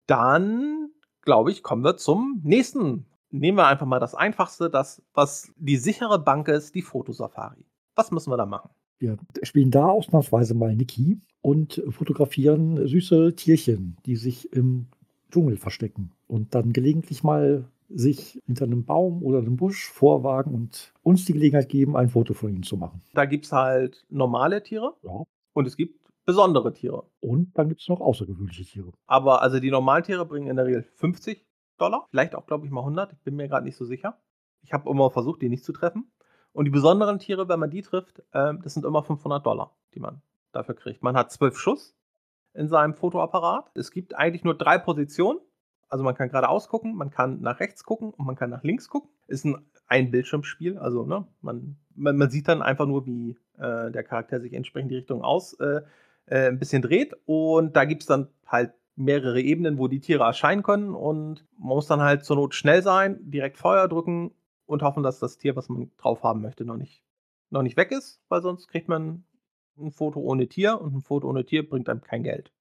Dann, 0.07 0.89
glaube 1.21 1.51
ich, 1.51 1.61
kommen 1.61 1.83
wir 1.83 1.97
zum 1.97 2.41
nächsten. 2.43 3.05
Nehmen 3.29 3.57
wir 3.57 3.67
einfach 3.67 3.85
mal 3.85 3.99
das 3.99 4.15
Einfachste, 4.15 4.69
das, 4.69 5.01
was 5.13 5.51
die 5.57 5.77
sichere 5.77 6.19
Bank 6.19 6.47
ist, 6.47 6.75
die 6.75 6.81
Fotosafari. 6.81 7.65
Was 7.95 8.11
müssen 8.11 8.31
wir 8.31 8.37
da 8.37 8.45
machen? 8.45 8.71
Wir 8.99 9.17
spielen 9.43 9.71
da 9.71 9.85
ausnahmsweise 9.85 10.53
mal 10.53 10.75
Niki 10.75 11.19
und 11.41 11.83
fotografieren 11.89 12.87
süße 12.87 13.35
Tierchen, 13.35 13.97
die 14.05 14.15
sich 14.15 14.53
im 14.53 14.87
Dschungel 15.33 15.57
verstecken 15.57 16.11
und 16.27 16.53
dann 16.53 16.73
gelegentlich 16.73 17.23
mal 17.23 17.65
sich 17.89 18.39
hinter 18.45 18.65
einem 18.65 18.85
Baum 18.85 19.23
oder 19.23 19.39
einem 19.39 19.57
Busch 19.57 19.89
vorwagen 19.89 20.53
und 20.53 20.93
uns 21.01 21.25
die 21.25 21.33
Gelegenheit 21.33 21.69
geben, 21.69 21.97
ein 21.97 22.09
Foto 22.09 22.33
von 22.33 22.51
ihnen 22.51 22.63
zu 22.63 22.77
machen. 22.77 23.01
Da 23.13 23.25
gibt 23.25 23.45
es 23.45 23.51
halt 23.51 24.05
normale 24.09 24.61
Tiere 24.61 24.95
ja. 25.01 25.23
und 25.53 25.67
es 25.67 25.75
gibt 25.75 25.99
besondere 26.25 26.71
Tiere. 26.73 27.05
Und 27.19 27.57
dann 27.57 27.67
gibt 27.67 27.81
es 27.81 27.89
noch 27.89 27.99
außergewöhnliche 27.99 28.63
Tiere. 28.63 28.91
Aber 29.07 29.41
also 29.41 29.59
die 29.59 29.71
normalen 29.71 30.03
Tiere 30.03 30.25
bringen 30.25 30.47
in 30.47 30.55
der 30.55 30.65
Regel 30.65 30.83
50 30.83 31.45
Dollar, 31.77 32.07
vielleicht 32.11 32.35
auch, 32.35 32.45
glaube 32.45 32.65
ich, 32.65 32.71
mal 32.71 32.81
100. 32.81 33.13
Ich 33.13 33.19
bin 33.23 33.35
mir 33.35 33.47
gerade 33.47 33.65
nicht 33.65 33.75
so 33.75 33.85
sicher. 33.85 34.19
Ich 34.61 34.71
habe 34.71 34.89
immer 34.89 35.09
versucht, 35.09 35.41
die 35.41 35.49
nicht 35.49 35.65
zu 35.65 35.73
treffen. 35.73 36.11
Und 36.53 36.65
die 36.65 36.71
besonderen 36.71 37.17
Tiere, 37.17 37.49
wenn 37.49 37.59
man 37.59 37.71
die 37.71 37.81
trifft, 37.81 38.19
äh, 38.31 38.53
das 38.61 38.75
sind 38.75 38.85
immer 38.85 39.01
500 39.01 39.43
Dollar, 39.43 39.75
die 39.95 39.99
man 39.99 40.21
dafür 40.51 40.75
kriegt. 40.75 41.01
Man 41.01 41.17
hat 41.17 41.31
zwölf 41.31 41.57
Schuss 41.57 41.95
in 42.53 42.67
seinem 42.67 42.93
Fotoapparat. 42.93 43.71
Es 43.75 43.91
gibt 43.91 44.15
eigentlich 44.15 44.43
nur 44.43 44.57
drei 44.57 44.77
Positionen. 44.77 45.39
Also 45.89 46.03
man 46.03 46.15
kann 46.15 46.29
geradeaus 46.29 46.69
gucken, 46.69 46.95
man 46.95 47.11
kann 47.11 47.41
nach 47.41 47.59
rechts 47.59 47.83
gucken 47.83 48.11
und 48.11 48.25
man 48.25 48.35
kann 48.35 48.49
nach 48.49 48.63
links 48.63 48.89
gucken. 48.89 49.11
Ist 49.27 49.45
ein 49.45 49.63
Ein-Bildschirmspiel, 49.87 50.77
also 50.77 51.05
ne, 51.05 51.27
man, 51.41 51.75
man, 51.95 52.17
man, 52.17 52.29
sieht 52.31 52.47
dann 52.47 52.63
einfach 52.63 52.87
nur, 52.87 53.05
wie 53.05 53.37
äh, 53.59 53.91
der 53.91 54.03
Charakter 54.03 54.39
sich 54.39 54.53
entsprechend 54.53 54.89
die 54.89 54.95
Richtung 54.95 55.23
aus 55.23 55.53
äh, 55.59 55.81
äh, 56.25 56.47
ein 56.47 56.57
bisschen 56.57 56.81
dreht. 56.81 57.13
Und 57.25 57.75
da 57.75 57.85
gibt 57.85 58.01
es 58.01 58.07
dann 58.07 58.27
halt 58.47 58.73
mehrere 58.95 59.41
Ebenen, 59.41 59.77
wo 59.77 59.87
die 59.87 59.99
Tiere 59.99 60.23
erscheinen 60.23 60.63
können. 60.63 60.95
Und 60.95 61.45
man 61.57 61.69
muss 61.69 61.87
dann 61.87 62.01
halt 62.01 62.25
zur 62.25 62.37
Not 62.37 62.55
schnell 62.55 62.81
sein, 62.81 63.19
direkt 63.21 63.57
Feuer 63.57 63.87
drücken 63.87 64.31
und 64.65 64.81
hoffen, 64.81 65.03
dass 65.03 65.19
das 65.19 65.37
Tier, 65.37 65.55
was 65.55 65.69
man 65.69 65.91
drauf 65.97 66.23
haben 66.23 66.41
möchte, 66.41 66.65
noch 66.65 66.77
nicht, 66.77 67.03
noch 67.49 67.61
nicht 67.61 67.77
weg 67.77 67.91
ist, 67.91 68.21
weil 68.29 68.41
sonst 68.41 68.67
kriegt 68.67 68.87
man 68.87 69.25
ein 69.77 69.91
Foto 69.91 70.19
ohne 70.19 70.47
Tier 70.47 70.79
und 70.81 70.95
ein 70.95 71.01
Foto 71.01 71.29
ohne 71.29 71.45
Tier 71.45 71.67
bringt 71.67 71.89
einem 71.89 72.01
kein 72.01 72.23
Geld. 72.23 72.51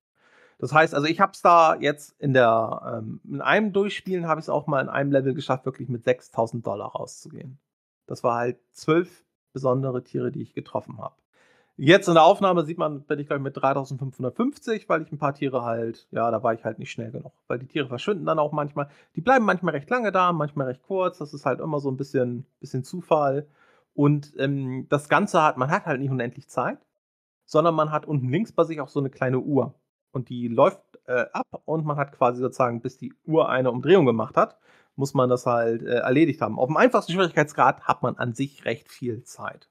Das 0.59 0.73
heißt, 0.73 0.95
also 0.95 1.09
ich 1.09 1.21
habe 1.21 1.33
es 1.33 1.43
da 1.43 1.75
jetzt 1.75 2.15
in 2.21 2.35
der 2.35 3.01
ähm, 3.03 3.21
in 3.29 3.41
einem 3.41 3.73
Durchspielen 3.73 4.29
habe 4.29 4.39
ich 4.41 4.45
es 4.45 4.49
auch 4.49 4.69
mal 4.69 4.81
in 4.81 4.89
einem 4.89 5.11
Level 5.11 5.35
geschafft, 5.35 5.67
wirklich 5.67 5.89
mit 5.89 6.05
6000 6.05 6.65
Dollar 6.65 6.93
rauszugehen. 6.93 7.59
Das 8.07 8.23
war 8.23 8.37
halt 8.37 8.59
zwölf 8.71 9.25
besondere 9.53 10.05
Tiere, 10.05 10.31
die 10.31 10.43
ich 10.43 10.55
getroffen 10.55 10.99
habe. 10.99 11.17
Jetzt 11.77 12.07
in 12.07 12.15
der 12.15 12.23
Aufnahme 12.23 12.65
sieht 12.65 12.79
man, 12.79 13.03
bin 13.03 13.19
ich 13.19 13.27
glaube 13.27 13.41
ich 13.41 13.45
mit 13.45 13.57
3550, 13.57 14.89
weil 14.89 15.03
ich 15.03 15.11
ein 15.11 15.19
paar 15.19 15.35
Tiere 15.35 15.63
halt, 15.65 16.07
ja, 16.13 16.31
da 16.31 16.43
war 16.43 16.55
ich 16.55 16.65
halt 16.65 16.79
nicht 16.79 16.93
schnell 16.93 17.11
genug, 17.11 17.33
weil 17.49 17.59
die 17.59 17.67
Tiere 17.67 17.89
verschwinden 17.89 18.27
dann 18.27 18.39
auch 18.39 18.53
manchmal. 18.53 18.89
Die 19.17 19.21
bleiben 19.21 19.45
manchmal 19.45 19.75
recht 19.75 19.91
lange 19.91 20.13
da, 20.13 20.33
manchmal 20.33 20.69
recht 20.69 20.83
kurz. 20.83 21.19
Das 21.19 21.35
ist 21.35 21.45
halt 21.45 21.61
immer 21.61 21.81
so 21.81 21.91
ein 21.91 21.97
bisschen, 21.97 22.47
bisschen 22.61 22.85
Zufall. 22.85 23.49
Und 23.95 24.33
ähm, 24.39 24.87
das 24.91 25.09
Ganze 25.09 25.43
hat, 25.43 25.57
man 25.57 25.71
hat 25.71 25.87
halt 25.87 26.01
nicht 26.01 26.11
unendlich 26.11 26.49
Zeit 26.49 26.79
sondern 27.53 27.75
man 27.75 27.91
hat 27.91 28.07
unten 28.07 28.31
links 28.31 28.51
bei 28.51 28.65
sich 28.65 28.81
auch 28.81 28.89
so 28.89 28.99
eine 28.99 29.11
kleine 29.11 29.39
Uhr. 29.39 29.75
Und 30.11 30.31
die 30.31 30.49
läuft 30.49 30.81
äh, 31.05 31.27
ab 31.35 31.47
und 31.67 31.85
man 31.85 31.99
hat 31.99 32.13
quasi 32.13 32.41
sozusagen, 32.41 32.81
bis 32.81 32.97
die 32.97 33.13
Uhr 33.27 33.51
eine 33.51 33.71
Umdrehung 33.71 34.07
gemacht 34.07 34.39
hat, 34.39 34.57
muss 34.97 35.13
man 35.13 35.29
das 35.29 35.45
halt 35.45 35.83
äh, 35.83 35.97
erledigt 35.97 36.41
haben. 36.41 36.59
Auf 36.59 36.69
dem 36.69 36.79
einfachsten 36.79 37.13
Schwierigkeitsgrad 37.13 37.83
hat 37.83 38.03
man 38.03 38.17
an 38.17 38.33
sich 38.33 38.65
recht 38.65 38.89
viel 38.89 39.23
Zeit. 39.25 39.69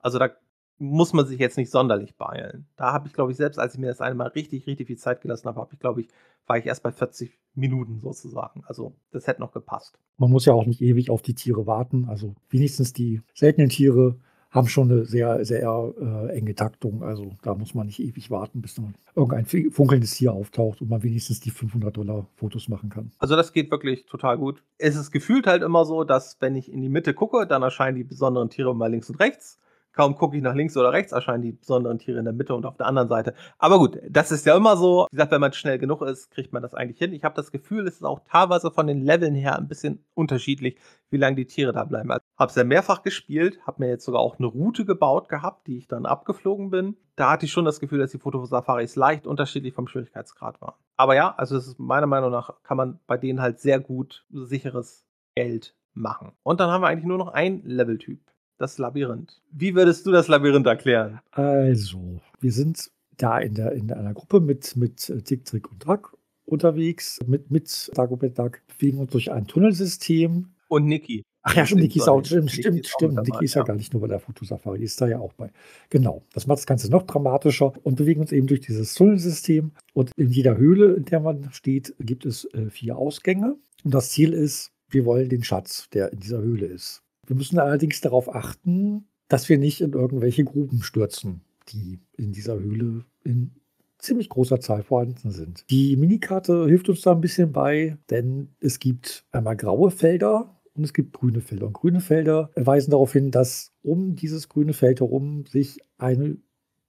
Also 0.00 0.18
da 0.18 0.28
muss 0.76 1.14
man 1.14 1.26
sich 1.26 1.38
jetzt 1.38 1.56
nicht 1.56 1.70
sonderlich 1.70 2.14
beeilen. 2.18 2.66
Da 2.76 2.92
habe 2.92 3.08
ich, 3.08 3.14
glaube 3.14 3.30
ich, 3.30 3.38
selbst 3.38 3.58
als 3.58 3.72
ich 3.72 3.80
mir 3.80 3.86
das 3.86 4.02
eine 4.02 4.16
Mal 4.16 4.28
richtig, 4.28 4.66
richtig 4.66 4.88
viel 4.88 4.98
Zeit 4.98 5.22
gelassen 5.22 5.48
habe, 5.48 5.60
habe 5.62 5.72
ich, 5.72 5.80
glaube 5.80 6.02
ich, 6.02 6.08
war 6.46 6.58
ich 6.58 6.66
erst 6.66 6.82
bei 6.82 6.92
40 6.92 7.40
Minuten 7.54 8.00
sozusagen. 8.02 8.64
Also 8.66 8.96
das 9.12 9.26
hätte 9.26 9.40
noch 9.40 9.52
gepasst. 9.52 9.98
Man 10.18 10.30
muss 10.30 10.44
ja 10.44 10.52
auch 10.52 10.66
nicht 10.66 10.82
ewig 10.82 11.08
auf 11.08 11.22
die 11.22 11.34
Tiere 11.34 11.66
warten. 11.66 12.04
Also 12.06 12.34
wenigstens 12.50 12.92
die 12.92 13.22
seltenen 13.32 13.70
Tiere 13.70 14.18
haben 14.54 14.68
schon 14.68 14.90
eine 14.90 15.04
sehr, 15.04 15.44
sehr 15.44 15.92
äh, 16.00 16.36
enge 16.36 16.54
Taktung. 16.54 17.02
Also 17.02 17.32
da 17.42 17.54
muss 17.54 17.74
man 17.74 17.86
nicht 17.86 17.98
ewig 17.98 18.30
warten, 18.30 18.62
bis 18.62 18.76
dann 18.76 18.94
irgendein 19.16 19.46
funkelndes 19.70 20.14
Tier 20.14 20.32
auftaucht 20.32 20.80
und 20.80 20.88
man 20.88 21.02
wenigstens 21.02 21.40
die 21.40 21.50
500 21.50 21.96
Dollar 21.96 22.26
Fotos 22.36 22.68
machen 22.68 22.88
kann. 22.88 23.10
Also 23.18 23.34
das 23.34 23.52
geht 23.52 23.72
wirklich 23.72 24.06
total 24.06 24.38
gut. 24.38 24.62
Es 24.78 24.94
ist 24.94 25.10
gefühlt 25.10 25.48
halt 25.48 25.62
immer 25.62 25.84
so, 25.84 26.04
dass 26.04 26.36
wenn 26.40 26.54
ich 26.54 26.72
in 26.72 26.80
die 26.80 26.88
Mitte 26.88 27.14
gucke, 27.14 27.46
dann 27.46 27.62
erscheinen 27.62 27.96
die 27.96 28.04
besonderen 28.04 28.48
Tiere 28.48 28.74
mal 28.76 28.90
links 28.90 29.10
und 29.10 29.16
rechts. 29.16 29.58
Kaum 29.94 30.16
gucke 30.16 30.36
ich 30.36 30.42
nach 30.42 30.54
links 30.54 30.76
oder 30.76 30.92
rechts, 30.92 31.12
erscheinen 31.12 31.42
die 31.42 31.52
besonderen 31.52 31.98
Tiere 31.98 32.18
in 32.18 32.24
der 32.24 32.34
Mitte 32.34 32.54
und 32.54 32.66
auf 32.66 32.76
der 32.76 32.86
anderen 32.86 33.08
Seite. 33.08 33.32
Aber 33.58 33.78
gut, 33.78 33.98
das 34.08 34.32
ist 34.32 34.44
ja 34.44 34.56
immer 34.56 34.76
so. 34.76 35.06
Wie 35.10 35.16
gesagt, 35.16 35.30
wenn 35.30 35.40
man 35.40 35.52
schnell 35.52 35.78
genug 35.78 36.02
ist, 36.02 36.32
kriegt 36.32 36.52
man 36.52 36.62
das 36.62 36.74
eigentlich 36.74 36.98
hin. 36.98 37.12
Ich 37.12 37.22
habe 37.22 37.36
das 37.36 37.52
Gefühl, 37.52 37.86
es 37.86 37.94
ist 37.94 38.04
auch 38.04 38.20
teilweise 38.28 38.72
von 38.72 38.88
den 38.88 39.02
Leveln 39.02 39.36
her 39.36 39.56
ein 39.56 39.68
bisschen 39.68 40.04
unterschiedlich, 40.14 40.78
wie 41.10 41.16
lange 41.16 41.36
die 41.36 41.46
Tiere 41.46 41.72
da 41.72 41.84
bleiben. 41.84 42.10
Also, 42.10 42.24
habe 42.36 42.52
sehr 42.52 42.64
mehrfach 42.64 43.02
gespielt, 43.02 43.60
habe 43.66 43.84
mir 43.84 43.88
jetzt 43.88 44.04
sogar 44.04 44.20
auch 44.20 44.38
eine 44.38 44.48
Route 44.48 44.84
gebaut 44.84 45.28
gehabt, 45.28 45.68
die 45.68 45.78
ich 45.78 45.86
dann 45.86 46.06
abgeflogen 46.06 46.70
bin. 46.70 46.96
Da 47.14 47.30
hatte 47.30 47.46
ich 47.46 47.52
schon 47.52 47.64
das 47.64 47.78
Gefühl, 47.78 48.00
dass 48.00 48.10
die 48.10 48.18
Fotosafaris 48.18 48.96
leicht 48.96 49.28
unterschiedlich 49.28 49.74
vom 49.74 49.86
Schwierigkeitsgrad 49.86 50.60
waren. 50.60 50.74
Aber 50.96 51.14
ja, 51.14 51.32
also 51.36 51.56
es 51.56 51.68
ist 51.68 51.78
meiner 51.78 52.08
Meinung 52.08 52.32
nach 52.32 52.62
kann 52.64 52.76
man 52.76 52.98
bei 53.06 53.16
denen 53.16 53.40
halt 53.40 53.60
sehr 53.60 53.78
gut 53.78 54.26
sicheres 54.30 55.06
Geld 55.36 55.76
machen. 55.92 56.32
Und 56.42 56.58
dann 56.58 56.70
haben 56.70 56.82
wir 56.82 56.88
eigentlich 56.88 57.06
nur 57.06 57.18
noch 57.18 57.28
ein 57.28 57.62
Leveltyp 57.64 58.20
das 58.58 58.78
Labyrinth. 58.78 59.40
Wie 59.50 59.74
würdest 59.74 60.06
du 60.06 60.12
das 60.12 60.28
Labyrinth 60.28 60.66
erklären? 60.66 61.20
Also, 61.32 62.20
wir 62.40 62.52
sind 62.52 62.90
da 63.16 63.38
in, 63.38 63.54
der, 63.54 63.72
in 63.72 63.92
einer 63.92 64.14
Gruppe 64.14 64.40
mit, 64.40 64.76
mit 64.76 65.12
Tick, 65.24 65.44
Trick 65.44 65.70
und 65.70 65.80
Track 65.80 66.12
unterwegs, 66.46 67.20
mit, 67.26 67.50
mit 67.50 67.90
Dagobert 67.94 68.38
Duck, 68.38 68.60
bewegen 68.68 68.98
uns 68.98 69.12
durch 69.12 69.32
ein 69.32 69.46
Tunnelsystem. 69.46 70.48
Und 70.68 70.86
Niki. 70.86 71.22
Ach 71.42 71.54
ja, 71.54 71.66
stimmt, 71.66 71.82
Niki 71.82 71.98
ist 71.98 72.08
auch, 72.08 72.24
stimmt, 72.24 72.50
stimmt, 72.50 72.86
stimmt. 72.86 73.16
Niki 73.22 73.44
ist 73.44 73.54
ja 73.54 73.62
gar 73.62 73.76
nicht 73.76 73.92
nur 73.92 74.00
bei 74.00 74.08
der 74.08 74.18
Fotosafari, 74.18 74.82
ist 74.82 75.00
da 75.00 75.06
ja 75.06 75.18
auch 75.18 75.34
bei. 75.34 75.50
Genau. 75.90 76.22
Das 76.32 76.46
macht 76.46 76.58
das 76.58 76.66
Ganze 76.66 76.90
noch 76.90 77.02
dramatischer 77.02 77.74
und 77.82 77.96
bewegen 77.96 78.20
uns 78.20 78.32
eben 78.32 78.46
durch 78.46 78.60
dieses 78.60 78.94
Tunnelsystem. 78.94 79.72
Und 79.92 80.10
in 80.16 80.30
jeder 80.30 80.56
Höhle, 80.56 80.94
in 80.94 81.04
der 81.04 81.20
man 81.20 81.50
steht, 81.52 81.94
gibt 82.00 82.24
es 82.24 82.46
äh, 82.54 82.70
vier 82.70 82.96
Ausgänge. 82.96 83.56
Und 83.84 83.92
das 83.92 84.10
Ziel 84.10 84.32
ist, 84.32 84.72
wir 84.88 85.04
wollen 85.04 85.28
den 85.28 85.44
Schatz, 85.44 85.88
der 85.90 86.12
in 86.12 86.20
dieser 86.20 86.40
Höhle 86.40 86.66
ist. 86.66 87.03
Wir 87.26 87.36
müssen 87.36 87.58
allerdings 87.58 88.00
darauf 88.00 88.34
achten, 88.34 89.06
dass 89.28 89.48
wir 89.48 89.58
nicht 89.58 89.80
in 89.80 89.92
irgendwelche 89.92 90.44
Gruben 90.44 90.82
stürzen, 90.82 91.42
die 91.68 92.00
in 92.16 92.32
dieser 92.32 92.58
Höhle 92.58 93.04
in 93.24 93.52
ziemlich 93.98 94.28
großer 94.28 94.60
Zahl 94.60 94.82
vorhanden 94.82 95.30
sind. 95.30 95.64
Die 95.70 95.96
Minikarte 95.96 96.66
hilft 96.66 96.88
uns 96.88 97.00
da 97.00 97.12
ein 97.12 97.20
bisschen 97.20 97.52
bei, 97.52 97.96
denn 98.10 98.48
es 98.60 98.78
gibt 98.78 99.24
einmal 99.32 99.56
graue 99.56 99.90
Felder 99.90 100.60
und 100.74 100.84
es 100.84 100.92
gibt 100.92 101.14
grüne 101.14 101.40
Felder. 101.40 101.66
Und 101.66 101.72
grüne 101.72 102.00
Felder 102.00 102.50
weisen 102.54 102.90
darauf 102.90 103.12
hin, 103.12 103.30
dass 103.30 103.72
um 103.82 104.14
dieses 104.14 104.48
grüne 104.48 104.72
Feld 104.72 105.00
herum 105.00 105.44
sich 105.46 105.78
eine 105.98 106.36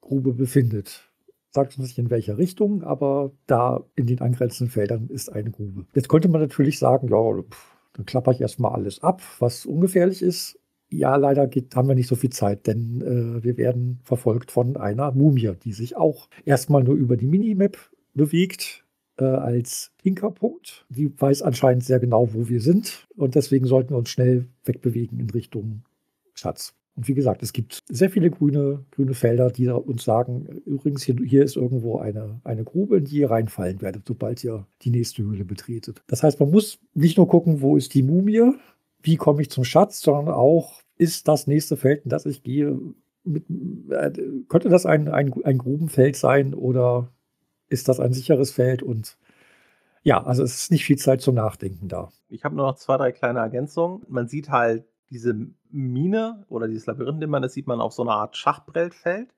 Grube 0.02 0.34
befindet. 0.34 1.10
Sagt 1.52 1.78
uns 1.78 1.88
nicht 1.88 1.98
in 1.98 2.10
welcher 2.10 2.38
Richtung, 2.38 2.84
aber 2.84 3.32
da 3.48 3.86
in 3.96 4.08
den 4.08 4.20
angrenzenden 4.20 4.72
Feldern 4.72 5.08
ist 5.08 5.32
eine 5.32 5.52
Grube. 5.52 5.86
Jetzt 5.94 6.10
könnte 6.10 6.28
man 6.28 6.42
natürlich 6.42 6.80
sagen, 6.80 7.08
ja, 7.08 7.42
pff, 7.44 7.75
dann 7.96 8.06
klapper 8.06 8.32
ich 8.32 8.42
erstmal 8.42 8.74
alles 8.74 9.02
ab, 9.02 9.22
was 9.40 9.66
ungefährlich 9.66 10.22
ist. 10.22 10.60
Ja, 10.90 11.16
leider 11.16 11.48
geht, 11.48 11.76
haben 11.76 11.88
wir 11.88 11.96
nicht 11.96 12.08
so 12.08 12.16
viel 12.16 12.30
Zeit, 12.30 12.68
denn 12.68 13.02
äh, 13.02 13.44
wir 13.44 13.58
werden 13.58 14.00
verfolgt 14.04 14.52
von 14.52 14.78
einer 14.78 15.12
Mumie, 15.12 15.54
die 15.64 15.74
sich 15.74 15.98
auch 15.98 16.30
erstmal 16.46 16.84
nur 16.84 16.96
über 16.96 17.18
die 17.18 17.26
Minimap 17.26 17.78
bewegt 18.14 18.86
äh, 19.18 19.24
als 19.24 19.92
Hinkerpunkt. 20.04 20.86
Die 20.90 21.10
weiß 21.20 21.42
anscheinend 21.42 21.84
sehr 21.84 22.00
genau, 22.00 22.34
wo 22.34 22.48
wir 22.50 22.62
sind 22.62 23.08
und 23.16 23.36
deswegen 23.36 23.66
sollten 23.66 23.92
wir 23.92 23.98
uns 23.98 24.10
schnell 24.10 24.48
wegbewegen 24.64 25.20
in 25.20 25.30
Richtung 25.30 25.84
Schatz. 26.34 26.76
Und 26.96 27.10
wie 27.10 27.14
gesagt, 27.14 27.44
es 27.44 27.52
gibt 27.52 27.84
sehr 27.90 28.10
viele 28.10 28.32
grüne, 28.32 28.86
grüne 28.92 29.14
Felder, 29.14 29.52
die 29.52 29.68
uns 29.68 30.06
sagen, 30.06 30.46
übrigens, 30.66 31.04
hier, 31.04 31.16
hier, 31.26 31.44
ist 31.44 31.58
irgendwo 31.58 31.98
eine, 32.00 32.40
eine 32.46 32.64
Grube, 32.64 32.98
in 32.98 33.06
die 33.06 33.18
ihr 33.18 33.32
reinfallen 33.32 33.82
werdet, 33.82 34.04
sobald 34.08 34.44
ihr 34.44 34.66
die 34.82 34.92
nächste 34.92 35.24
Höhle 35.24 35.44
betretet. 35.44 36.02
Das 36.08 36.24
heißt, 36.24 36.40
man 36.40 36.52
muss 36.52 36.80
nicht 36.94 37.18
nur 37.18 37.28
gucken, 37.28 37.62
wo 37.62 37.76
ist 37.76 37.94
die 37.94 38.04
Mumie, 38.04 38.54
wie 39.02 39.18
komme 39.18 39.42
ich 39.42 39.50
zum 39.50 39.66
Schatz, 39.66 40.02
sondern 40.02 40.34
auch, 40.34 40.82
ist 40.98 41.28
das 41.28 41.48
nächste 41.48 41.76
Feld, 41.76 42.06
in 42.06 42.10
das 42.10 42.26
ich 42.26 42.44
gehe, 42.44 42.80
mit, 43.26 43.44
äh, 43.90 44.12
könnte 44.48 44.70
das 44.70 44.86
ein, 44.86 45.10
ein, 45.10 45.34
ein 45.44 45.58
Grubenfeld 45.58 46.16
sein 46.16 46.54
oder 46.54 47.12
ist 47.68 47.90
das 47.90 48.00
ein 48.00 48.14
sicheres 48.14 48.52
Feld 48.52 48.84
und 48.84 49.18
ja, 50.04 50.24
also 50.24 50.44
es 50.44 50.56
ist 50.56 50.72
nicht 50.72 50.86
viel 50.86 50.98
Zeit 50.98 51.22
zum 51.22 51.34
Nachdenken 51.36 51.88
da. 51.88 52.10
Ich 52.30 52.46
habe 52.46 52.56
nur 52.56 52.68
noch 52.68 52.76
zwei, 52.76 52.96
drei 52.96 53.12
kleine 53.12 53.40
Ergänzungen. 53.40 54.04
Man 54.08 54.28
sieht 54.28 54.50
halt 54.50 54.86
diese 55.10 55.36
Mine 55.70 56.46
oder 56.50 56.68
dieses 56.68 56.86
Labyrinth, 56.86 57.22
den 57.22 57.30
man 57.30 57.42
das 57.42 57.54
sieht 57.54 57.68
man 57.68 57.82
auf 57.82 57.94
so 57.94 58.04
einer 58.04 58.14
Art 58.14 58.38
Schachbrettfeld. 58.38 59.30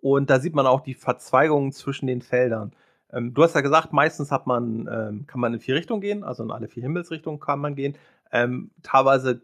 Und 0.00 0.28
da 0.28 0.38
sieht 0.38 0.54
man 0.54 0.66
auch 0.66 0.80
die 0.80 0.94
Verzweigungen 0.94 1.72
zwischen 1.72 2.06
den 2.06 2.20
Feldern. 2.20 2.72
Ähm, 3.12 3.32
du 3.32 3.42
hast 3.42 3.54
ja 3.54 3.60
gesagt, 3.62 3.92
meistens 3.92 4.30
hat 4.30 4.46
man, 4.46 4.88
ähm, 4.90 5.26
kann 5.26 5.40
man 5.40 5.54
in 5.54 5.60
vier 5.60 5.76
Richtungen 5.76 6.00
gehen, 6.00 6.24
also 6.24 6.42
in 6.42 6.50
alle 6.50 6.68
vier 6.68 6.82
Himmelsrichtungen 6.82 7.40
kann 7.40 7.60
man 7.60 7.74
gehen. 7.74 7.96
Ähm, 8.32 8.70
teilweise 8.82 9.42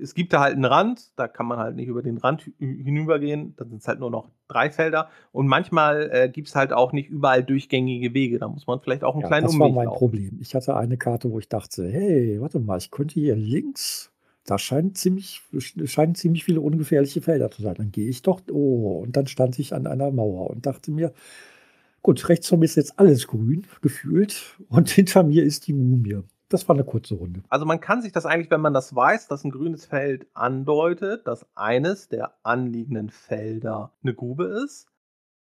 es 0.00 0.14
gibt 0.14 0.32
da 0.32 0.40
halt 0.40 0.54
einen 0.54 0.64
Rand, 0.64 1.10
da 1.16 1.28
kann 1.28 1.46
man 1.46 1.58
halt 1.58 1.76
nicht 1.76 1.88
über 1.88 2.02
den 2.02 2.18
Rand 2.18 2.50
hinübergehen, 2.58 3.54
dann 3.56 3.68
sind 3.68 3.82
es 3.82 3.88
halt 3.88 4.00
nur 4.00 4.10
noch 4.10 4.30
drei 4.48 4.70
Felder 4.70 5.08
und 5.32 5.46
manchmal 5.46 6.10
äh, 6.12 6.28
gibt 6.28 6.48
es 6.48 6.54
halt 6.54 6.72
auch 6.72 6.92
nicht 6.92 7.08
überall 7.08 7.44
durchgängige 7.44 8.14
Wege, 8.14 8.38
da 8.38 8.48
muss 8.48 8.66
man 8.66 8.80
vielleicht 8.80 9.04
auch 9.04 9.14
einen 9.14 9.22
ja, 9.22 9.28
kleinen 9.28 9.46
das 9.46 9.54
Umweg 9.54 9.68
Das 9.68 9.76
war 9.76 9.76
mein 9.76 9.86
laufen. 9.86 9.98
Problem. 9.98 10.38
Ich 10.40 10.54
hatte 10.54 10.76
eine 10.76 10.96
Karte, 10.96 11.30
wo 11.30 11.38
ich 11.38 11.48
dachte, 11.48 11.88
hey, 11.88 12.40
warte 12.40 12.58
mal, 12.60 12.78
ich 12.78 12.90
könnte 12.90 13.14
hier 13.14 13.36
links, 13.36 14.12
da 14.46 14.58
scheinen 14.58 14.94
ziemlich, 14.94 15.42
scheinen 15.84 16.14
ziemlich 16.14 16.44
viele 16.44 16.60
ungefährliche 16.60 17.20
Felder 17.20 17.50
zu 17.50 17.62
sein, 17.62 17.74
dann 17.74 17.90
gehe 17.90 18.08
ich 18.08 18.22
doch, 18.22 18.40
oh, 18.50 19.00
und 19.02 19.16
dann 19.16 19.26
stand 19.26 19.58
ich 19.58 19.74
an 19.74 19.86
einer 19.86 20.10
Mauer 20.10 20.50
und 20.50 20.66
dachte 20.66 20.90
mir, 20.90 21.12
gut, 22.02 22.28
rechts 22.28 22.48
von 22.48 22.60
mir 22.60 22.66
ist 22.66 22.76
jetzt 22.76 22.98
alles 22.98 23.26
grün, 23.26 23.66
gefühlt, 23.82 24.56
und 24.68 24.88
hinter 24.90 25.24
mir 25.24 25.44
ist 25.44 25.66
die 25.66 25.72
Mumie. 25.72 26.22
Das 26.48 26.68
war 26.68 26.76
eine 26.76 26.84
kurze 26.84 27.14
Runde. 27.14 27.42
Also 27.48 27.66
man 27.66 27.80
kann 27.80 28.02
sich 28.02 28.12
das 28.12 28.24
eigentlich, 28.24 28.52
wenn 28.52 28.60
man 28.60 28.72
das 28.72 28.94
weiß, 28.94 29.26
dass 29.26 29.42
ein 29.42 29.50
grünes 29.50 29.84
Feld 29.84 30.28
andeutet, 30.32 31.26
dass 31.26 31.44
eines 31.56 32.08
der 32.08 32.36
anliegenden 32.44 33.10
Felder 33.10 33.92
eine 34.04 34.14
Grube 34.14 34.44
ist, 34.64 34.86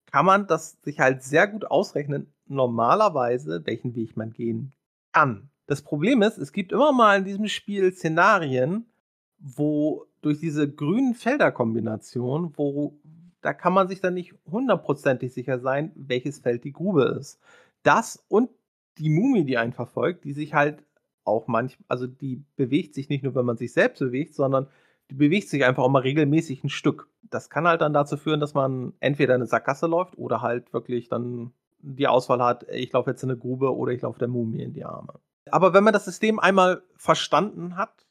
kann 0.10 0.26
man 0.26 0.48
das 0.48 0.78
sich 0.84 1.02
halt 1.02 1.22
sehr 1.22 1.48
gut 1.48 1.66
ausrechnen, 1.66 2.34
normalerweise, 2.48 3.66
welchen 3.66 3.96
Weg 3.96 4.16
man 4.16 4.32
gehen 4.32 4.72
kann. 5.12 5.50
Das 5.68 5.82
Problem 5.82 6.22
ist, 6.22 6.38
es 6.38 6.52
gibt 6.52 6.72
immer 6.72 6.92
mal 6.92 7.20
in 7.20 7.26
diesem 7.26 7.48
Spiel 7.48 7.92
Szenarien, 7.94 8.86
wo 9.40 10.06
durch 10.22 10.40
diese 10.40 10.72
grünen 10.72 11.14
Felderkombination, 11.14 12.54
wo 12.56 13.00
da 13.42 13.54
kann 13.54 13.74
man 13.74 13.88
sich 13.88 14.02
dann 14.02 14.16
nicht 14.16 14.34
hundertprozentig 14.50 15.32
sicher 15.34 15.60
sein, 15.60 15.92
welches 15.96 16.40
Feld 16.40 16.64
die 16.64 16.74
Grube 16.74 17.16
ist. 17.20 17.40
Das 17.84 18.24
und 18.28 18.50
die 18.98 19.10
Mumie, 19.10 19.44
die 19.44 19.58
einen 19.58 19.74
verfolgt, 19.74 20.24
die 20.24 20.34
sich 20.34 20.56
halt 20.56 20.84
auch 21.26 21.48
manchmal, 21.48 21.86
also 21.88 22.08
die 22.08 22.44
bewegt 22.56 22.96
sich 22.96 23.10
nicht 23.10 23.24
nur, 23.24 23.36
wenn 23.36 23.46
man 23.46 23.58
sich 23.58 23.74
selbst 23.74 24.00
bewegt, 24.00 24.34
sondern 24.34 24.68
die 25.12 25.16
bewegt 25.16 25.50
sich 25.50 25.64
einfach 25.64 25.84
auch 25.84 25.90
mal 25.90 26.02
regelmäßig 26.02 26.64
ein 26.64 26.70
Stück. 26.70 27.08
Das 27.22 27.50
kann 27.50 27.68
halt 27.68 27.82
dann 27.82 27.94
dazu 27.94 28.18
führen, 28.18 28.40
dass 28.40 28.56
man 28.56 28.94
entweder 29.00 29.36
eine 29.36 29.46
Sackgasse 29.46 29.86
läuft 29.86 30.18
oder 30.18 30.42
halt 30.42 30.74
wirklich 30.74 31.10
dann 31.10 31.52
die 31.80 32.08
Auswahl 32.08 32.42
hat, 32.44 32.66
ich 32.72 32.92
laufe 32.94 33.12
jetzt 33.12 33.22
in 33.22 33.30
eine 33.30 33.38
Grube 33.38 33.76
oder 33.76 33.92
ich 33.92 34.02
laufe 34.02 34.18
der 34.18 34.28
Mumie 34.28 34.64
in 34.64 34.74
die 34.74 34.86
Arme. 34.86 35.20
Aber 35.52 35.74
wenn 35.74 35.84
man 35.84 35.94
das 35.94 36.06
System 36.06 36.40
einmal 36.40 36.84
verstanden 36.96 37.78
hat, 37.78 38.06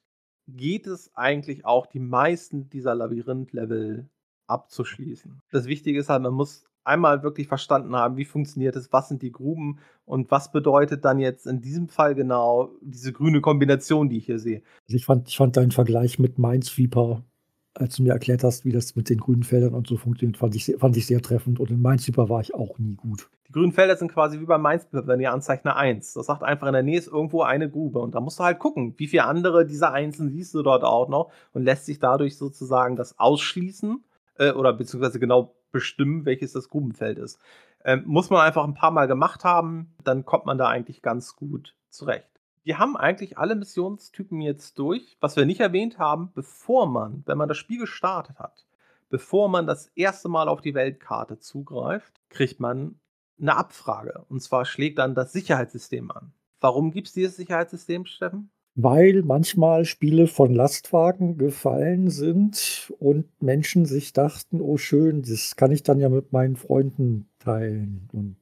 geht 0.47 0.87
es 0.87 1.11
eigentlich 1.14 1.64
auch, 1.64 1.87
die 1.87 2.01
meisten 2.01 2.68
dieser 2.68 2.95
Labyrinth-Level 2.95 4.09
abzuschließen. 4.47 5.41
Das 5.51 5.66
Wichtige 5.66 5.99
ist 5.99 6.09
halt, 6.09 6.22
man 6.22 6.35
muss 6.35 6.64
einmal 6.85 7.22
wirklich 7.22 7.49
verstanden 7.49 7.97
haben, 7.97 8.16
wie 8.16 8.26
funktioniert 8.26 8.76
es, 8.76 8.93
was 8.93 9.09
sind 9.09 9.22
die 9.22 9.32
Gruben 9.32 9.78
und 10.05 10.30
was 10.30 10.53
bedeutet 10.53 11.05
dann 11.05 11.18
jetzt 11.18 11.47
in 11.47 11.62
diesem 11.62 11.89
Fall 11.89 12.14
genau 12.14 12.70
diese 12.82 13.12
grüne 13.12 13.41
Kombination, 13.41 14.09
die 14.09 14.18
ich 14.18 14.26
hier 14.26 14.39
sehe. 14.39 14.62
Also 14.87 14.97
ich 14.97 15.07
fand, 15.07 15.28
ich 15.28 15.37
fand 15.37 15.57
deinen 15.57 15.70
Vergleich 15.70 16.18
mit 16.18 16.39
Minesweeper, 16.39 17.24
als 17.72 17.97
du 17.97 18.03
mir 18.03 18.12
erklärt 18.12 18.45
hast, 18.45 18.64
wie 18.66 18.72
das 18.72 18.97
mit 18.97 19.09
den 19.09 19.18
grünen 19.18 19.43
Feldern 19.43 19.74
und 19.74 19.87
so 19.87 19.97
funktioniert, 19.97 20.37
fand 20.37 20.55
ich, 20.55 20.74
fand 20.78 20.97
ich 20.97 21.07
sehr 21.07 21.22
treffend 21.22 21.59
und 21.59 21.70
in 21.70 21.80
Minesweeper 21.80 22.28
war 22.28 22.41
ich 22.41 22.55
auch 22.55 22.78
nie 22.78 22.95
gut. 22.95 23.30
Grünen 23.55 23.70
Felder 23.70 23.94
sind 23.94 24.12
quasi 24.12 24.40
wie 24.40 24.46
bei 24.46 24.59
Minesweeper, 24.59 25.07
wenn 25.07 25.20
ihr 25.20 25.32
Anzeichner 25.32 25.76
1. 25.76 26.14
Das 26.14 26.26
sagt 26.26 26.42
einfach, 26.42 26.66
in 26.66 26.72
der 26.72 26.82
Nähe 26.82 26.98
ist 26.98 27.07
irgendwo 27.07 27.42
eine 27.42 27.70
Grube 27.70 28.00
und 28.00 28.16
da 28.16 28.20
musst 28.20 28.40
du 28.40 28.42
halt 28.42 28.59
gucken, 28.59 28.94
wie 28.96 29.07
viele 29.07 29.26
andere 29.26 29.64
dieser 29.64 29.92
Einsen 29.92 30.28
siehst 30.28 30.55
du 30.55 30.64
dort 30.64 30.82
auch 30.82 31.09
noch 31.09 31.30
und 31.52 31.62
lässt 31.62 31.86
sich 31.86 32.00
dadurch 32.00 32.36
sozusagen 32.36 32.96
das 32.96 33.16
ausschließen 33.16 34.02
äh, 34.38 34.50
oder 34.50 34.72
beziehungsweise 34.72 35.20
genau 35.20 35.55
bestimmen, 35.70 36.24
welches 36.24 36.52
das 36.52 36.68
Grubenfeld 36.68 37.16
ist. 37.16 37.38
Ähm, 37.84 38.02
muss 38.07 38.28
man 38.28 38.40
einfach 38.40 38.64
ein 38.64 38.74
paar 38.74 38.90
Mal 38.90 39.07
gemacht 39.07 39.44
haben, 39.44 39.94
dann 40.02 40.24
kommt 40.24 40.46
man 40.46 40.59
da 40.59 40.66
eigentlich 40.66 41.00
ganz 41.00 41.36
gut 41.36 41.76
zurecht. 41.90 42.26
Wir 42.64 42.80
haben 42.80 42.96
eigentlich 42.96 43.38
alle 43.38 43.55
Missionstypen 43.55 44.40
jetzt 44.40 44.80
durch. 44.80 45.16
Was 45.20 45.36
wir 45.36 45.46
nicht 45.46 45.61
erwähnt 45.61 46.00
haben, 46.00 46.32
bevor 46.34 46.88
man, 46.88 47.22
wenn 47.26 47.38
man 47.38 47.48
das 47.48 47.59
Spiel 47.59 47.78
gestartet 47.78 48.40
hat, 48.40 48.66
bevor 49.11 49.48
man 49.48 49.68
das 49.68 49.92
erste 49.94 50.28
Mal 50.28 50.48
auf 50.48 50.61
die 50.61 50.74
Weltkarte 50.74 51.38
zugreift, 51.38 52.20
kriegt 52.30 52.59
man 52.59 52.98
eine 53.41 53.57
Abfrage. 53.57 54.24
Und 54.28 54.43
zwar 54.43 54.64
schlägt 54.64 54.99
dann 54.99 55.14
das 55.14 55.32
Sicherheitssystem 55.32 56.11
an. 56.11 56.32
Warum 56.61 56.91
gibt 56.91 57.09
es 57.09 57.12
dieses 57.12 57.37
Sicherheitssystem, 57.37 58.07
Steffen? 58.07 58.51
weil 58.74 59.22
manchmal 59.22 59.85
Spiele 59.85 60.26
von 60.26 60.53
Lastwagen 60.53 61.39
gefallen 61.39 62.11
sind 62.11 62.93
und 62.99 63.26
Menschen 63.41 63.87
sich 63.87 64.12
dachten, 64.12 64.61
oh 64.61 64.76
schön, 64.76 65.22
das 65.22 65.57
kann 65.57 65.70
ich 65.70 65.82
dann 65.82 66.01
ja 66.01 66.09
mit 66.09 66.32
meinen 66.32 66.57
Freunden 66.57 67.28
teilen 67.39 68.09
und 68.12 68.37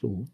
so. 0.00 0.26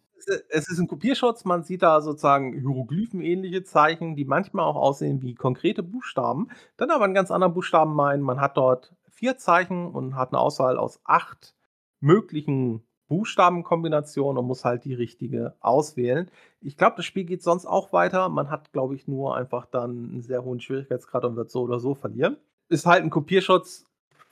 Es 0.48 0.68
ist 0.70 0.78
ein 0.78 0.88
Kopierschutz, 0.88 1.44
man 1.44 1.64
sieht 1.64 1.82
da 1.82 2.00
sozusagen 2.00 2.54
Hieroglyphen-ähnliche 2.54 3.62
Zeichen, 3.62 4.16
die 4.16 4.24
manchmal 4.24 4.64
auch 4.64 4.76
aussehen 4.76 5.20
wie 5.20 5.34
konkrete 5.34 5.82
Buchstaben, 5.82 6.48
dann 6.78 6.90
aber 6.90 7.04
einen 7.04 7.14
ganz 7.14 7.30
anderen 7.30 7.52
Buchstaben 7.52 7.94
meinen. 7.94 8.22
Man 8.22 8.40
hat 8.40 8.56
dort 8.56 8.94
vier 9.10 9.36
Zeichen 9.36 9.86
und 9.86 10.16
hat 10.16 10.32
eine 10.32 10.40
Auswahl 10.40 10.78
aus 10.78 10.98
acht 11.04 11.54
möglichen 12.00 12.82
Buchstabenkombination 13.08 14.38
und 14.38 14.46
muss 14.46 14.64
halt 14.64 14.84
die 14.84 14.94
richtige 14.94 15.54
auswählen. 15.60 16.30
Ich 16.60 16.76
glaube, 16.76 16.96
das 16.96 17.04
Spiel 17.04 17.24
geht 17.24 17.42
sonst 17.42 17.66
auch 17.66 17.92
weiter. 17.92 18.28
Man 18.28 18.50
hat, 18.50 18.72
glaube 18.72 18.94
ich, 18.94 19.06
nur 19.06 19.36
einfach 19.36 19.66
dann 19.66 19.90
einen 19.90 20.22
sehr 20.22 20.44
hohen 20.44 20.60
Schwierigkeitsgrad 20.60 21.24
und 21.24 21.36
wird 21.36 21.50
so 21.50 21.62
oder 21.62 21.80
so 21.80 21.94
verlieren. 21.94 22.36
Ist 22.68 22.86
halt 22.86 23.02
ein 23.02 23.10
Kopierschutz. 23.10 23.84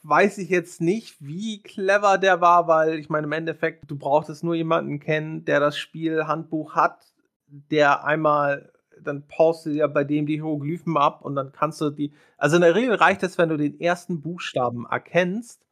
Weiß 0.04 0.38
ich 0.38 0.48
jetzt 0.48 0.80
nicht, 0.80 1.16
wie 1.20 1.62
clever 1.62 2.18
der 2.18 2.40
war, 2.40 2.66
weil 2.66 2.98
ich 2.98 3.08
meine, 3.08 3.26
im 3.26 3.32
Endeffekt, 3.32 3.88
du 3.88 3.96
brauchtest 3.96 4.42
nur 4.42 4.54
jemanden 4.54 4.98
kennen, 4.98 5.44
der 5.44 5.60
das 5.60 5.78
Spiel 5.78 6.26
Handbuch 6.26 6.74
hat, 6.74 7.12
der 7.46 8.04
einmal, 8.04 8.72
dann 9.00 9.28
paust 9.28 9.66
du 9.66 9.70
ja 9.70 9.86
bei 9.86 10.02
dem 10.02 10.26
die 10.26 10.34
Hieroglyphen 10.34 10.96
ab 10.96 11.22
und 11.22 11.36
dann 11.36 11.52
kannst 11.52 11.80
du 11.80 11.90
die. 11.90 12.12
Also 12.36 12.56
in 12.56 12.62
der 12.62 12.74
Regel 12.74 12.94
reicht 12.94 13.22
es, 13.22 13.38
wenn 13.38 13.48
du 13.48 13.56
den 13.56 13.78
ersten 13.78 14.22
Buchstaben 14.22 14.86
erkennst 14.86 15.62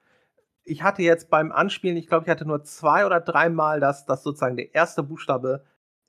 ich 0.70 0.82
hatte 0.82 1.02
jetzt 1.02 1.30
beim 1.30 1.50
Anspielen, 1.50 1.96
ich 1.96 2.06
glaube, 2.06 2.24
ich 2.24 2.30
hatte 2.30 2.46
nur 2.46 2.62
zwei 2.62 3.04
oder 3.04 3.20
dreimal, 3.20 3.80
dass, 3.80 4.06
dass 4.06 4.22
sozusagen 4.22 4.56
der 4.56 4.74
erste 4.74 5.02
Buchstabe 5.02 5.64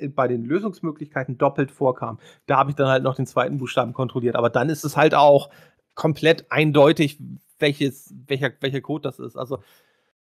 bei 0.09 0.27
den 0.27 0.45
Lösungsmöglichkeiten 0.45 1.37
doppelt 1.37 1.71
vorkam. 1.71 2.19
Da 2.45 2.57
habe 2.57 2.69
ich 2.69 2.75
dann 2.75 2.87
halt 2.87 3.03
noch 3.03 3.15
den 3.15 3.25
zweiten 3.25 3.57
Buchstaben 3.57 3.93
kontrolliert. 3.93 4.35
Aber 4.35 4.49
dann 4.49 4.69
ist 4.69 4.83
es 4.83 4.97
halt 4.97 5.15
auch 5.15 5.49
komplett 5.95 6.51
eindeutig, 6.51 7.19
welches, 7.59 8.13
welcher, 8.27 8.51
welcher 8.61 8.81
Code 8.81 9.03
das 9.03 9.19
ist. 9.19 9.35
Also, 9.35 9.59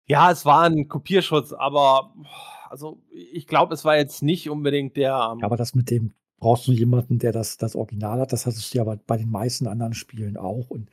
ja, 0.06 0.30
es 0.30 0.44
war 0.44 0.62
ein 0.62 0.88
Kopierschutz, 0.88 1.52
aber 1.52 2.14
also 2.68 3.02
ich 3.10 3.46
glaube, 3.46 3.74
es 3.74 3.84
war 3.84 3.96
jetzt 3.96 4.22
nicht 4.22 4.50
unbedingt 4.50 4.96
der. 4.96 5.32
Ähm 5.32 5.44
aber 5.44 5.56
das 5.56 5.74
mit 5.74 5.90
dem 5.90 6.12
brauchst 6.38 6.68
du 6.68 6.72
jemanden, 6.72 7.18
der 7.18 7.32
das, 7.32 7.56
das 7.56 7.74
Original 7.74 8.20
hat. 8.20 8.32
Das 8.32 8.46
hattest 8.46 8.72
du 8.72 8.78
ja 8.78 8.84
bei, 8.84 8.98
bei 9.04 9.16
den 9.16 9.30
meisten 9.30 9.66
anderen 9.66 9.94
Spielen 9.94 10.36
auch. 10.36 10.70
Und 10.70 10.90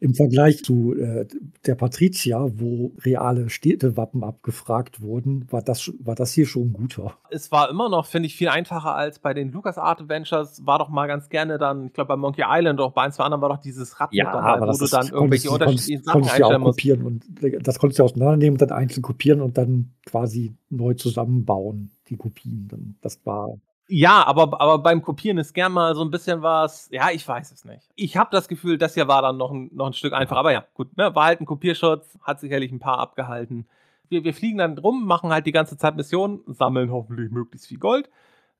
im 0.00 0.14
Vergleich 0.14 0.64
zu 0.64 0.94
äh, 0.94 1.26
der 1.66 1.74
Patricia, 1.74 2.48
wo 2.54 2.92
reale 3.04 3.50
Städtewappen 3.50 4.24
abgefragt 4.24 5.02
wurden, 5.02 5.46
war 5.52 5.60
das, 5.60 5.92
war 6.00 6.14
das 6.14 6.32
hier 6.32 6.46
schon 6.46 6.72
guter. 6.72 7.18
Es 7.28 7.52
war 7.52 7.68
immer 7.68 7.90
noch, 7.90 8.06
finde 8.06 8.26
ich, 8.26 8.34
viel 8.34 8.48
einfacher 8.48 8.94
als 8.94 9.18
bei 9.18 9.34
den 9.34 9.52
LucasArts 9.52 10.00
Adventures. 10.00 10.66
War 10.66 10.78
doch 10.78 10.88
mal 10.88 11.06
ganz 11.06 11.28
gerne 11.28 11.58
dann, 11.58 11.86
ich 11.86 11.92
glaube, 11.92 12.08
bei 12.08 12.16
Monkey 12.16 12.42
Island 12.46 12.80
oder 12.80 12.90
bei 12.90 13.02
ein, 13.02 13.12
zwei 13.12 13.24
anderen 13.24 13.42
war 13.42 13.50
doch 13.50 13.60
dieses 13.60 14.00
Rad 14.00 14.08
ja, 14.12 14.24
mit 14.24 14.34
dabei, 14.34 14.60
wo 14.66 14.78
du 14.78 14.86
dann 14.86 15.08
irgendwelche 15.08 15.50
unterschiedlichen 15.50 16.02
Sachen 16.02 16.12
konntest 16.22 16.34
einstellen 16.34 16.60
musst. 16.62 16.78
Kopieren 16.78 17.04
und 17.04 17.24
das 17.66 17.78
konntest 17.78 17.98
du 17.98 18.04
auseinandernehmen 18.04 18.54
und 18.54 18.62
dann 18.62 18.76
einzeln 18.76 19.02
kopieren 19.02 19.42
und 19.42 19.58
dann 19.58 19.90
quasi 20.06 20.54
neu 20.70 20.94
zusammenbauen, 20.94 21.90
die 22.08 22.16
Kopien. 22.16 22.96
Das 23.02 23.20
war 23.24 23.58
ja, 23.90 24.24
aber, 24.24 24.60
aber 24.60 24.78
beim 24.78 25.02
Kopieren 25.02 25.38
ist 25.38 25.52
gern 25.52 25.72
mal 25.72 25.94
so 25.94 26.02
ein 26.02 26.10
bisschen 26.10 26.42
was, 26.42 26.88
ja, 26.92 27.10
ich 27.10 27.26
weiß 27.26 27.50
es 27.50 27.64
nicht. 27.64 27.90
Ich 27.96 28.16
habe 28.16 28.30
das 28.30 28.46
Gefühl, 28.46 28.78
das 28.78 28.94
hier 28.94 29.08
war 29.08 29.20
dann 29.20 29.36
noch 29.36 29.50
ein, 29.50 29.68
noch 29.72 29.86
ein 29.86 29.92
Stück 29.92 30.12
einfacher. 30.12 30.38
Aber 30.38 30.52
ja, 30.52 30.64
gut, 30.74 30.96
ne, 30.96 31.14
war 31.14 31.24
halt 31.24 31.40
ein 31.40 31.46
Kopierschutz, 31.46 32.18
hat 32.22 32.40
sicherlich 32.40 32.70
ein 32.70 32.78
paar 32.78 32.98
abgehalten. 32.98 33.66
Wir, 34.08 34.22
wir 34.22 34.32
fliegen 34.32 34.58
dann 34.58 34.78
rum, 34.78 35.06
machen 35.06 35.30
halt 35.30 35.46
die 35.46 35.52
ganze 35.52 35.76
Zeit 35.76 35.96
Missionen, 35.96 36.40
sammeln 36.46 36.90
hoffentlich 36.92 37.30
möglichst 37.30 37.66
viel 37.66 37.78
Gold. 37.78 38.08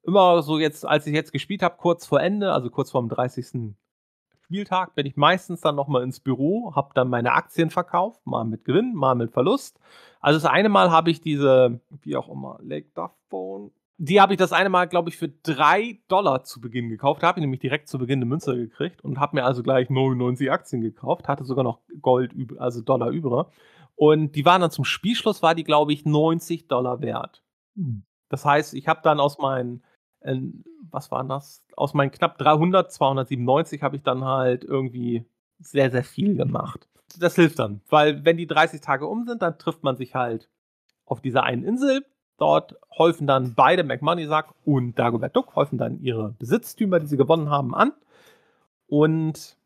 Immer 0.03 0.43
so 0.43 0.59
jetzt, 0.59 0.87
als 0.87 1.07
ich 1.07 1.15
jetzt 1.15 1.33
gespielt 1.33 1.63
habe, 1.63 1.77
kurz 1.79 2.07
vor 2.07 2.21
Ende, 2.21 2.53
also 2.53 2.69
kurz 2.71 2.91
vor 2.91 3.01
dem 3.01 3.09
30. 3.09 3.75
Spieltag, 4.45 4.97
bin 4.97 5.07
ich 5.07 5.17
meistens 5.17 5.61
dann 5.61 5.77
nochmal 5.77 6.03
ins 6.03 6.19
Büro, 6.19 6.75
habe 6.75 6.91
dann 6.95 7.09
meine 7.09 7.33
Aktien 7.35 7.71
verkauft, 7.71 8.27
mal 8.27 8.45
mit 8.45 8.65
Gewinn, 8.65 8.95
mal 8.95 9.15
mit 9.15 9.31
Verlust. 9.31 9.79
Also 10.21 10.41
das 10.41 10.51
eine 10.51 10.69
Mal 10.69 10.91
habe 10.91 11.11
ich 11.11 11.21
diese, 11.21 11.81
wie 12.03 12.17
auch 12.17 12.29
immer, 12.29 12.59
Lake 12.61 12.89
Duff 12.95 13.13
Bone, 13.29 13.71
die 14.03 14.19
habe 14.19 14.33
ich 14.33 14.39
das 14.39 14.55
eine 14.55 14.71
Mal, 14.71 14.89
glaube 14.89 15.11
ich, 15.11 15.19
für 15.19 15.29
drei 15.29 15.99
Dollar 16.09 16.43
zu 16.43 16.59
Beginn 16.59 16.89
gekauft. 16.89 17.23
Da 17.23 17.27
habe 17.27 17.39
ich 17.39 17.43
nämlich 17.43 17.61
direkt 17.61 17.87
zu 17.87 17.99
Beginn 17.99 18.21
eine 18.21 18.25
Münze 18.25 18.57
gekriegt 18.57 19.05
und 19.05 19.21
habe 19.21 19.37
mir 19.37 19.45
also 19.45 19.63
gleich 19.63 19.91
99 19.91 20.51
Aktien 20.51 20.81
gekauft. 20.81 21.29
Hatte 21.29 21.45
sogar 21.45 21.65
noch 21.65 21.81
Gold, 22.01 22.33
also 22.59 22.81
Dollar 22.81 23.11
über. 23.11 23.51
Und 23.97 24.37
die 24.37 24.47
waren 24.47 24.63
dann 24.63 24.71
zum 24.71 24.87
Spielschluss, 24.87 25.43
war 25.43 25.55
die, 25.55 25.65
glaube 25.65 25.93
ich, 25.93 26.07
90 26.07 26.67
Dollar 26.67 27.03
wert. 27.03 27.43
Hm. 27.77 28.05
Das 28.31 28.47
heißt, 28.47 28.73
ich 28.73 28.89
habe 28.89 29.01
dann 29.03 29.21
aus 29.21 29.37
meinen, 29.37 29.85
äh, 30.21 30.39
was 30.91 31.11
waren 31.11 31.29
das? 31.29 31.63
Aus 31.77 31.93
meinen 31.93 32.11
knapp 32.11 32.39
300, 32.39 32.91
297 32.91 33.83
habe 33.83 33.97
ich 33.97 34.03
dann 34.03 34.25
halt 34.25 34.65
irgendwie 34.65 35.27
sehr, 35.59 35.91
sehr 35.91 36.05
viel 36.05 36.37
gemacht. 36.37 36.89
Das 37.19 37.35
hilft 37.35 37.59
dann, 37.59 37.83
weil 37.91 38.25
wenn 38.25 38.39
die 38.39 38.47
30 38.47 38.81
Tage 38.81 39.07
um 39.07 39.27
sind, 39.27 39.43
dann 39.43 39.59
trifft 39.59 39.83
man 39.83 39.97
sich 39.97 40.15
halt 40.15 40.49
auf 41.05 41.21
dieser 41.21 41.43
einen 41.43 41.65
Insel, 41.65 42.07
Dort 42.41 42.77
häufen 42.97 43.27
dann 43.27 43.55
beide 43.55 43.85
McMoneysack 43.85 44.55
und 44.65 44.99
Dagobert 44.99 45.37
Duck 45.37 45.55
häufen 45.57 45.77
dann 45.77 46.01
ihre 46.01 46.31
Besitztümer, 46.39 46.99
die 46.99 47.07
sie 47.07 47.19
gewonnen 47.19 47.51
haben, 47.51 47.75
an. 47.75 47.93
Und 48.87 49.59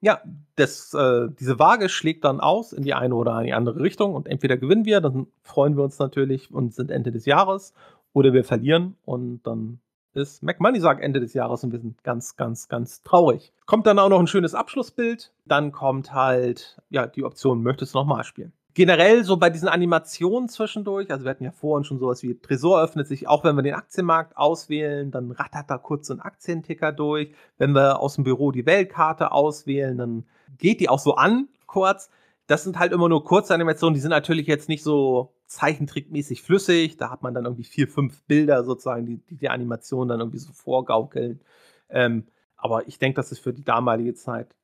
ja, 0.00 0.20
das, 0.56 0.92
äh, 0.92 1.28
diese 1.38 1.60
Waage 1.60 1.88
schlägt 1.88 2.24
dann 2.24 2.40
aus 2.40 2.72
in 2.72 2.82
die 2.82 2.94
eine 2.94 3.14
oder 3.14 3.38
in 3.38 3.46
die 3.46 3.52
andere 3.52 3.78
Richtung 3.78 4.14
und 4.14 4.26
entweder 4.26 4.56
gewinnen 4.56 4.84
wir, 4.84 5.00
dann 5.00 5.28
freuen 5.42 5.76
wir 5.76 5.84
uns 5.84 6.00
natürlich 6.00 6.52
und 6.52 6.74
sind 6.74 6.90
Ende 6.90 7.12
des 7.12 7.26
Jahres, 7.26 7.74
oder 8.12 8.32
wir 8.32 8.42
verlieren 8.42 8.96
und 9.04 9.42
dann 9.44 9.78
ist 10.14 10.42
McMoneysack 10.42 11.00
Ende 11.00 11.20
des 11.20 11.32
Jahres 11.32 11.62
und 11.62 11.70
wir 11.70 11.78
sind 11.78 12.02
ganz, 12.02 12.36
ganz, 12.36 12.68
ganz 12.68 13.02
traurig. 13.04 13.52
Kommt 13.66 13.86
dann 13.86 14.00
auch 14.00 14.08
noch 14.08 14.18
ein 14.18 14.26
schönes 14.26 14.56
Abschlussbild, 14.56 15.32
dann 15.46 15.70
kommt 15.70 16.12
halt 16.12 16.82
ja 16.90 17.06
die 17.06 17.22
Option, 17.22 17.62
möchtest 17.62 17.94
du 17.94 17.98
nochmal 17.98 18.24
spielen 18.24 18.52
generell 18.74 19.24
so 19.24 19.36
bei 19.36 19.50
diesen 19.50 19.68
Animationen 19.68 20.48
zwischendurch, 20.48 21.10
also 21.10 21.24
wir 21.24 21.30
hatten 21.30 21.44
ja 21.44 21.52
vorhin 21.52 21.84
schon 21.84 21.98
sowas 21.98 22.22
wie 22.22 22.38
Tresor 22.38 22.82
öffnet 22.82 23.06
sich, 23.06 23.28
auch 23.28 23.44
wenn 23.44 23.56
wir 23.56 23.62
den 23.62 23.74
Aktienmarkt 23.74 24.36
auswählen, 24.36 25.10
dann 25.10 25.30
rattert 25.30 25.70
da 25.70 25.78
kurz 25.78 26.06
so 26.06 26.14
ein 26.14 26.20
Aktienticker 26.20 26.92
durch. 26.92 27.34
Wenn 27.58 27.72
wir 27.72 28.00
aus 28.00 28.14
dem 28.14 28.24
Büro 28.24 28.50
die 28.52 28.66
Weltkarte 28.66 29.32
auswählen, 29.32 29.98
dann 29.98 30.24
geht 30.58 30.80
die 30.80 30.88
auch 30.88 30.98
so 30.98 31.16
an, 31.16 31.48
kurz. 31.66 32.10
Das 32.46 32.64
sind 32.64 32.78
halt 32.78 32.92
immer 32.92 33.08
nur 33.08 33.24
kurze 33.24 33.54
Animationen, 33.54 33.94
die 33.94 34.00
sind 34.00 34.10
natürlich 34.10 34.46
jetzt 34.46 34.68
nicht 34.68 34.82
so 34.82 35.32
zeichentrickmäßig 35.46 36.42
flüssig. 36.42 36.96
Da 36.96 37.10
hat 37.10 37.22
man 37.22 37.34
dann 37.34 37.44
irgendwie 37.44 37.64
vier, 37.64 37.88
fünf 37.88 38.22
Bilder 38.24 38.64
sozusagen, 38.64 39.06
die 39.06 39.18
die, 39.18 39.36
die 39.36 39.48
Animation 39.48 40.08
dann 40.08 40.20
irgendwie 40.20 40.38
so 40.38 40.52
vorgaukeln. 40.52 41.40
Ähm, 41.88 42.26
aber 42.56 42.86
ich 42.88 42.98
denke, 42.98 43.16
das 43.16 43.32
ist 43.32 43.40
für 43.40 43.52
die 43.52 43.64
damalige 43.64 44.14
Zeit 44.14 44.54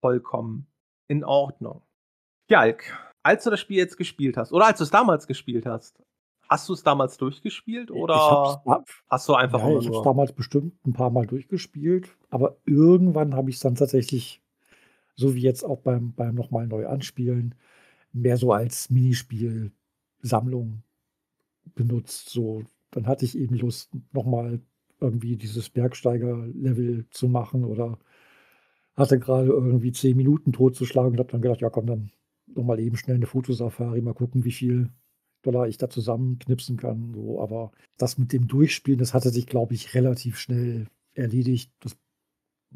vollkommen 0.00 0.66
in 1.08 1.24
Ordnung. 1.24 1.82
Jalk, 2.50 2.84
als 3.24 3.42
du 3.42 3.50
das 3.50 3.58
Spiel 3.58 3.78
jetzt 3.78 3.96
gespielt 3.96 4.36
hast, 4.36 4.52
oder 4.52 4.66
als 4.66 4.78
du 4.78 4.84
es 4.84 4.90
damals 4.90 5.26
gespielt 5.26 5.66
hast, 5.66 6.00
hast 6.48 6.68
du 6.68 6.74
es 6.74 6.82
damals 6.82 7.16
durchgespielt 7.16 7.90
oder 7.90 8.62
hast 9.08 9.28
du 9.28 9.34
einfach 9.34 9.60
ja, 9.60 9.78
Ich 9.78 9.86
habe 9.86 9.96
es 9.96 10.02
damals 10.02 10.32
bestimmt 10.32 10.74
ein 10.86 10.92
paar 10.92 11.10
Mal 11.10 11.26
durchgespielt, 11.26 12.10
aber 12.30 12.58
irgendwann 12.66 13.34
habe 13.34 13.50
ich 13.50 13.56
es 13.56 13.62
dann 13.62 13.74
tatsächlich, 13.74 14.42
so 15.16 15.34
wie 15.34 15.40
jetzt 15.40 15.64
auch 15.64 15.80
beim, 15.80 16.12
beim 16.12 16.34
nochmal 16.34 16.66
neu 16.66 16.86
anspielen, 16.86 17.54
mehr 18.12 18.36
so 18.36 18.52
als 18.52 18.90
Minispiel-Sammlung 18.90 20.82
benutzt. 21.74 22.28
So, 22.28 22.62
dann 22.90 23.06
hatte 23.06 23.24
ich 23.24 23.38
eben 23.38 23.56
Lust, 23.56 23.90
nochmal 24.12 24.60
irgendwie 25.00 25.36
dieses 25.36 25.70
Bergsteiger-Level 25.70 27.06
zu 27.10 27.28
machen 27.28 27.64
oder 27.64 27.98
hatte 28.96 29.18
gerade 29.18 29.48
irgendwie 29.48 29.92
zehn 29.92 30.16
Minuten 30.16 30.52
totzuschlagen 30.52 31.12
und 31.12 31.18
habe 31.18 31.32
dann 31.32 31.42
gedacht, 31.42 31.62
ja 31.62 31.70
komm, 31.70 31.86
dann 31.86 32.10
nochmal 32.46 32.80
eben 32.80 32.96
schnell 32.96 33.16
eine 33.16 33.26
Fotosafari, 33.26 34.00
mal 34.00 34.14
gucken, 34.14 34.44
wie 34.44 34.52
viel 34.52 34.90
Dollar 35.42 35.68
ich 35.68 35.78
da 35.78 35.88
zusammenknipsen 35.88 36.76
kann. 36.76 37.12
So, 37.14 37.40
aber 37.40 37.72
das 37.98 38.18
mit 38.18 38.32
dem 38.32 38.48
Durchspielen, 38.48 38.98
das 38.98 39.14
hatte 39.14 39.30
sich, 39.30 39.46
glaube 39.46 39.74
ich, 39.74 39.94
relativ 39.94 40.38
schnell 40.38 40.88
erledigt. 41.14 41.72
Das 41.80 41.96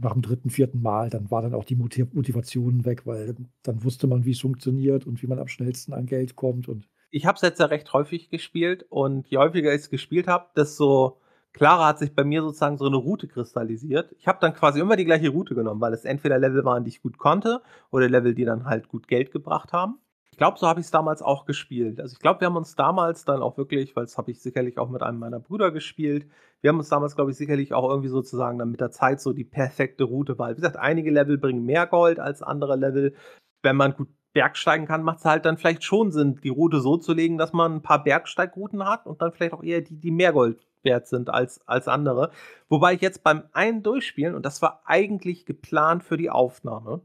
nach 0.01 0.13
dem 0.13 0.23
dritten, 0.23 0.51
vierten 0.51 0.81
Mal, 0.81 1.11
dann 1.11 1.31
war 1.31 1.43
dann 1.43 1.55
auch 1.55 1.65
die 1.65 1.75
Motivation 1.75 2.85
weg, 2.85 3.05
weil 3.05 3.35
dann 3.63 3.83
wusste 3.83 4.07
man, 4.07 4.25
wie 4.25 4.31
es 4.31 4.41
funktioniert 4.41 5.07
und 5.07 5.23
wie 5.23 5.27
man 5.27 5.41
am 5.41 5.49
schnellsten 5.49 5.93
an 5.93 6.07
Geld 6.07 6.37
kommt. 6.37 6.69
Und 6.69 6.89
ich 7.11 7.27
habe 7.27 7.37
es 7.37 7.43
jetzt 7.43 7.59
ja 7.59 7.67
recht 7.67 7.93
häufig 7.93 8.31
gespielt 8.31 8.85
und 8.91 9.27
je 9.29 9.39
häufiger 9.39 9.75
ich 9.75 9.81
es 9.83 9.91
gespielt 9.91 10.29
habe, 10.29 10.51
desto 10.57 11.21
klarer 11.59 11.87
hat 11.87 11.99
sich 11.99 12.15
bei 12.15 12.25
mir 12.25 12.41
sozusagen 12.43 12.79
so 12.79 12.87
eine 12.87 12.97
Route 12.97 13.27
kristallisiert. 13.27 14.15
Ich 14.19 14.29
habe 14.29 14.39
dann 14.41 14.55
quasi 14.55 14.81
immer 14.81 14.97
die 14.97 15.05
gleiche 15.05 15.31
Route 15.31 15.55
genommen, 15.55 15.81
weil 15.81 15.93
es 15.93 16.05
entweder 16.05 16.39
Level 16.39 16.65
waren, 16.65 16.85
die 16.85 16.91
ich 16.91 17.03
gut 17.03 17.19
konnte, 17.19 17.63
oder 17.91 18.09
Level, 18.09 18.35
die 18.35 18.45
dann 18.45 18.65
halt 18.65 18.89
gut 18.89 19.09
Geld 19.09 19.33
gebracht 19.33 19.73
haben. 19.73 19.99
Ich 20.31 20.39
glaube, 20.39 20.59
so 20.59 20.69
habe 20.69 20.79
ich 20.79 20.87
es 20.87 20.93
damals 20.93 21.21
auch 21.21 21.47
gespielt. 21.47 21.99
Also 21.99 22.13
ich 22.13 22.21
glaube, 22.21 22.41
wir 22.41 22.47
haben 22.47 22.57
uns 22.57 22.77
damals 22.77 23.25
dann 23.25 23.43
auch 23.43 23.57
wirklich, 23.57 23.97
weil 23.97 24.05
das 24.05 24.17
habe 24.17 24.31
ich 24.31 24.41
sicherlich 24.41 24.79
auch 24.79 24.89
mit 24.89 25.03
einem 25.03 25.19
meiner 25.19 25.41
Brüder 25.41 25.73
gespielt, 25.73 26.29
wir 26.61 26.71
haben 26.71 26.79
uns 26.79 26.89
damals, 26.89 27.15
glaube 27.15 27.31
ich, 27.31 27.37
sicherlich 27.37 27.73
auch 27.73 27.89
irgendwie 27.89 28.09
sozusagen 28.09 28.59
dann 28.59 28.71
mit 28.71 28.81
der 28.81 28.91
Zeit 28.91 29.21
so 29.21 29.33
die 29.33 29.45
perfekte 29.45 30.05
Route, 30.05 30.39
weil, 30.39 30.53
wie 30.53 30.61
gesagt, 30.61 30.77
einige 30.77 31.11
Level 31.11 31.39
bringen 31.39 31.65
mehr 31.65 31.87
Gold 31.87 32.19
als 32.19 32.43
andere 32.43 32.77
Level. 32.77 33.15
Wenn 33.63 33.77
man 33.77 33.95
gut 33.95 34.09
Bergsteigen 34.33 34.87
kann, 34.87 35.03
macht 35.03 35.19
es 35.19 35.25
halt 35.25 35.45
dann 35.45 35.57
vielleicht 35.57 35.85
schon 35.85 36.13
Sinn, 36.13 36.41
die 36.43 36.49
Route 36.49 36.81
so 36.81 36.97
zu 36.97 37.13
legen, 37.13 37.39
dass 37.39 37.53
man 37.53 37.77
ein 37.77 37.83
paar 37.83 38.03
Bergsteigrouten 38.03 38.85
hat 38.85 39.07
und 39.07 39.23
dann 39.23 39.33
vielleicht 39.33 39.53
auch 39.53 39.63
eher 39.63 39.81
die, 39.81 39.99
die 39.99 40.11
mehr 40.11 40.33
Gold 40.33 40.68
wert 40.83 41.07
sind 41.07 41.31
als, 41.31 41.61
als 41.67 41.89
andere. 41.89 42.31
Wobei 42.69 42.95
ich 42.95 43.01
jetzt 43.01 43.23
beim 43.23 43.45
einen 43.53 43.83
Durchspielen, 43.83 44.35
und 44.35 44.45
das 44.45 44.63
war 44.63 44.83
eigentlich 44.85 45.47
geplant 45.47 46.05
für 46.05 46.17
die 46.17 46.31
Aufnahme, 46.31 47.01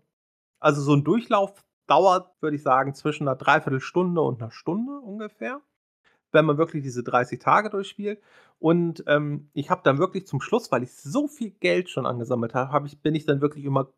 also 0.60 0.82
so 0.82 0.94
ein 0.94 1.04
Durchlauf 1.04 1.64
dauert, 1.88 2.32
würde 2.42 2.56
ich 2.56 2.64
sagen, 2.64 2.94
zwischen 2.94 3.28
einer 3.28 3.36
Dreiviertelstunde 3.36 4.22
und 4.22 4.42
einer 4.42 4.52
Stunde 4.52 5.00
ungefähr, 5.00 5.62
wenn 6.32 6.46
man 6.46 6.58
wirklich 6.58 6.84
diese 6.84 7.04
30 7.04 7.40
Tage 7.40 7.70
durchspielt. 7.70 8.22
Und 8.60 9.04
ähm, 9.08 9.50
ich 9.54 9.70
habe 9.70 9.82
dann 9.84 9.98
wirklich 9.98 10.26
zum 10.26 10.40
Schluss, 10.40 10.72
weil 10.72 10.84
ich 10.84 10.94
so 10.94 11.28
viel 11.28 11.52
Geld 11.52 11.90
schon 11.90 12.06
angesammelt 12.06 12.54
habe, 12.54 12.72
hab 12.72 12.86
ich, 12.86 13.02
bin 13.02 13.16
ich 13.16 13.26
dann 13.26 13.42
wirklich 13.42 13.66
immer 13.66 13.92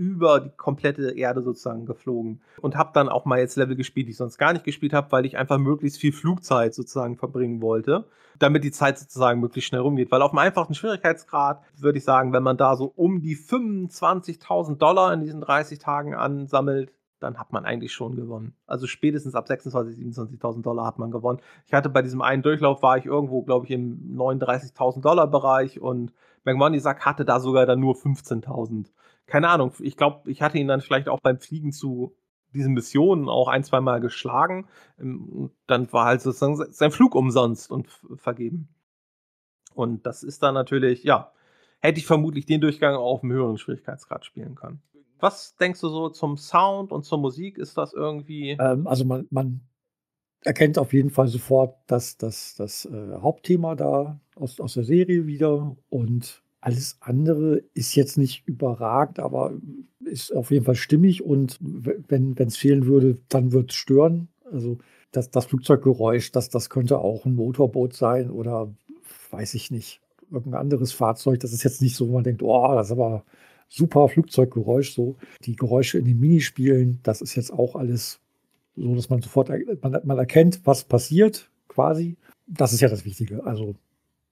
über 0.00 0.40
die 0.40 0.48
komplette 0.56 1.10
Erde 1.10 1.42
sozusagen 1.42 1.84
geflogen 1.84 2.40
und 2.62 2.74
habe 2.74 2.92
dann 2.94 3.10
auch 3.10 3.26
mal 3.26 3.38
jetzt 3.38 3.56
Level 3.56 3.76
gespielt, 3.76 4.06
die 4.06 4.12
ich 4.12 4.16
sonst 4.16 4.38
gar 4.38 4.54
nicht 4.54 4.64
gespielt 4.64 4.94
habe, 4.94 5.12
weil 5.12 5.26
ich 5.26 5.36
einfach 5.36 5.58
möglichst 5.58 6.00
viel 6.00 6.12
Flugzeit 6.12 6.72
sozusagen 6.72 7.18
verbringen 7.18 7.60
wollte, 7.60 8.06
damit 8.38 8.64
die 8.64 8.70
Zeit 8.70 8.98
sozusagen 8.98 9.40
möglichst 9.40 9.68
schnell 9.68 9.82
rumgeht. 9.82 10.10
Weil 10.10 10.22
auf 10.22 10.30
einem 10.30 10.38
einfachen 10.38 10.74
Schwierigkeitsgrad 10.74 11.60
würde 11.76 11.98
ich 11.98 12.04
sagen, 12.04 12.32
wenn 12.32 12.42
man 12.42 12.56
da 12.56 12.76
so 12.76 12.90
um 12.96 13.20
die 13.20 13.36
25.000 13.36 14.78
Dollar 14.78 15.12
in 15.12 15.20
diesen 15.20 15.42
30 15.42 15.78
Tagen 15.78 16.14
ansammelt, 16.14 16.94
dann 17.18 17.38
hat 17.38 17.52
man 17.52 17.66
eigentlich 17.66 17.92
schon 17.92 18.16
gewonnen. 18.16 18.54
Also 18.66 18.86
spätestens 18.86 19.34
ab 19.34 19.48
26.000, 19.50 20.14
27.000 20.14 20.62
Dollar 20.62 20.86
hat 20.86 20.98
man 20.98 21.10
gewonnen. 21.10 21.40
Ich 21.66 21.74
hatte 21.74 21.90
bei 21.90 22.00
diesem 22.00 22.22
einen 22.22 22.42
Durchlauf, 22.42 22.82
war 22.82 22.96
ich 22.96 23.04
irgendwo, 23.04 23.42
glaube 23.42 23.66
ich, 23.66 23.72
im 23.72 24.16
39.000 24.16 25.02
Dollar 25.02 25.26
Bereich 25.26 25.78
und 25.78 26.14
McMoney 26.44 26.80
Sack 26.80 27.04
hatte 27.04 27.26
da 27.26 27.38
sogar 27.38 27.66
dann 27.66 27.80
nur 27.80 27.96
15.000 27.96 28.86
keine 29.30 29.48
Ahnung, 29.48 29.72
ich 29.80 29.96
glaube, 29.96 30.30
ich 30.30 30.42
hatte 30.42 30.58
ihn 30.58 30.68
dann 30.68 30.80
vielleicht 30.80 31.08
auch 31.08 31.20
beim 31.20 31.38
Fliegen 31.38 31.72
zu 31.72 32.16
diesen 32.52 32.74
Missionen 32.74 33.28
auch 33.28 33.48
ein, 33.48 33.64
zwei 33.64 33.80
Mal 33.80 34.00
geschlagen. 34.00 34.68
Ähm, 34.98 35.50
dann 35.66 35.90
war 35.92 36.06
halt 36.06 36.20
sozusagen 36.20 36.56
sein 36.72 36.90
Flug 36.90 37.14
umsonst 37.14 37.70
und 37.70 37.88
vergeben. 38.16 38.68
Und 39.72 40.04
das 40.04 40.22
ist 40.22 40.42
dann 40.42 40.54
natürlich, 40.54 41.04
ja, 41.04 41.32
hätte 41.78 42.00
ich 42.00 42.06
vermutlich 42.06 42.44
den 42.44 42.60
Durchgang 42.60 42.96
auch 42.96 43.14
auf 43.14 43.22
einem 43.22 43.32
höheren 43.32 43.56
Schwierigkeitsgrad 43.56 44.24
spielen 44.24 44.56
können. 44.56 44.82
Was 45.20 45.54
denkst 45.56 45.80
du 45.80 45.88
so 45.88 46.08
zum 46.08 46.36
Sound 46.36 46.92
und 46.92 47.04
zur 47.04 47.18
Musik? 47.18 47.56
Ist 47.58 47.78
das 47.78 47.92
irgendwie. 47.92 48.56
Ähm, 48.58 48.86
also 48.86 49.04
man, 49.04 49.28
man 49.30 49.60
erkennt 50.42 50.78
auf 50.78 50.92
jeden 50.92 51.10
Fall 51.10 51.28
sofort 51.28 51.76
dass 51.86 52.16
das, 52.16 52.56
das 52.56 52.86
äh, 52.86 53.12
Hauptthema 53.20 53.74
da 53.76 54.18
aus, 54.34 54.58
aus 54.60 54.74
der 54.74 54.84
Serie 54.84 55.26
wieder. 55.26 55.76
Und 55.88 56.42
alles 56.60 56.98
andere 57.00 57.62
ist 57.74 57.94
jetzt 57.94 58.18
nicht 58.18 58.46
überragend, 58.46 59.18
aber 59.18 59.54
ist 60.04 60.34
auf 60.34 60.50
jeden 60.50 60.64
Fall 60.64 60.74
stimmig. 60.74 61.22
Und 61.22 61.58
wenn 61.60 62.34
es 62.36 62.56
fehlen 62.56 62.86
würde, 62.86 63.18
dann 63.28 63.52
wird 63.52 63.70
es 63.70 63.76
stören. 63.76 64.28
Also 64.50 64.78
das, 65.12 65.30
das 65.30 65.46
Flugzeuggeräusch, 65.46 66.32
das, 66.32 66.50
das 66.50 66.70
könnte 66.70 66.98
auch 66.98 67.24
ein 67.24 67.34
Motorboot 67.34 67.94
sein 67.94 68.30
oder 68.30 68.72
weiß 69.30 69.54
ich 69.54 69.70
nicht, 69.70 70.00
irgendein 70.30 70.60
anderes 70.60 70.92
Fahrzeug. 70.92 71.40
Das 71.40 71.52
ist 71.52 71.64
jetzt 71.64 71.82
nicht 71.82 71.96
so, 71.96 72.08
wo 72.08 72.14
man 72.14 72.24
denkt, 72.24 72.42
oh, 72.42 72.74
das 72.74 72.88
ist 72.88 72.92
aber 72.92 73.24
super 73.68 74.08
Flugzeuggeräusch. 74.08 74.94
So 74.94 75.16
die 75.44 75.56
Geräusche 75.56 75.98
in 75.98 76.04
den 76.04 76.20
Minispielen, 76.20 77.00
das 77.02 77.22
ist 77.22 77.34
jetzt 77.36 77.52
auch 77.52 77.74
alles 77.74 78.20
so, 78.76 78.94
dass 78.94 79.10
man 79.10 79.22
sofort 79.22 79.50
man, 79.82 80.00
man 80.04 80.18
erkennt, 80.18 80.60
was 80.64 80.84
passiert, 80.84 81.50
quasi. 81.68 82.16
Das 82.46 82.72
ist 82.72 82.80
ja 82.80 82.88
das 82.88 83.04
Wichtige. 83.04 83.44
Also 83.44 83.74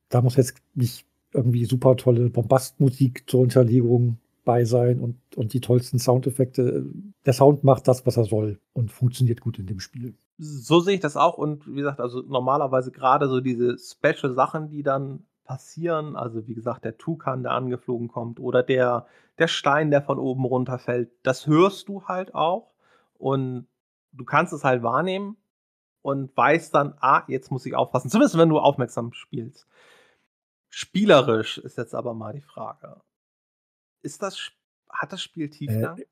da 0.09 0.22
muss 0.22 0.37
jetzt 0.37 0.55
nicht 0.74 1.05
irgendwie 1.33 1.64
super 1.64 1.97
tolle 1.97 2.31
Bombastmusik 2.31 3.29
zur 3.29 3.41
Unterlegung 3.41 4.18
bei 4.45 4.64
sein 4.64 5.01
und, 5.01 5.18
und 5.37 5.53
die 5.53 5.61
tollsten 5.61 5.99
Soundeffekte. 5.99 6.87
Der 7.26 7.33
Sound 7.35 7.64
macht 7.64 7.87
das, 7.87 8.07
was 8.07 8.16
er 8.16 8.24
soll 8.24 8.59
und 8.72 8.91
funktioniert 8.91 9.41
gut 9.41 9.59
in 9.59 9.66
dem 9.66 9.79
Spiel. 9.79 10.14
So 10.39 10.81
sehe 10.81 10.95
ich 10.95 11.01
das 11.01 11.16
auch 11.16 11.37
und 11.37 11.66
wie 11.66 11.76
gesagt, 11.76 12.01
also 12.01 12.22
normalerweise 12.22 12.91
gerade 12.91 13.29
so 13.29 13.41
diese 13.41 13.76
Special 13.79 14.33
Sachen, 14.33 14.70
die 14.70 14.83
dann 14.83 15.24
passieren, 15.45 16.14
also 16.14 16.47
wie 16.47 16.55
gesagt, 16.55 16.85
der 16.85 16.97
Tukan, 16.97 17.43
der 17.43 17.53
angeflogen 17.53 18.09
kommt 18.09 18.39
oder 18.39 18.62
der, 18.62 19.07
der 19.39 19.49
Stein, 19.49 19.91
der 19.91 20.03
von 20.03 20.18
oben 20.18 20.45
runterfällt, 20.45 21.11
das 21.22 21.47
hörst 21.47 21.89
du 21.89 22.05
halt 22.05 22.35
auch 22.35 22.72
und 23.18 23.66
du 24.12 24.24
kannst 24.24 24.53
es 24.53 24.64
halt 24.64 24.83
wahrnehmen 24.83 25.37
und 26.03 26.35
weißt 26.37 26.74
dann, 26.74 26.95
ah, 27.01 27.22
jetzt 27.29 27.51
muss 27.51 27.66
ich 27.66 27.74
aufpassen, 27.74 28.11
zumindest 28.11 28.39
wenn 28.39 28.49
du 28.49 28.59
aufmerksam 28.59 29.12
spielst. 29.12 29.66
Spielerisch 30.71 31.59
ist 31.59 31.79
jetzt 31.79 31.95
aber 31.95 32.14
mal 32.14 32.33
die 32.33 32.43
Frage. 32.43 33.01
Ist 34.03 34.23
das, 34.23 34.53
hat 34.91 35.12
das 35.12 35.23
Spiel 35.23 35.49
Tiefgang? 35.49 35.99
Äh, 35.99 36.05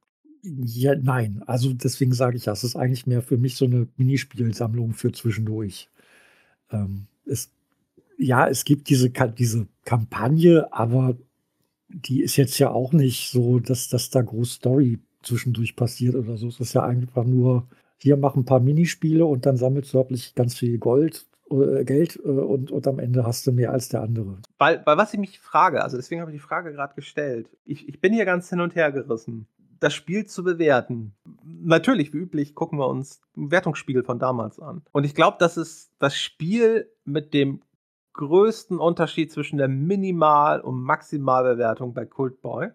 ja, 0.42 0.94
nein. 0.94 1.42
Also 1.46 1.72
deswegen 1.72 2.12
sage 2.12 2.36
ich 2.36 2.46
ja, 2.46 2.52
es 2.52 2.64
ist 2.64 2.76
eigentlich 2.76 3.06
mehr 3.06 3.22
für 3.22 3.36
mich 3.36 3.56
so 3.56 3.64
eine 3.64 3.88
Minispielsammlung 3.96 4.92
für 4.92 5.12
zwischendurch. 5.12 5.88
Ähm, 6.70 7.06
es, 7.24 7.50
ja, 8.18 8.46
es 8.48 8.64
gibt 8.64 8.88
diese, 8.88 9.10
diese 9.10 9.66
Kampagne, 9.84 10.72
aber 10.72 11.16
die 11.88 12.22
ist 12.22 12.36
jetzt 12.36 12.58
ja 12.58 12.70
auch 12.70 12.92
nicht 12.92 13.30
so, 13.30 13.58
dass, 13.60 13.88
dass 13.88 14.10
da 14.10 14.22
groß 14.22 14.54
Story 14.54 14.98
zwischendurch 15.22 15.76
passiert 15.76 16.14
oder 16.14 16.36
so. 16.36 16.48
Es 16.48 16.60
ist 16.60 16.72
ja 16.72 16.84
einfach 16.84 17.24
nur, 17.24 17.68
hier 17.98 18.16
mach 18.16 18.36
ein 18.36 18.44
paar 18.44 18.60
Minispiele 18.60 19.24
und 19.26 19.46
dann 19.46 19.56
sammelst 19.56 19.92
du 19.92 19.98
wirklich 19.98 20.34
ganz 20.34 20.56
viel 20.56 20.78
Gold 20.78 21.26
äh, 21.32 21.35
Geld 21.48 22.16
äh, 22.16 22.28
und, 22.28 22.70
und 22.70 22.86
am 22.86 22.98
Ende 22.98 23.24
hast 23.24 23.46
du 23.46 23.52
mehr 23.52 23.72
als 23.72 23.88
der 23.88 24.02
andere. 24.02 24.38
Weil, 24.58 24.82
weil 24.84 24.96
was 24.96 25.14
ich 25.14 25.20
mich 25.20 25.38
frage, 25.38 25.82
also 25.82 25.96
deswegen 25.96 26.20
habe 26.20 26.30
ich 26.30 26.36
die 26.36 26.46
Frage 26.46 26.72
gerade 26.72 26.94
gestellt. 26.94 27.48
Ich, 27.64 27.88
ich 27.88 28.00
bin 28.00 28.12
hier 28.12 28.24
ganz 28.24 28.48
hin 28.48 28.60
und 28.60 28.74
her 28.74 28.90
gerissen. 28.92 29.46
Das 29.78 29.94
Spiel 29.94 30.26
zu 30.26 30.42
bewerten. 30.42 31.14
Natürlich, 31.44 32.12
wie 32.12 32.18
üblich, 32.18 32.54
gucken 32.54 32.78
wir 32.78 32.88
uns 32.88 33.20
den 33.36 33.50
Wertungsspiegel 33.50 34.04
von 34.04 34.18
damals 34.18 34.58
an. 34.58 34.82
Und 34.92 35.04
ich 35.04 35.14
glaube, 35.14 35.36
das 35.38 35.56
ist 35.56 35.92
das 35.98 36.16
Spiel 36.16 36.90
mit 37.04 37.34
dem 37.34 37.60
größten 38.14 38.78
Unterschied 38.78 39.30
zwischen 39.30 39.58
der 39.58 39.68
Minimal- 39.68 40.62
und 40.62 40.80
Maximalbewertung 40.82 41.92
bei 41.92 42.06
Cult 42.06 42.40
Boy. 42.40 42.70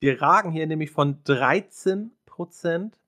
Wir 0.00 0.20
ragen 0.20 0.50
hier 0.50 0.66
nämlich 0.66 0.90
von 0.90 1.22
13% 1.22 2.10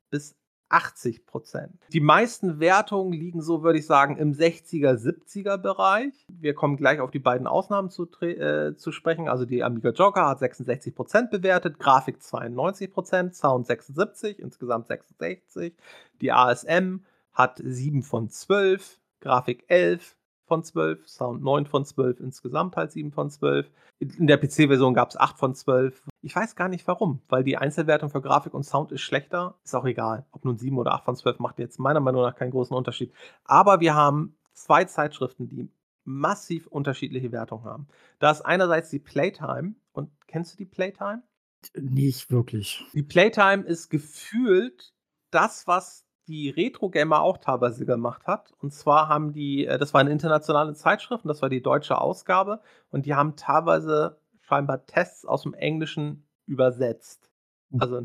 bis 0.09 0.37
80 0.69 1.27
Prozent. 1.27 1.79
Die 1.93 2.01
meisten 2.01 2.59
Wertungen 2.61 3.13
liegen 3.13 3.41
so, 3.41 3.63
würde 3.63 3.79
ich 3.79 3.87
sagen, 3.87 4.17
im 4.17 4.33
60er, 4.33 4.95
70er 4.95 5.59
Bereich. 5.59 6.27
Wir 6.29 6.55
kommen 6.55 6.77
gleich 6.77 7.01
auf 7.01 7.11
die 7.11 7.19
beiden 7.19 7.47
Ausnahmen 7.47 7.91
zu, 7.91 8.09
äh, 8.21 8.77
zu 8.77 8.93
sprechen. 8.93 9.29
Also 9.29 9.45
die 9.45 9.63
Amiga 9.63 9.91
Joker 9.91 10.27
hat 10.27 10.41
66 10.41 10.95
Prozent 10.95 11.31
bewertet, 11.31 11.79
Grafik 11.79 12.23
92 12.23 12.93
Prozent, 12.93 13.35
Sound 13.35 13.67
76, 13.67 14.39
insgesamt 14.39 14.89
66. 14.89 15.75
Die 16.21 16.33
ASM 16.33 17.05
hat 17.33 17.61
7 17.63 18.03
von 18.03 18.29
12, 18.29 18.99
Grafik 19.21 19.65
11, 19.69 20.17
von 20.47 20.63
12, 20.63 21.09
Sound 21.09 21.43
9 21.43 21.67
von 21.67 21.85
12, 21.85 22.21
insgesamt 22.21 22.77
halt 22.77 22.93
7 22.93 23.13
von 23.13 23.31
12. 23.31 23.71
In 23.99 24.27
der 24.27 24.39
PC-Version 24.39 24.95
gab 24.95 25.11
es 25.11 25.17
8 25.17 25.39
von 25.39 25.55
12. 25.55 26.03
Ich 26.23 26.35
weiß 26.35 26.57
gar 26.57 26.69
nicht 26.69 26.87
warum, 26.87 27.21
weil 27.29 27.45
die 27.45 27.57
Einzelwertung 27.57 28.11
für 28.11 28.21
Grafik 28.21 28.55
und 28.55 28.63
Sound 28.63 28.93
ist 28.93 29.03
schlechter. 29.03 29.57
Ist 29.65 29.75
auch 29.75 29.85
egal. 29.85 30.27
Ob 30.33 30.45
nun 30.45 30.57
7 30.57 30.79
oder 30.79 30.93
8 30.93 31.05
von 31.05 31.17
12 31.17 31.39
macht 31.39 31.59
jetzt 31.59 31.79
meiner 31.79 32.01
Meinung 32.01 32.23
nach 32.23 32.37
keinen 32.37 32.51
großen 32.51 32.77
Unterschied. 32.77 33.13
Aber 33.45 33.81
wir 33.81 33.95
haben 33.95 34.37
zwei 34.53 34.85
Zeitschriften, 34.85 35.49
die 35.49 35.69
massiv 36.05 36.67
unterschiedliche 36.69 37.33
Wertungen 37.33 37.65
haben. 37.65 37.89
Da 38.19 38.31
ist 38.31 38.43
einerseits 38.43 38.91
die 38.91 38.99
Playtime. 38.99 39.75
Und 39.93 40.11
kennst 40.29 40.55
du 40.55 40.57
die 40.57 40.67
Playtime? 40.67 41.23
Nicht 41.75 42.31
wirklich. 42.31 42.85
Die 42.93 43.03
Playtime 43.03 43.65
ist 43.65 43.91
gefühlt 43.91 44.93
das, 45.31 45.67
was 45.67 46.06
die 46.29 46.51
Retro 46.51 46.91
Gamer 46.91 47.21
auch 47.21 47.39
teilweise 47.39 47.87
gemacht 47.87 48.27
hat. 48.27 48.53
Und 48.59 48.73
zwar 48.73 49.09
haben 49.09 49.33
die, 49.33 49.67
äh, 49.67 49.79
das 49.79 49.95
war 49.95 50.01
eine 50.01 50.11
internationale 50.11 50.75
Zeitschrift 50.75 51.25
und 51.25 51.29
das 51.29 51.43
war 51.43 51.49
die 51.49 51.63
deutsche 51.63 51.99
Ausgabe. 51.99 52.61
Und 52.91 53.07
die 53.07 53.15
haben 53.15 53.37
teilweise 53.37 54.19
scheinbar 54.41 54.87
Tests 54.87 55.25
aus 55.25 55.43
dem 55.43 55.55
Englischen 55.55 56.27
übersetzt. 56.47 57.31
Mhm. 57.71 57.81
Also 57.81 58.03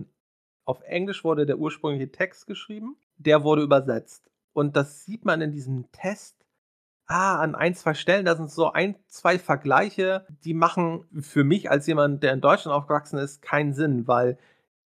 auf 0.65 0.82
Englisch 0.82 1.24
wurde 1.24 1.45
der 1.45 1.57
ursprüngliche 1.57 2.11
Text 2.11 2.47
geschrieben, 2.47 2.97
der 3.17 3.43
wurde 3.43 3.63
übersetzt. 3.63 4.30
Und 4.53 4.76
das 4.76 5.05
sieht 5.05 5.26
man 5.26 5.41
in 5.41 5.51
diesem 5.51 5.91
Test. 5.91 6.45
Ah, 7.07 7.39
an 7.39 7.55
ein, 7.55 7.76
zwei 7.76 7.93
Stellen, 7.93 8.26
da 8.26 8.36
sind 8.36 8.49
so 8.49 8.72
ein, 8.72 8.95
zwei 9.07 9.38
Vergleiche, 9.38 10.26
die 10.45 10.53
machen 10.53 11.05
für 11.19 11.43
mich 11.43 11.69
als 11.69 11.86
jemand, 11.88 12.24
der 12.24 12.32
in 12.32 12.39
Deutschland 12.39 12.74
aufgewachsen 12.74 13.17
ist, 13.19 13.41
keinen 13.41 13.74
Sinn, 13.74 14.07
weil 14.07 14.38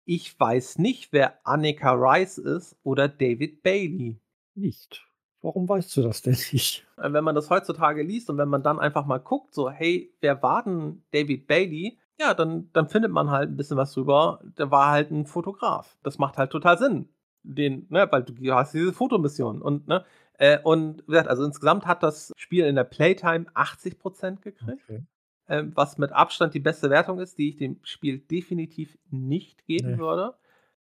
ich 0.05 0.39
weiß 0.39 0.79
nicht, 0.79 1.13
wer 1.13 1.45
Annika 1.45 1.93
Rice 1.93 2.37
ist 2.37 2.75
oder 2.83 3.07
David 3.07 3.63
Bailey. 3.63 4.19
Nicht. 4.55 5.05
Warum 5.41 5.67
weißt 5.67 5.95
du 5.97 6.03
das 6.03 6.21
denn 6.21 6.37
nicht? 6.51 6.85
Äh, 6.97 7.13
wenn 7.13 7.23
man 7.23 7.35
das 7.35 7.49
heutzutage 7.49 8.03
liest 8.03 8.29
und 8.29 8.37
wenn 8.37 8.49
man 8.49 8.63
dann 8.63 8.79
einfach 8.79 9.05
mal 9.05 9.19
guckt, 9.19 9.53
so, 9.53 9.69
hey, 9.69 10.13
wer 10.21 10.41
war 10.43 10.63
denn 10.63 11.03
David 11.11 11.47
Bailey? 11.47 11.97
Ja, 12.19 12.33
dann, 12.33 12.69
dann 12.73 12.87
findet 12.87 13.11
man 13.11 13.31
halt 13.31 13.49
ein 13.49 13.57
bisschen 13.57 13.77
was 13.77 13.93
drüber. 13.93 14.41
Der 14.57 14.69
war 14.69 14.91
halt 14.91 15.09
ein 15.09 15.25
Fotograf. 15.25 15.97
Das 16.03 16.19
macht 16.19 16.37
halt 16.37 16.51
total 16.51 16.77
Sinn. 16.77 17.09
Den, 17.43 17.87
ne, 17.89 18.07
weil 18.11 18.23
du 18.23 18.53
hast 18.53 18.75
diese 18.75 18.93
Fotomission 18.93 19.63
und, 19.63 19.87
ne, 19.87 20.05
äh, 20.33 20.59
und 20.59 21.01
wie 21.07 21.11
gesagt, 21.11 21.27
also 21.27 21.43
insgesamt 21.43 21.87
hat 21.87 22.03
das 22.03 22.31
Spiel 22.35 22.65
in 22.65 22.75
der 22.75 22.83
Playtime 22.83 23.45
80% 23.55 24.41
gekriegt. 24.41 24.83
Okay 24.87 25.03
ähm, 25.51 25.73
was 25.75 25.97
mit 25.97 26.13
Abstand 26.13 26.53
die 26.53 26.61
beste 26.61 26.89
Wertung 26.89 27.19
ist, 27.19 27.37
die 27.37 27.49
ich 27.49 27.57
dem 27.57 27.77
Spiel 27.83 28.19
definitiv 28.19 28.97
nicht 29.09 29.65
geben 29.65 29.91
nee. 29.91 29.97
würde. 29.97 30.35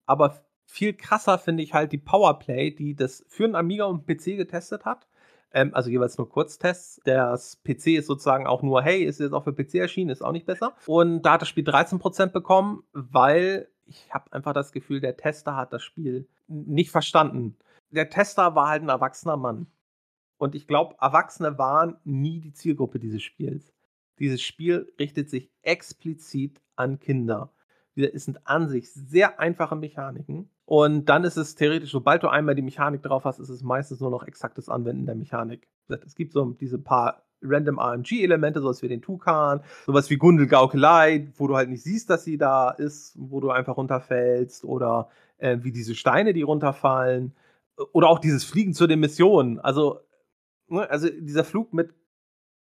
Aber 0.05 0.45
viel 0.65 0.93
krasser 0.93 1.39
finde 1.39 1.63
ich 1.63 1.73
halt 1.73 1.91
die 1.91 1.97
Powerplay, 1.97 2.69
die 2.69 2.95
das 2.95 3.25
für 3.27 3.45
einen 3.45 3.55
Amiga 3.55 3.85
und 3.85 4.05
PC 4.05 4.37
getestet 4.37 4.85
hat. 4.85 5.07
Ähm, 5.51 5.71
also 5.73 5.89
jeweils 5.89 6.19
nur 6.19 6.29
Kurztests. 6.29 7.01
Das 7.05 7.59
PC 7.63 7.87
ist 7.97 8.05
sozusagen 8.05 8.45
auch 8.45 8.61
nur, 8.61 8.83
hey, 8.83 9.03
ist 9.03 9.19
jetzt 9.19 9.33
auch 9.33 9.43
für 9.43 9.51
PC 9.51 9.75
erschienen, 9.75 10.11
ist 10.11 10.21
auch 10.21 10.31
nicht 10.31 10.45
besser. 10.45 10.75
Und 10.85 11.23
da 11.23 11.33
hat 11.33 11.41
das 11.41 11.49
Spiel 11.49 11.67
13% 11.67 12.27
bekommen, 12.27 12.83
weil 12.93 13.67
ich 13.85 14.13
habe 14.13 14.31
einfach 14.31 14.53
das 14.53 14.71
Gefühl, 14.71 15.01
der 15.01 15.17
Tester 15.17 15.55
hat 15.55 15.73
das 15.73 15.81
Spiel 15.81 16.27
nicht 16.47 16.91
verstanden. 16.91 17.57
Der 17.89 18.11
Tester 18.11 18.53
war 18.53 18.69
halt 18.69 18.83
ein 18.83 18.89
erwachsener 18.89 19.37
Mann. 19.37 19.65
Und 20.37 20.53
ich 20.53 20.67
glaube, 20.67 20.95
Erwachsene 21.01 21.57
waren 21.57 21.97
nie 22.03 22.39
die 22.39 22.53
Zielgruppe 22.53 22.99
dieses 22.99 23.23
Spiels. 23.23 23.73
Dieses 24.21 24.43
Spiel 24.43 24.93
richtet 24.99 25.31
sich 25.31 25.49
explizit 25.63 26.61
an 26.75 26.99
Kinder. 26.99 27.51
Es 27.95 28.25
sind 28.25 28.47
an 28.47 28.69
sich 28.69 28.93
sehr 28.93 29.39
einfache 29.39 29.75
Mechaniken. 29.75 30.47
Und 30.65 31.05
dann 31.09 31.23
ist 31.23 31.37
es 31.37 31.55
theoretisch, 31.55 31.91
sobald 31.91 32.21
du 32.21 32.27
einmal 32.27 32.53
die 32.53 32.61
Mechanik 32.61 33.01
drauf 33.01 33.25
hast, 33.25 33.39
ist 33.39 33.49
es 33.49 33.63
meistens 33.63 33.99
nur 33.99 34.11
noch 34.11 34.23
exaktes 34.27 34.69
Anwenden 34.69 35.07
der 35.07 35.15
Mechanik. 35.15 35.67
Es 36.05 36.13
gibt 36.13 36.33
so 36.33 36.51
diese 36.51 36.77
paar 36.77 37.23
random 37.41 37.79
RNG-Elemente, 37.79 38.61
sowas 38.61 38.83
wie 38.83 38.87
den 38.87 39.01
Tukan, 39.01 39.61
sowas 39.87 40.11
wie 40.11 40.17
Gundelgaukelei, 40.17 41.31
wo 41.35 41.47
du 41.47 41.55
halt 41.55 41.69
nicht 41.69 41.83
siehst, 41.83 42.11
dass 42.11 42.23
sie 42.23 42.37
da 42.37 42.69
ist, 42.69 43.15
wo 43.17 43.39
du 43.39 43.49
einfach 43.49 43.75
runterfällst, 43.75 44.63
oder 44.63 45.09
äh, 45.39 45.57
wie 45.61 45.71
diese 45.71 45.95
Steine, 45.95 46.33
die 46.33 46.43
runterfallen, 46.43 47.33
oder 47.91 48.07
auch 48.07 48.19
dieses 48.19 48.43
Fliegen 48.43 48.75
zu 48.75 48.85
den 48.85 48.99
Missionen. 48.99 49.59
Also, 49.59 50.01
ne, 50.67 50.87
also 50.87 51.09
dieser 51.09 51.43
Flug 51.43 51.73
mit 51.73 51.95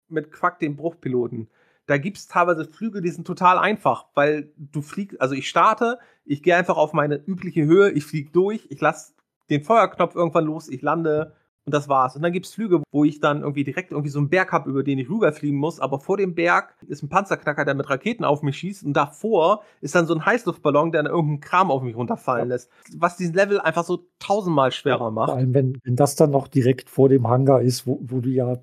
mit 0.09 0.31
Quack, 0.31 0.59
dem 0.59 0.75
Bruchpiloten. 0.75 1.49
da 1.87 1.97
gibt 1.97 2.17
es 2.17 2.27
teilweise 2.27 2.65
Flüge, 2.65 3.01
die 3.01 3.11
sind 3.11 3.27
total 3.27 3.59
einfach, 3.59 4.07
weil 4.15 4.51
du 4.57 4.81
fliegst, 4.81 5.21
also 5.21 5.35
ich 5.35 5.47
starte, 5.47 5.99
ich 6.25 6.41
gehe 6.41 6.55
einfach 6.55 6.77
auf 6.77 6.93
meine 6.93 7.15
übliche 7.15 7.65
Höhe, 7.65 7.91
ich 7.91 8.05
fliege 8.05 8.31
durch, 8.31 8.65
ich 8.69 8.81
lasse 8.81 9.13
den 9.49 9.61
Feuerknopf 9.61 10.15
irgendwann 10.15 10.45
los, 10.45 10.67
ich 10.69 10.81
lande 10.81 11.35
und 11.65 11.73
das 11.73 11.89
war's. 11.89 12.15
Und 12.15 12.21
dann 12.21 12.31
gibt's 12.31 12.53
Flüge, 12.53 12.83
wo 12.91 13.03
ich 13.03 13.19
dann 13.19 13.41
irgendwie 13.41 13.63
direkt 13.63 13.91
irgendwie 13.91 14.09
so 14.09 14.19
einen 14.19 14.29
Berg 14.29 14.51
habe, 14.51 14.69
über 14.69 14.83
den 14.83 14.99
ich 14.99 15.09
rüberfliegen 15.09 15.57
muss. 15.57 15.79
Aber 15.79 15.99
vor 15.99 16.15
dem 16.17 16.35
Berg 16.35 16.75
ist 16.87 17.01
ein 17.01 17.09
Panzerknacker, 17.09 17.65
der 17.65 17.73
mit 17.73 17.89
Raketen 17.89 18.23
auf 18.23 18.43
mich 18.43 18.57
schießt. 18.57 18.83
Und 18.83 18.93
davor 18.93 19.63
ist 19.81 19.95
dann 19.95 20.05
so 20.05 20.13
ein 20.13 20.25
Heißluftballon, 20.25 20.91
der 20.91 21.03
dann 21.03 21.11
irgendeinen 21.11 21.39
Kram 21.39 21.71
auf 21.71 21.81
mich 21.81 21.95
runterfallen 21.95 22.49
lässt. 22.49 22.69
Was 22.95 23.17
diesen 23.17 23.33
Level 23.33 23.59
einfach 23.59 23.83
so 23.83 24.07
tausendmal 24.19 24.71
schwerer 24.71 25.09
macht. 25.09 25.29
Vor 25.29 25.37
allem, 25.37 25.55
wenn, 25.55 25.79
wenn 25.83 25.95
das 25.95 26.15
dann 26.15 26.29
noch 26.29 26.47
direkt 26.47 26.89
vor 26.89 27.09
dem 27.09 27.27
Hangar 27.27 27.61
ist, 27.61 27.87
wo, 27.87 27.99
wo 28.03 28.19
du 28.19 28.29
ja 28.29 28.57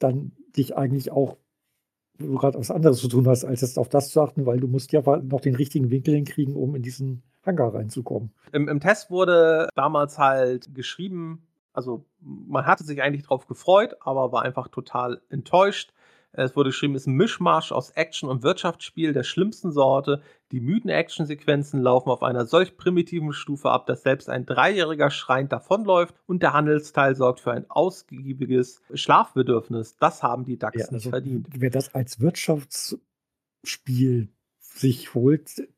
dann 0.00 0.32
dich 0.58 0.76
eigentlich 0.76 1.10
auch 1.10 1.36
wo 2.18 2.32
du 2.32 2.38
gerade 2.38 2.58
was 2.58 2.70
anderes 2.70 2.98
zu 2.98 3.08
tun 3.08 3.28
hast, 3.28 3.44
als 3.44 3.60
jetzt 3.60 3.78
auf 3.78 3.88
das 3.88 4.10
zu 4.10 4.20
achten, 4.20 4.44
weil 4.46 4.60
du 4.60 4.66
musst 4.66 4.92
ja 4.92 5.02
noch 5.22 5.40
den 5.40 5.54
richtigen 5.54 5.90
Winkel 5.90 6.14
hinkriegen, 6.14 6.56
um 6.56 6.74
in 6.74 6.82
diesen 6.82 7.22
Hangar 7.46 7.74
reinzukommen. 7.74 8.32
Im, 8.52 8.68
Im 8.68 8.80
Test 8.80 9.10
wurde 9.10 9.68
damals 9.74 10.18
halt 10.18 10.74
geschrieben, 10.74 11.46
also 11.72 12.04
man 12.20 12.66
hatte 12.66 12.84
sich 12.84 13.02
eigentlich 13.02 13.24
drauf 13.24 13.46
gefreut, 13.46 13.96
aber 14.00 14.32
war 14.32 14.42
einfach 14.42 14.68
total 14.68 15.20
enttäuscht. 15.30 15.92
Es 16.32 16.56
wurde 16.56 16.70
geschrieben, 16.70 16.94
es 16.94 17.02
ist 17.02 17.06
ein 17.06 17.14
Mischmasch 17.14 17.72
aus 17.72 17.90
Action- 17.90 18.28
und 18.28 18.42
Wirtschaftsspiel 18.42 19.12
der 19.12 19.22
schlimmsten 19.22 19.72
Sorte. 19.72 20.20
Die 20.50 20.60
müden 20.60 20.88
Actionsequenzen 20.88 21.82
laufen 21.82 22.08
auf 22.08 22.22
einer 22.22 22.46
solch 22.46 22.78
primitiven 22.78 23.34
Stufe 23.34 23.70
ab, 23.70 23.86
dass 23.86 24.02
selbst 24.02 24.30
ein 24.30 24.46
Dreijähriger 24.46 25.10
schreiend 25.10 25.52
davonläuft 25.52 26.14
und 26.26 26.42
der 26.42 26.54
Handelsteil 26.54 27.14
sorgt 27.14 27.40
für 27.40 27.52
ein 27.52 27.70
ausgiebiges 27.70 28.80
Schlafbedürfnis. 28.94 29.98
Das 29.98 30.22
haben 30.22 30.44
die 30.44 30.58
DAX 30.58 30.78
ja, 30.78 30.84
also, 30.84 30.94
nicht 30.94 31.08
verdient. 31.08 31.48
Wer 31.52 31.70
das 31.70 31.94
als 31.94 32.20
Wirtschaftsspiel 32.20 34.28
sich 34.58 35.14
holt, 35.14 35.68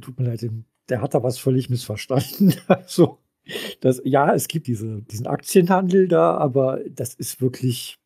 tut 0.00 0.18
mir 0.18 0.26
leid, 0.26 0.50
der 0.88 1.02
hat 1.02 1.14
da 1.14 1.22
was 1.22 1.38
völlig 1.38 1.70
missverstanden. 1.70 2.52
Also 2.66 3.20
das, 3.80 4.02
ja, 4.04 4.34
es 4.34 4.48
gibt 4.48 4.66
diese, 4.66 5.02
diesen 5.02 5.28
Aktienhandel 5.28 6.08
da, 6.08 6.36
aber 6.36 6.80
das 6.90 7.14
ist 7.14 7.40
wirklich, 7.40 8.00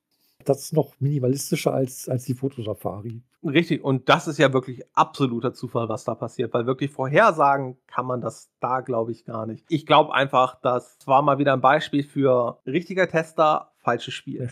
das 0.45 0.65
ist 0.65 0.75
noch 0.75 1.01
minimalistischer 1.01 1.73
als, 1.73 2.11
als 2.11 2.25
die 2.25 2.35
Fotosafari. 2.35 3.23
Richtig, 3.43 3.83
und 3.83 4.11
das 4.11 4.29
ist 4.29 4.39
ja 4.39 4.53
wirklich 4.53 4.83
absoluter 4.93 5.55
Zufall, 5.55 5.89
was 5.89 6.05
da 6.05 6.15
passiert, 6.15 6.53
weil 6.53 6.67
wirklich 6.67 6.91
vorhersagen 6.91 7.79
kann 7.87 8.05
man 8.05 8.21
das 8.21 8.51
da, 8.61 8.81
glaube 8.81 9.13
ich, 9.13 9.25
gar 9.25 9.47
nicht. 9.47 9.65
Ich 9.71 9.87
glaube 9.87 10.13
einfach, 10.13 10.61
das 10.61 10.99
war 11.07 11.23
mal 11.23 11.39
wieder 11.39 11.55
ein 11.55 11.63
Beispiel 11.63 12.03
für 12.03 12.61
richtiger 12.67 13.09
Tester, 13.09 13.73
falsches 13.79 14.13
Spiel. 14.13 14.51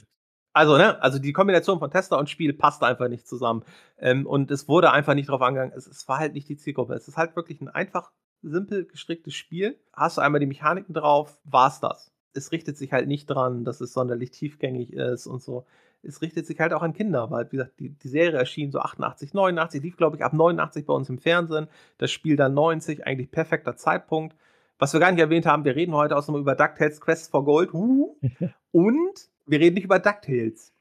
Also, 0.54 0.78
ne, 0.78 1.00
also 1.02 1.18
die 1.18 1.34
Kombination 1.34 1.78
von 1.78 1.90
Tester 1.90 2.18
und 2.18 2.30
Spiel 2.30 2.54
passt 2.54 2.82
einfach 2.82 3.08
nicht 3.08 3.28
zusammen. 3.28 3.62
Ähm, 3.98 4.26
und 4.26 4.50
es 4.50 4.68
wurde 4.68 4.90
einfach 4.90 5.14
nicht 5.14 5.28
drauf 5.28 5.42
angegangen, 5.42 5.72
es, 5.76 5.86
es 5.86 6.08
war 6.08 6.18
halt 6.18 6.32
nicht 6.32 6.48
die 6.48 6.56
Zielgruppe. 6.56 6.94
Es 6.94 7.08
ist 7.08 7.18
halt 7.18 7.36
wirklich 7.36 7.60
ein 7.60 7.68
einfach 7.68 8.10
simpel 8.42 8.86
gestricktes 8.86 9.34
Spiel. 9.34 9.78
Hast 9.92 10.16
du 10.16 10.22
einmal 10.22 10.40
die 10.40 10.46
Mechaniken 10.46 10.94
drauf, 10.94 11.38
war's 11.44 11.80
das. 11.80 12.10
Es 12.32 12.52
richtet 12.52 12.78
sich 12.78 12.92
halt 12.92 13.06
nicht 13.06 13.26
dran, 13.26 13.64
dass 13.64 13.80
es 13.82 13.92
sonderlich 13.92 14.30
tiefgängig 14.30 14.92
ist 14.94 15.26
und 15.26 15.42
so. 15.42 15.66
Es 16.02 16.22
richtet 16.22 16.46
sich 16.46 16.60
halt 16.60 16.72
auch 16.72 16.82
an 16.82 16.92
Kinder, 16.92 17.30
weil, 17.30 17.46
wie 17.46 17.56
gesagt, 17.56 17.80
die, 17.80 17.90
die 17.90 18.08
Serie 18.08 18.38
erschien 18.38 18.70
so 18.70 18.78
88, 18.78 19.34
89, 19.34 19.82
lief, 19.82 19.96
glaube 19.96 20.16
ich, 20.16 20.24
ab 20.24 20.32
89 20.32 20.86
bei 20.86 20.94
uns 20.94 21.08
im 21.08 21.18
Fernsehen. 21.18 21.68
Das 21.98 22.10
Spiel 22.10 22.36
dann 22.36 22.54
90, 22.54 23.06
eigentlich 23.06 23.30
perfekter 23.30 23.76
Zeitpunkt. 23.76 24.36
Was 24.78 24.92
wir 24.92 25.00
gar 25.00 25.10
nicht 25.10 25.20
erwähnt 25.20 25.44
haben, 25.44 25.64
wir 25.64 25.74
reden 25.74 25.94
heute 25.94 26.16
auch 26.16 26.20
nochmal 26.20 26.40
über 26.40 26.54
DuckTales 26.54 27.00
Quest 27.00 27.30
for 27.30 27.44
Gold. 27.44 27.72
und 28.72 29.28
wir 29.46 29.60
reden 29.60 29.74
nicht 29.74 29.84
über 29.84 29.98
DuckTales. 29.98 30.72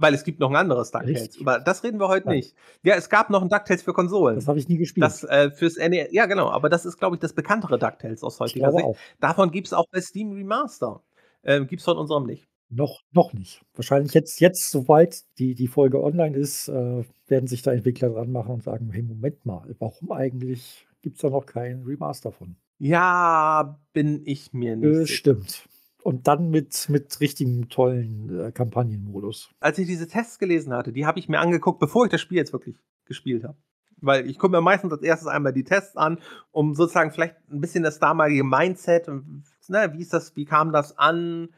Weil 0.00 0.14
es 0.14 0.24
gibt 0.24 0.38
noch 0.38 0.48
ein 0.50 0.56
anderes 0.56 0.92
DuckTales. 0.92 1.36
Über 1.36 1.58
das 1.58 1.82
reden 1.82 1.98
wir 1.98 2.08
heute 2.08 2.28
ja. 2.28 2.34
nicht. 2.34 2.54
Ja, 2.84 2.94
es 2.94 3.10
gab 3.10 3.30
noch 3.30 3.42
ein 3.42 3.48
DuckTales 3.48 3.82
für 3.82 3.92
Konsolen. 3.92 4.36
Das 4.36 4.48
habe 4.48 4.58
ich 4.58 4.68
nie 4.68 4.78
gespielt. 4.78 5.04
Das 5.04 5.24
äh, 5.24 5.50
fürs 5.50 5.76
NES. 5.76 6.12
Ja, 6.12 6.26
genau. 6.26 6.50
Aber 6.50 6.68
das 6.68 6.86
ist, 6.86 6.98
glaube 6.98 7.16
ich, 7.16 7.20
das 7.20 7.32
bekanntere 7.32 7.78
DuckTales 7.78 8.22
aus 8.22 8.38
heutiger 8.40 8.72
Sicht. 8.72 8.84
Auch. 8.84 8.96
Davon 9.20 9.50
gibt 9.50 9.66
es 9.66 9.72
auch 9.72 9.86
bei 9.90 10.00
Steam 10.00 10.32
Remaster. 10.32 11.02
Ähm, 11.42 11.66
gibt 11.66 11.80
es 11.80 11.84
von 11.84 11.98
unserem 11.98 12.24
nicht. 12.26 12.48
Noch, 12.70 13.02
noch 13.12 13.32
nicht. 13.32 13.62
Wahrscheinlich 13.74 14.12
jetzt, 14.14 14.40
jetzt 14.40 14.70
soweit 14.70 15.24
die, 15.38 15.54
die 15.54 15.68
Folge 15.68 16.02
online 16.02 16.36
ist, 16.36 16.68
äh, 16.68 17.04
werden 17.26 17.46
sich 17.46 17.62
da 17.62 17.72
Entwickler 17.72 18.10
dran 18.10 18.30
machen 18.30 18.54
und 18.54 18.62
sagen: 18.62 18.90
Hey, 18.92 19.02
Moment 19.02 19.46
mal, 19.46 19.74
warum 19.78 20.12
eigentlich 20.12 20.86
gibt 21.00 21.16
es 21.16 21.22
da 21.22 21.30
noch 21.30 21.46
kein 21.46 21.82
Remaster 21.84 22.30
von? 22.30 22.56
Ja, 22.78 23.80
bin 23.92 24.22
ich 24.24 24.52
mir 24.52 24.76
nicht. 24.76 25.10
Stimmt 25.10 25.68
und 26.08 26.26
dann 26.26 26.48
mit, 26.50 26.88
mit 26.88 27.20
richtigen 27.20 27.68
tollen 27.68 28.46
äh, 28.46 28.50
Kampagnenmodus. 28.50 29.50
Als 29.60 29.78
ich 29.78 29.86
diese 29.86 30.06
Tests 30.06 30.38
gelesen 30.38 30.72
hatte, 30.72 30.90
die 30.90 31.04
habe 31.04 31.18
ich 31.18 31.28
mir 31.28 31.38
angeguckt, 31.38 31.80
bevor 31.80 32.06
ich 32.06 32.10
das 32.10 32.22
Spiel 32.22 32.38
jetzt 32.38 32.54
wirklich 32.54 32.76
gespielt 33.04 33.44
habe. 33.44 33.58
Weil 34.00 34.26
ich 34.30 34.38
gucke 34.38 34.52
mir 34.52 34.62
meistens 34.62 34.92
als 34.92 35.02
erstes 35.02 35.28
einmal 35.28 35.52
die 35.52 35.64
Tests 35.64 35.96
an, 35.96 36.18
um 36.50 36.74
sozusagen 36.74 37.10
vielleicht 37.10 37.34
ein 37.50 37.60
bisschen 37.60 37.82
das 37.82 37.98
damalige 37.98 38.44
Mindset, 38.44 39.08
ne, 39.08 39.92
wie 39.92 40.00
ist 40.00 40.14
das, 40.14 40.34
wie 40.34 40.46
kam 40.46 40.72
das 40.72 40.96
an, 40.96 41.50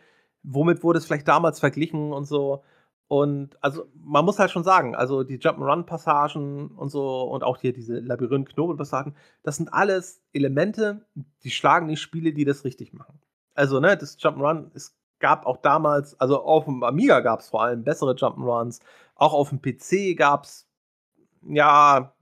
womit 0.43 0.82
wurde 0.82 0.99
es 0.99 1.07
vielleicht 1.07 1.28
damals 1.28 1.61
verglichen 1.61 2.12
und 2.12 2.24
so. 2.26 2.62
Und 3.09 3.57
also 3.62 3.86
man 3.95 4.24
muss 4.24 4.38
halt 4.38 4.51
schon 4.53 4.64
sagen, 4.64 4.95
also 4.95 5.24
die 5.24 5.38
Jump'n'Run-Passagen 5.38 6.68
und 6.68 6.91
so 6.91 7.22
und 7.22 7.43
auch 7.45 7.59
hier 7.61 7.72
diese 7.72 7.99
Labyrinth-Knobel-Passagen, 7.99 9.16
das 9.43 9.57
sind 9.57 9.72
alles 9.72 10.22
Elemente, 10.32 11.07
die 11.43 11.51
schlagen 11.51 11.88
die 11.88 11.97
Spiele, 11.97 12.32
die 12.32 12.45
das 12.45 12.64
richtig 12.64 12.93
machen 12.93 13.20
also, 13.61 13.80
ne, 13.80 13.97
das 13.97 14.18
Jump'n'Run, 14.18 14.70
es 14.74 14.97
gab 15.18 15.47
auch 15.47 15.59
damals, 15.59 16.18
also 16.20 16.43
auf 16.43 16.64
dem 16.64 16.82
Amiga 16.82 17.20
gab 17.20 17.41
es 17.41 17.51
vor 17.51 17.62
allem 17.62 17.84
bessere 17.84 18.12
Jump'n'Runs, 18.14 18.80
auch 19.14 19.34
auf 19.34 19.51
dem 19.51 19.61
PC 19.61 20.16
gab 20.16 20.45
es, 20.45 20.66
ja, 21.43 22.14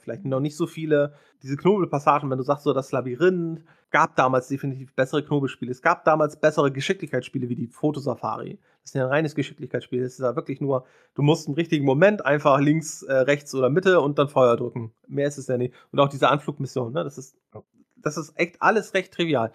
vielleicht 0.00 0.24
noch 0.24 0.40
nicht 0.40 0.56
so 0.56 0.66
viele. 0.66 1.14
Diese 1.42 1.56
Knobelpassagen, 1.56 2.30
wenn 2.30 2.38
du 2.38 2.44
sagst, 2.44 2.64
so 2.64 2.72
das 2.72 2.92
Labyrinth, 2.92 3.62
gab 3.90 4.16
damals 4.16 4.48
definitiv 4.48 4.92
bessere 4.94 5.24
Knobelspiele. 5.24 5.70
Es 5.70 5.80
gab 5.80 6.04
damals 6.04 6.40
bessere 6.40 6.72
Geschicklichkeitsspiele 6.72 7.48
wie 7.48 7.54
die 7.54 7.68
Fotosafari. 7.68 8.58
Das 8.82 8.90
ist 8.90 8.94
ja 8.94 9.04
ein 9.04 9.10
reines 9.10 9.36
Geschicklichkeitsspiel. 9.36 10.02
Das 10.02 10.14
ist 10.14 10.18
ja 10.18 10.34
wirklich 10.34 10.60
nur, 10.60 10.84
du 11.14 11.22
musst 11.22 11.46
im 11.46 11.54
richtigen 11.54 11.84
Moment 11.84 12.26
einfach 12.26 12.58
links, 12.58 13.02
äh, 13.02 13.12
rechts 13.12 13.54
oder 13.54 13.70
Mitte 13.70 14.00
und 14.00 14.18
dann 14.18 14.28
Feuer 14.28 14.56
drücken. 14.56 14.92
Mehr 15.06 15.28
ist 15.28 15.38
es 15.38 15.46
ja 15.46 15.56
nicht. 15.56 15.74
Und 15.92 16.00
auch 16.00 16.08
diese 16.08 16.28
Anflugmission, 16.28 16.92
ne? 16.92 17.04
Das 17.04 17.18
ist, 17.18 17.36
das 17.96 18.16
ist 18.16 18.32
echt 18.36 18.60
alles 18.60 18.94
recht 18.94 19.14
trivial 19.14 19.52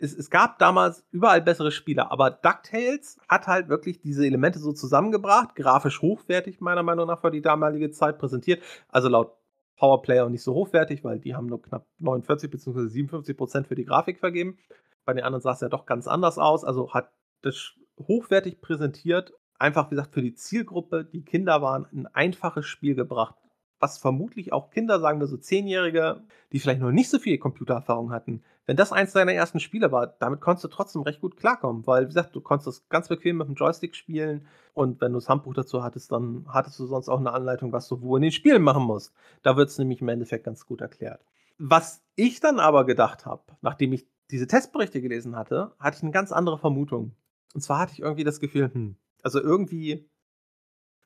es, 0.00 0.16
es 0.16 0.30
gab 0.30 0.58
damals 0.58 1.04
überall 1.10 1.42
bessere 1.42 1.70
Spiele, 1.70 2.10
aber 2.10 2.30
DuckTales 2.30 3.18
hat 3.28 3.46
halt 3.46 3.68
wirklich 3.68 4.00
diese 4.00 4.26
Elemente 4.26 4.58
so 4.58 4.72
zusammengebracht, 4.72 5.54
grafisch 5.54 6.00
hochwertig, 6.00 6.60
meiner 6.60 6.82
Meinung 6.82 7.06
nach, 7.06 7.20
für 7.20 7.30
die 7.30 7.42
damalige 7.42 7.90
Zeit 7.90 8.18
präsentiert. 8.18 8.62
Also 8.88 9.08
laut 9.08 9.36
Powerplay 9.76 10.20
auch 10.20 10.28
nicht 10.28 10.42
so 10.42 10.54
hochwertig, 10.54 11.04
weil 11.04 11.20
die 11.20 11.34
haben 11.34 11.46
nur 11.46 11.62
knapp 11.62 11.86
49 11.98 12.50
bzw. 12.50 12.88
57 12.88 13.36
Prozent 13.36 13.66
für 13.66 13.74
die 13.74 13.84
Grafik 13.84 14.18
vergeben. 14.18 14.58
Bei 15.04 15.12
den 15.12 15.24
anderen 15.24 15.42
sah 15.42 15.52
es 15.52 15.60
ja 15.60 15.68
doch 15.68 15.86
ganz 15.86 16.06
anders 16.06 16.38
aus. 16.38 16.64
Also 16.64 16.92
hat 16.92 17.10
das 17.42 17.72
hochwertig 17.98 18.60
präsentiert, 18.60 19.32
einfach 19.58 19.90
wie 19.90 19.94
gesagt 19.94 20.14
für 20.14 20.22
die 20.22 20.34
Zielgruppe, 20.34 21.04
die 21.04 21.24
Kinder 21.24 21.62
waren, 21.62 21.86
ein 21.92 22.06
einfaches 22.06 22.66
Spiel 22.66 22.94
gebracht 22.94 23.36
was 23.80 23.98
vermutlich 23.98 24.52
auch 24.52 24.70
Kinder, 24.70 25.00
sagen 25.00 25.20
wir 25.20 25.26
so 25.26 25.36
Zehnjährige, 25.36 26.22
die 26.52 26.60
vielleicht 26.60 26.80
noch 26.80 26.92
nicht 26.92 27.10
so 27.10 27.18
viel 27.18 27.38
Computererfahrung 27.38 28.12
hatten, 28.12 28.42
wenn 28.66 28.76
das 28.76 28.92
eins 28.92 29.12
deiner 29.12 29.32
ersten 29.32 29.58
Spiele 29.58 29.90
war, 29.90 30.06
damit 30.06 30.40
konntest 30.40 30.64
du 30.64 30.68
trotzdem 30.68 31.02
recht 31.02 31.20
gut 31.20 31.36
klarkommen, 31.36 31.86
weil, 31.88 32.04
wie 32.04 32.08
gesagt, 32.08 32.36
du 32.36 32.40
konntest 32.40 32.68
das 32.68 32.88
ganz 32.88 33.08
bequem 33.08 33.38
mit 33.38 33.48
dem 33.48 33.56
Joystick 33.56 33.96
spielen 33.96 34.46
und 34.74 35.00
wenn 35.00 35.12
du 35.12 35.18
das 35.18 35.28
Handbuch 35.28 35.54
dazu 35.54 35.82
hattest, 35.82 36.12
dann 36.12 36.46
hattest 36.48 36.78
du 36.78 36.86
sonst 36.86 37.08
auch 37.08 37.18
eine 37.18 37.32
Anleitung, 37.32 37.72
was 37.72 37.88
du 37.88 38.00
wo 38.00 38.14
in 38.14 38.22
den 38.22 38.30
Spielen 38.30 38.62
machen 38.62 38.84
musst. 38.84 39.12
Da 39.42 39.56
wird 39.56 39.70
es 39.70 39.78
nämlich 39.78 40.02
im 40.02 40.08
Endeffekt 40.08 40.44
ganz 40.44 40.66
gut 40.66 40.82
erklärt. 40.82 41.24
Was 41.58 42.02
ich 42.14 42.38
dann 42.40 42.60
aber 42.60 42.86
gedacht 42.86 43.26
habe, 43.26 43.42
nachdem 43.60 43.92
ich 43.92 44.06
diese 44.30 44.46
Testberichte 44.46 45.00
gelesen 45.02 45.34
hatte, 45.34 45.72
hatte 45.78 45.96
ich 45.96 46.02
eine 46.02 46.12
ganz 46.12 46.30
andere 46.30 46.58
Vermutung. 46.58 47.16
Und 47.54 47.62
zwar 47.62 47.80
hatte 47.80 47.94
ich 47.94 48.00
irgendwie 48.00 48.24
das 48.24 48.38
Gefühl, 48.38 48.70
hm, 48.72 48.96
also 49.22 49.40
irgendwie, 49.40 50.08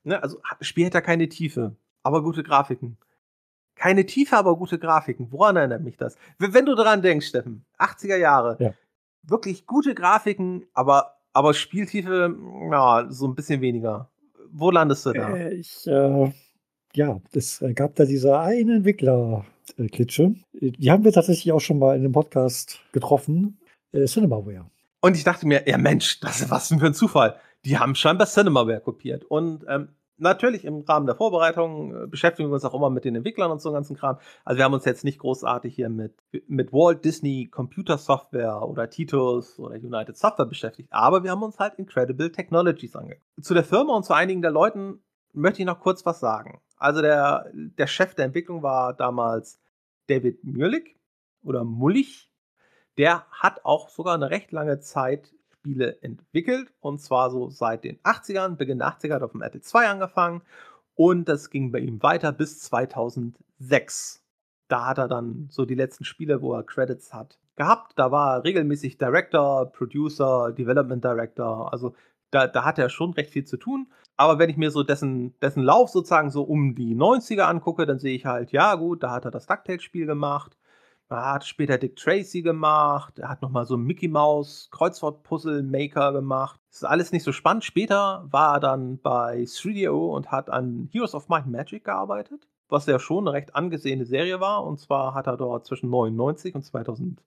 ne, 0.03 0.23
also 0.23 0.39
Spiel 0.61 0.87
hat 0.87 0.95
ja 0.95 1.01
keine 1.01 1.29
Tiefe 1.29 1.77
aber 2.05 2.23
gute 2.23 2.45
Grafiken. 2.45 2.97
Keine 3.75 4.07
Tiefe, 4.07 4.37
aber 4.37 4.57
gute 4.57 4.79
Grafiken. 4.79 5.33
Woran 5.33 5.57
erinnert 5.57 5.83
mich 5.83 5.97
das? 5.97 6.17
Wenn 6.39 6.67
du 6.67 6.77
daran 6.77 7.03
denkst, 7.03 7.27
Steffen, 7.27 7.65
80er 7.79 8.17
Jahre, 8.17 8.57
ja. 8.61 8.73
wirklich 9.25 9.67
gute 9.67 9.95
Grafiken, 9.95 10.65
aber, 10.75 11.17
aber 11.33 11.55
Spieltiefe, 11.55 12.37
ja, 12.71 13.07
so 13.09 13.27
ein 13.27 13.35
bisschen 13.35 13.61
weniger. 13.61 14.09
Wo 14.53 14.71
landest 14.71 15.05
du 15.07 15.13
da? 15.13 15.35
Äh, 15.35 15.55
ich, 15.55 15.85
äh, 15.89 16.33
ja, 16.95 17.21
es 17.33 17.65
gab 17.75 17.97
da 17.97 18.05
diese 18.05 18.39
eine 18.39 18.77
Entwickler-Klitsche. 18.77 20.37
Die 20.53 20.91
haben 20.93 21.03
wir 21.03 21.13
tatsächlich 21.13 21.51
auch 21.51 21.61
schon 21.61 21.81
mal 21.81 21.97
in 21.97 22.03
einem 22.03 22.13
Podcast 22.13 22.79
getroffen. 22.93 23.59
Äh, 23.91 24.05
Cinemaware. 24.05 24.67
Und 25.01 25.17
ich 25.17 25.25
dachte 25.25 25.47
mir, 25.47 25.69
ja 25.69 25.77
Mensch, 25.79 26.21
das 26.21 26.41
ist 26.41 26.51
was 26.51 26.69
für 26.69 26.87
ein 26.87 26.95
Zufall. 26.95 27.37
Die 27.65 27.79
haben 27.79 27.97
scheinbar 27.97 28.29
Cinemaware 28.29 28.81
kopiert. 28.81 29.25
Und 29.25 29.65
ähm, 29.69 29.89
natürlich 30.17 30.65
im 30.65 30.81
Rahmen 30.83 31.07
der 31.07 31.15
Vorbereitung 31.15 32.05
äh, 32.05 32.07
beschäftigen 32.07 32.49
wir 32.49 32.55
uns 32.55 32.65
auch 32.65 32.75
immer 32.75 32.91
mit 32.91 33.05
den 33.05 33.15
Entwicklern 33.17 33.51
und 33.51 33.61
so 33.61 33.73
ganzen 33.73 33.97
Kram. 33.97 34.19
Also 34.45 34.59
wir 34.59 34.65
haben 34.65 34.75
uns 34.75 34.85
jetzt 34.85 35.05
nicht 35.05 35.19
großartig 35.19 35.75
hier 35.75 35.89
mit, 35.89 36.15
mit 36.47 36.73
Walt 36.73 37.05
Disney 37.05 37.49
Computer 37.51 37.99
Software 37.99 38.63
oder 38.63 38.89
Titus 38.91 39.59
oder 39.59 39.77
United 39.77 40.17
Software 40.17 40.47
beschäftigt, 40.47 40.89
aber 40.93 41.25
wir 41.25 41.31
haben 41.31 41.43
uns 41.43 41.59
halt 41.59 41.75
Incredible 41.75 42.31
Technologies 42.33 42.97
angeguckt. 42.97 43.25
Zu 43.41 43.55
der 43.55 43.65
Firma 43.65 43.95
und 43.95 44.05
zu 44.05 44.15
einigen 44.15 44.43
der 44.43 44.51
Leuten 44.51 45.03
möchte 45.33 45.63
ich 45.63 45.67
noch 45.67 45.81
kurz 45.81 46.07
was 46.07 46.21
sagen. 46.21 46.61
Also 46.77 47.03
der, 47.03 47.51
der 47.53 47.87
Chef 47.87 48.15
der 48.15 48.27
Entwicklung 48.27 48.63
war 48.63 48.95
damals 48.95 49.61
David 50.07 50.45
Mürlik 50.45 50.99
oder 51.43 51.65
Mullig. 51.65 52.31
Der 52.99 53.27
hat 53.31 53.65
auch 53.65 53.89
sogar 53.89 54.15
eine 54.15 54.31
recht 54.31 54.53
lange 54.53 54.81
Zeit 54.81 55.35
Spiele 55.65 56.03
entwickelt. 56.03 56.73
Und 56.81 57.01
zwar 57.01 57.31
so 57.31 57.49
seit 57.49 57.85
den 57.85 57.99
80ern, 58.01 58.57
Beginn 58.57 58.79
der 58.79 58.89
80er 58.89 59.15
hat 59.15 59.23
auf 59.23 59.33
dem 59.33 59.43
Apple 59.43 59.61
II 59.61 59.87
angefangen. 59.87 60.43
Und 60.95 61.29
das 61.29 61.49
ging 61.51 61.73
bei 61.73 61.79
ihm 61.79 62.03
weiter 62.03 62.33
bis 62.33 62.61
2006. 62.61 64.23
Da 64.69 64.87
hat 64.87 64.99
er 64.99 65.09
dann 65.09 65.49
so 65.51 65.65
die 65.65 65.75
letzten 65.75 66.05
Spiele, 66.05 66.43
wo 66.43 66.53
er 66.55 66.63
Credits 66.65 67.15
hat, 67.15 67.39
gehabt. 67.57 67.93
Da 67.97 68.13
war 68.13 68.37
er 68.37 68.45
regelmäßig 68.45 68.99
Director, 68.99 69.73
Producer, 69.73 70.53
Development 70.53 71.03
Director. 71.03 71.73
Also 71.73 71.95
da, 72.31 72.47
da 72.47 72.65
hat 72.65 72.79
er 72.79 72.91
schon 72.91 73.15
recht 73.15 73.31
viel 73.31 73.45
zu 73.45 73.57
tun. 73.57 73.87
Aber 74.17 74.39
wenn 74.39 74.51
ich 74.51 74.57
mir 74.57 74.71
so 74.71 74.83
dessen, 74.83 75.39
dessen 75.41 75.63
Lauf 75.63 75.89
sozusagen 75.89 76.31
so 76.31 76.43
um 76.43 76.75
die 76.75 76.95
90er 76.95 77.43
angucke, 77.43 77.87
dann 77.87 77.99
sehe 77.99 78.15
ich 78.15 78.27
halt, 78.27 78.53
ja 78.53 78.75
gut, 78.75 79.03
da 79.03 79.11
hat 79.13 79.25
er 79.25 79.31
das 79.31 79.47
DuckTales-Spiel 79.47 80.07
gemacht. 80.07 80.57
Er 81.09 81.33
hat 81.35 81.45
später 81.45 81.79
Dick 81.79 81.97
Tracy 81.97 82.43
gemacht. 82.43 83.19
Er 83.19 83.29
hat 83.29 83.43
nochmal 83.43 83.67
so 83.67 83.77
Mickey 83.77 84.09
Mouse 84.09 84.69
Kreuzwort-Puzzle 84.73 85.63
Maker 85.63 86.13
gemacht. 86.13 86.61
Das 86.71 86.79
ist 86.79 86.85
alles 86.85 87.13
nicht 87.13 87.23
so 87.25 87.33
spannend. 87.33 87.65
Später 87.65 88.27
war 88.31 88.57
er 88.57 88.61
dann 88.61 88.99
bei 88.99 89.43
3DO 89.45 90.15
und 90.15 90.33
hat 90.33 90.51
an 90.51 90.89
Heroes 90.93 91.15
of 91.15 91.29
Might 91.29 91.47
Magic 91.47 91.85
gearbeitet, 91.85 92.49
was 92.69 92.87
ja 92.87 92.99
schon 92.99 93.29
eine 93.29 93.35
recht 93.35 93.55
angesehene 93.55 94.07
Serie 94.07 94.41
war. 94.41 94.65
Und 94.65 94.81
zwar 94.81 95.15
hat 95.15 95.27
er 95.27 95.37
dort 95.37 95.67
zwischen 95.67 95.91
99 95.91 96.55
und 96.55 96.63
2000 96.65 97.23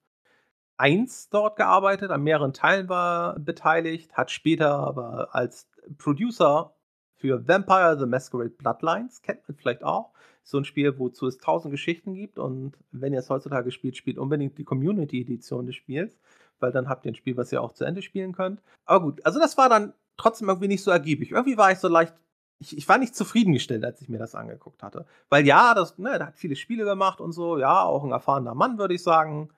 1 0.77 1.29
dort 1.29 1.55
gearbeitet, 1.55 2.11
an 2.11 2.21
mehreren 2.21 2.53
Teilen 2.53 2.87
war 2.87 3.39
beteiligt, 3.39 4.15
hat 4.15 4.29
später 4.31 4.77
aber 4.77 5.33
als 5.33 5.67
Producer 5.97 6.75
für 7.15 7.47
Vampire 7.47 7.97
the 7.99 8.05
Masquerade 8.05 8.51
Bloodlines, 8.51 9.21
kennt 9.23 9.47
man 9.47 9.57
vielleicht 9.57 9.83
auch, 9.83 10.11
so 10.47 10.57
ein 10.57 10.65
Spiel, 10.65 10.97
wozu 10.97 11.27
es 11.27 11.39
tausend 11.39 11.71
Geschichten 11.71 12.13
gibt 12.13 12.39
und 12.39 12.77
wenn 12.91 13.11
ihr 13.11 13.19
es 13.19 13.29
heutzutage 13.29 13.69
spielt, 13.71 13.97
spielt 13.97 14.17
unbedingt 14.17 14.57
die 14.57 14.63
Community 14.63 15.21
Edition 15.21 15.65
des 15.65 15.75
Spiels, 15.75 16.17
weil 16.59 16.71
dann 16.71 16.87
habt 16.87 17.05
ihr 17.05 17.11
ein 17.11 17.15
Spiel, 17.15 17.35
was 17.35 17.51
ihr 17.51 17.61
auch 17.61 17.73
zu 17.73 17.83
Ende 17.83 18.01
spielen 18.01 18.31
könnt. 18.31 18.61
Aber 18.85 19.03
gut, 19.03 19.25
also 19.25 19.39
das 19.39 19.57
war 19.57 19.67
dann 19.67 19.93
trotzdem 20.15 20.47
irgendwie 20.47 20.69
nicht 20.69 20.83
so 20.83 20.89
ergiebig. 20.89 21.31
Irgendwie 21.31 21.57
war 21.57 21.73
ich 21.73 21.79
so 21.79 21.89
leicht 21.89 22.13
ich, 22.59 22.75
ich, 22.75 22.89
war 22.89 22.97
nicht 22.97 23.15
zufriedengestellt, 23.15 23.85
als 23.85 24.01
ich 24.01 24.09
mir 24.09 24.17
das 24.17 24.33
angeguckt 24.33 24.81
hatte. 24.81 25.05
Weil 25.29 25.45
ja, 25.45 25.75
das, 25.75 25.97
ne, 25.99 26.17
der 26.17 26.27
hat 26.27 26.37
viele 26.37 26.55
Spiele 26.55 26.85
gemacht 26.85 27.21
und 27.21 27.31
so, 27.31 27.59
ja, 27.59 27.83
auch 27.83 28.03
ein 28.03 28.11
erfahrener 28.11 28.55
Mann, 28.55 28.79
würde 28.79 28.95
ich 28.95 29.03
sagen. 29.03 29.49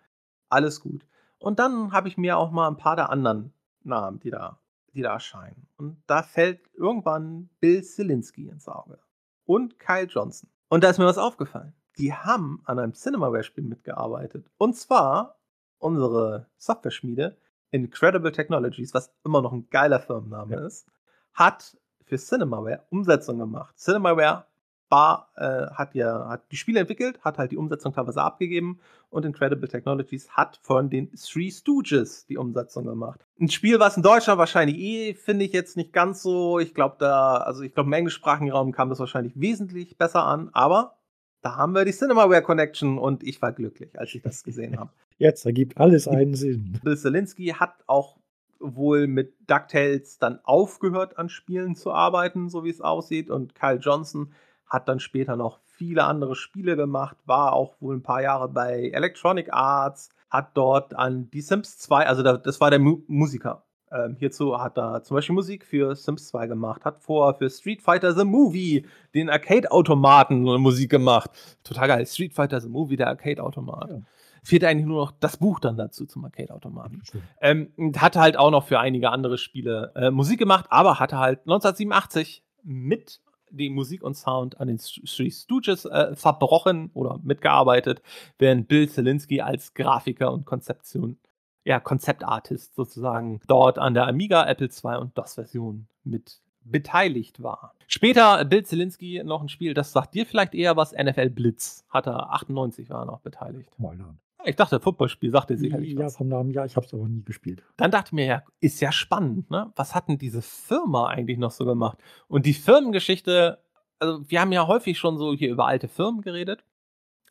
Alles 0.50 0.82
gut. 0.82 1.06
Und 1.38 1.60
dann 1.60 1.94
habe 1.94 2.10
ich 2.10 2.18
mir 2.18 2.38
auch 2.38 2.52
mal 2.52 2.68
ein 2.68 2.78
paar 2.78 2.96
der 2.98 3.10
anderen 3.10 3.54
Namen, 3.84 4.20
die 4.20 4.32
da, 4.32 4.60
die 4.94 5.02
da 5.02 5.14
erscheinen. 5.14 5.68
Und 5.78 6.04
da 6.08 6.24
fällt 6.24 6.60
irgendwann 6.74 7.50
Bill 7.62 7.84
Zielinski 7.84 8.50
ins 8.50 8.68
Auge. 8.68 9.00
Und 9.46 9.80
Kyle 9.80 10.08
Johnson. 10.08 10.50
Und 10.70 10.84
da 10.84 10.90
ist 10.90 11.00
mir 11.00 11.06
was 11.06 11.18
aufgefallen. 11.18 11.74
Die 11.98 12.14
haben 12.14 12.62
an 12.66 12.80
einem 12.80 12.94
Cinemaware-Spiel 12.94 13.64
mitgearbeitet. 13.64 14.50
Und 14.58 14.76
zwar 14.78 15.40
unsere 15.80 16.48
Software-Schmiede 16.58 17.38
Incredible 17.72 18.32
Technologies, 18.32 18.94
was 18.94 19.14
immer 19.24 19.42
noch 19.42 19.52
ein 19.52 19.70
geiler 19.70 20.00
Firmenname 20.00 20.56
ja. 20.56 20.66
ist, 20.66 20.88
hat 21.34 21.78
für 22.06 22.18
Cinemaware 22.18 22.86
Umsetzung 22.90 23.38
gemacht. 23.38 23.78
Cinemaware 23.78 24.46
war, 24.90 25.30
äh, 25.36 25.68
hat 25.74 25.96
ja 25.96 26.28
hat 26.28 26.52
die 26.52 26.58
Spiele 26.58 26.80
entwickelt, 26.80 27.20
hat 27.22 27.38
halt 27.38 27.52
die 27.52 27.58
Umsetzung 27.58 27.94
teilweise 27.94 28.22
abgegeben 28.22 28.80
und 29.10 29.26
Incredible 29.26 29.68
Technologies 29.68 30.30
hat 30.32 30.60
von 30.62 30.90
den 30.90 31.12
Three 31.16 31.52
Stooges 31.52 32.26
die 32.26 32.38
Umsetzung 32.38 32.86
gemacht. 32.86 33.26
Ein 33.40 33.50
Spiel, 33.50 33.80
was 33.80 33.98
in 33.98 34.04
Deutschland 34.04 34.40
wahrscheinlich 34.40 34.78
eh, 34.78 35.14
finde 35.14 35.46
ich 35.46 35.54
jetzt 35.54 35.78
nicht 35.78 35.94
ganz 35.94 36.22
so. 36.22 36.60
Ich 36.60 36.74
glaube, 36.74 36.96
da, 37.00 37.38
also 37.38 37.64
ich 37.64 37.74
glaube, 37.74 37.88
im 37.88 37.94
englischsprachigen 37.94 38.52
Raum 38.52 38.72
kam 38.72 38.90
das 38.90 39.00
wahrscheinlich 39.00 39.40
wesentlich 39.40 39.98
besser 39.98 40.26
an, 40.26 40.50
aber 40.54 40.98
da 41.42 41.56
haben 41.56 41.74
wir 41.74 41.86
die 41.86 41.94
Cinemaware 41.94 42.42
Connection 42.42 42.98
und 42.98 43.24
ich 43.24 43.42
war 43.42 43.54
glücklich, 43.54 43.98
als 43.98 44.14
ich 44.14 44.22
das 44.22 44.44
gesehen 44.44 44.78
habe. 44.78 44.92
Jetzt 45.18 45.46
ergibt 45.46 45.78
alles 45.78 46.08
einen 46.08 46.36
Sinn. 46.36 46.80
Bill 46.84 46.98
Zielinski 46.98 47.48
hat 47.48 47.76
auch 47.88 48.18
wohl 48.60 49.08
mit 49.08 49.34
DuckTales 49.48 50.18
dann 50.18 50.40
aufgehört, 50.44 51.18
an 51.18 51.30
Spielen 51.30 51.76
zu 51.76 51.92
arbeiten, 51.92 52.50
so 52.50 52.64
wie 52.64 52.70
es 52.70 52.82
aussieht. 52.82 53.30
Und 53.30 53.56
Kyle 53.56 53.78
Johnson 53.78 54.34
hat 54.70 54.88
dann 54.88 55.00
später 55.00 55.36
noch 55.36 55.60
viele 55.64 56.04
andere 56.04 56.36
Spiele 56.36 56.76
gemacht, 56.76 57.18
war 57.26 57.54
auch 57.54 57.76
wohl 57.80 57.96
ein 57.96 58.04
paar 58.04 58.22
Jahre 58.22 58.50
bei 58.50 58.90
Electronic 58.90 59.54
Arts, 59.54 60.10
hat 60.30 60.52
dort 60.56 60.96
an 60.96 61.30
die 61.32 61.42
Sims 61.42 61.78
2, 61.80 62.06
also 62.06 62.22
das 62.22 62.62
war 62.62 62.70
der 62.70 62.80
Mu 62.80 63.02
Musiker. 63.08 63.64
Ähm, 63.92 64.16
hierzu 64.20 64.60
hat 64.62 64.78
er 64.78 65.02
zum 65.02 65.16
Beispiel 65.16 65.34
Musik 65.34 65.66
für 65.66 65.96
Sims 65.96 66.28
2 66.28 66.48
gemacht, 66.48 66.86
hat 66.86 67.00
vorher 67.00 67.34
für 67.34 67.50
Street 67.50 67.82
Fighter 67.82 68.14
the 68.14 68.24
Movie, 68.24 68.86
den 69.16 69.30
Arcade-Automaten, 69.30 70.44
Musik 70.44 70.92
gemacht. 70.92 71.32
Total 71.64 71.88
geil. 71.88 72.06
Street 72.06 72.34
Fighter 72.34 72.62
the 72.62 72.70
Movie, 72.70 72.98
der 72.98 73.08
Arcade-Automat. 73.08 73.90
Ja. 73.90 74.02
Fehlt 74.44 74.64
eigentlich 74.64 74.86
nur 74.86 75.06
noch 75.06 75.12
das 75.20 75.38
Buch 75.38 75.60
dann 75.60 75.76
dazu 75.76 76.06
zum 76.06 76.24
Arcade-Automaten. 76.24 77.02
Ähm, 77.42 77.72
hatte 77.98 78.20
halt 78.20 78.38
auch 78.38 78.52
noch 78.52 78.66
für 78.66 78.80
einige 78.80 79.10
andere 79.10 79.38
Spiele 79.38 79.92
äh, 79.96 80.12
Musik 80.12 80.38
gemacht, 80.38 80.68
aber 80.70 81.00
hatte 81.00 81.18
halt 81.18 81.40
1987 81.40 82.44
mit 82.64 83.22
die 83.52 83.70
Musik 83.70 84.04
und 84.04 84.16
Sound 84.16 84.60
an 84.60 84.68
den 84.68 84.78
Three 84.78 85.32
Stooges 85.32 85.86
äh, 85.86 86.16
verbrochen 86.16 86.92
oder 86.94 87.20
mitgearbeitet, 87.24 88.02
während 88.38 88.68
Bill 88.68 88.90
Zielinski 88.90 89.42
als 89.42 89.74
Grafiker 89.74 90.32
und 90.32 90.46
Konzeption, 90.46 91.18
ja, 91.64 91.80
Konzeptartist 91.80 92.76
sozusagen 92.76 93.42
dort 93.48 93.78
an 93.78 93.94
der 93.94 94.08
Amiga, 94.08 94.48
Apple 94.48 94.68
II 94.68 94.98
und 94.98 95.18
DOS-Version 95.18 95.88
mit 96.04 96.42
beteiligt 96.64 97.42
war. 97.42 97.74
Später 97.88 98.46
Bill 98.46 98.64
Zielinski 98.64 99.22
noch 99.24 99.42
ein 99.42 99.50
Spiel, 99.50 99.74
das 99.74 99.92
sagt 99.92 100.14
dir 100.14 100.26
vielleicht 100.26 100.54
eher 100.54 100.78
was, 100.78 100.94
NFL 100.94 101.30
Blitz. 101.30 101.86
Hat 101.90 102.08
er 102.08 102.32
98 102.32 102.90
war 102.90 103.04
er 103.04 103.06
noch 103.06 103.22
beteiligt. 103.22 103.72
Mal 103.80 103.98
ich 104.46 104.56
dachte, 104.56 104.80
Footballspiel 104.80 105.32
sagte 105.32 105.58
sicherlich 105.58 105.94
Ja, 105.94 106.06
was. 106.06 106.18
vom 106.18 106.28
Namen 106.28 106.52
ja, 106.52 106.66
ich 106.66 106.76
habe 106.76 106.86
es 106.86 106.94
aber 106.94 107.08
nie 107.08 107.24
gespielt. 107.24 107.64
Dann 107.78 107.92
dachte 107.92 108.10
ich 108.10 108.14
mir, 108.14 108.26
ja, 108.26 108.44
ist 108.60 108.80
ja 108.82 108.92
spannend, 108.92 109.50
ne? 109.52 109.72
Was 109.76 109.96
hat 109.96 110.08
denn 110.08 110.18
diese 110.18 110.42
Firma 110.42 111.08
eigentlich 111.08 111.38
noch 111.38 111.52
so 111.52 111.66
gemacht? 111.66 111.98
Und 112.28 112.46
die 112.46 112.54
Firmengeschichte, 112.54 113.60
also 114.00 114.30
wir 114.30 114.42
haben 114.42 114.52
ja 114.52 114.68
häufig 114.68 114.98
schon 114.98 115.18
so 115.18 115.34
hier 115.34 115.50
über 115.52 115.66
alte 115.66 115.88
Firmen 115.88 116.22
geredet. 116.22 116.64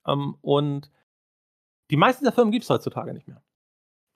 Ähm, 0.07 0.37
und 0.43 0.91
die 1.91 1.97
meisten 1.97 2.25
der 2.25 2.33
Firmen 2.33 2.53
gibt 2.53 2.65
es 2.65 2.71
heutzutage 2.71 3.13
nicht 3.15 3.27
mehr. 3.29 3.43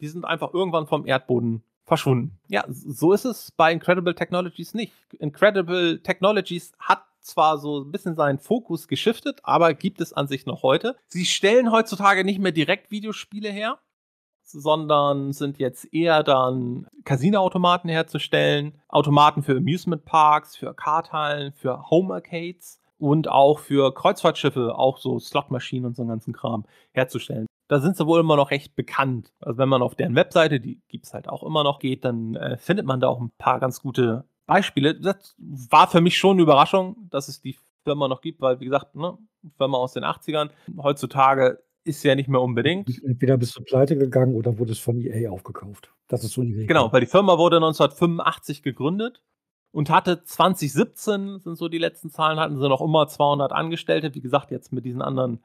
Die 0.01 0.09
sind 0.09 0.24
einfach 0.24 0.53
irgendwann 0.53 0.86
vom 0.86 1.07
Erdboden 1.07 1.62
verschwunden. 1.84 2.38
Ja, 2.49 2.64
so 2.68 3.12
ist 3.12 3.24
es 3.24 3.51
bei 3.53 3.72
Incredible 3.72 4.14
Technologies 4.14 4.74
nicht. 4.74 4.93
Incredible 5.18 6.03
Technologies 6.03 6.72
hat 6.78 7.05
zwar 7.23 7.59
so 7.59 7.81
ein 7.81 7.93
bisschen 7.93 8.16
seinen 8.16 8.39
Fokus 8.39 8.89
geschiftet, 8.89 9.41
aber 9.43 9.75
gibt 9.75 10.01
es 10.01 10.12
an 10.12 10.29
sich 10.29 10.47
noch 10.47 10.62
heute. 10.62 10.97
Sie 11.09 11.25
stellen 11.25 11.73
heutzutage 11.73 12.25
nicht 12.25 12.41
mehr 12.41 12.53
direkt 12.53 12.91
Videospiele 12.91 13.49
her, 13.49 13.79
sondern 14.43 15.33
sind 15.33 15.59
jetzt 15.59 15.93
eher 15.93 16.23
dann 16.23 16.87
Casino-Automaten 17.05 17.89
herzustellen, 17.89 18.81
Automaten 18.89 19.43
für 19.43 19.57
Amusement 19.57 20.05
Parks, 20.05 20.57
für 20.57 20.75
Karthallen, 20.75 21.53
für 21.53 21.91
Home 21.91 22.14
Arcades 22.14 22.81
und 22.99 23.29
auch 23.29 23.59
für 23.59 23.93
Kreuzfahrtschiffe, 23.95 24.77
auch 24.77 24.99
so 24.99 25.18
Slotmaschinen 25.18 25.87
und 25.87 25.97
so 25.97 26.03
einen 26.03 26.11
ganzen 26.11 26.33
Kram 26.33 26.64
herzustellen. 26.93 27.47
Da 27.68 27.81
sind 27.81 27.97
sie 27.97 28.07
wohl 28.07 28.20
immer 28.20 28.37
noch 28.37 28.51
recht 28.51 28.77
bekannt. 28.77 29.33
Also 29.41 29.59
wenn 29.59 29.68
man 29.68 29.83
auf 29.83 29.95
deren 29.95 30.14
Webseite, 30.14 30.61
die 30.61 30.81
gibt 30.89 31.07
es 31.07 31.14
halt 31.14 31.29
auch 31.29 31.43
immer 31.43 31.64
noch, 31.64 31.79
geht, 31.79 32.05
dann 32.05 32.35
äh, 32.35 32.59
findet 32.59 32.87
man 32.87 33.01
da 33.01 33.09
auch 33.09 33.20
ein 33.20 33.33
paar 33.39 33.61
ganz 33.61 33.81
gute 33.81 34.25
Beispiele. 34.53 34.95
Das 34.95 35.35
war 35.39 35.89
für 35.89 36.01
mich 36.01 36.19
schon 36.19 36.33
eine 36.33 36.43
Überraschung, 36.43 37.09
dass 37.11 37.29
es 37.29 37.41
die 37.41 37.57
Firma 37.85 38.09
noch 38.09 38.21
gibt, 38.21 38.41
weil, 38.41 38.61
wie 38.61 38.67
gesagt, 38.67 38.95
ne, 38.95 39.17
Firma 39.57 39.79
aus 39.79 39.95
den 39.95 40.05
80ern. 40.05 40.51
Heutzutage 40.79 41.63
ist 41.85 42.03
ja 42.05 42.15
nicht 42.15 42.29
mehr 42.29 42.41
unbedingt. 42.41 42.89
Entweder 43.03 43.37
bist 43.37 43.57
du 43.57 43.63
pleite 43.63 43.97
gegangen 43.97 44.35
oder 44.35 44.59
wurde 44.59 44.73
es 44.73 44.79
von 44.79 45.01
EA 45.01 45.31
aufgekauft. 45.31 45.91
Das 46.09 46.23
ist 46.23 46.33
so 46.33 46.43
die 46.43 46.53
Regel. 46.53 46.67
Genau, 46.67 46.93
weil 46.93 47.01
die 47.01 47.07
Firma 47.07 47.39
wurde 47.39 47.57
1985 47.57 48.63
gegründet 48.63 49.23
und 49.73 49.91
hatte 49.91 50.23
2017, 50.23 51.41
sind 51.41 51.57
so 51.57 51.69
die 51.69 51.79
letzten 51.79 52.11
Zahlen, 52.11 52.39
hatten 52.39 52.59
sie 52.59 52.69
noch 52.69 52.83
immer 52.83 53.09
200 53.09 53.53
Angestellte. 53.53 54.15
Wie 54.15 54.21
gesagt, 54.21 54.51
jetzt 54.51 54.73
mit 54.73 54.85
diesen 54.85 55.03
anderen, 55.03 55.43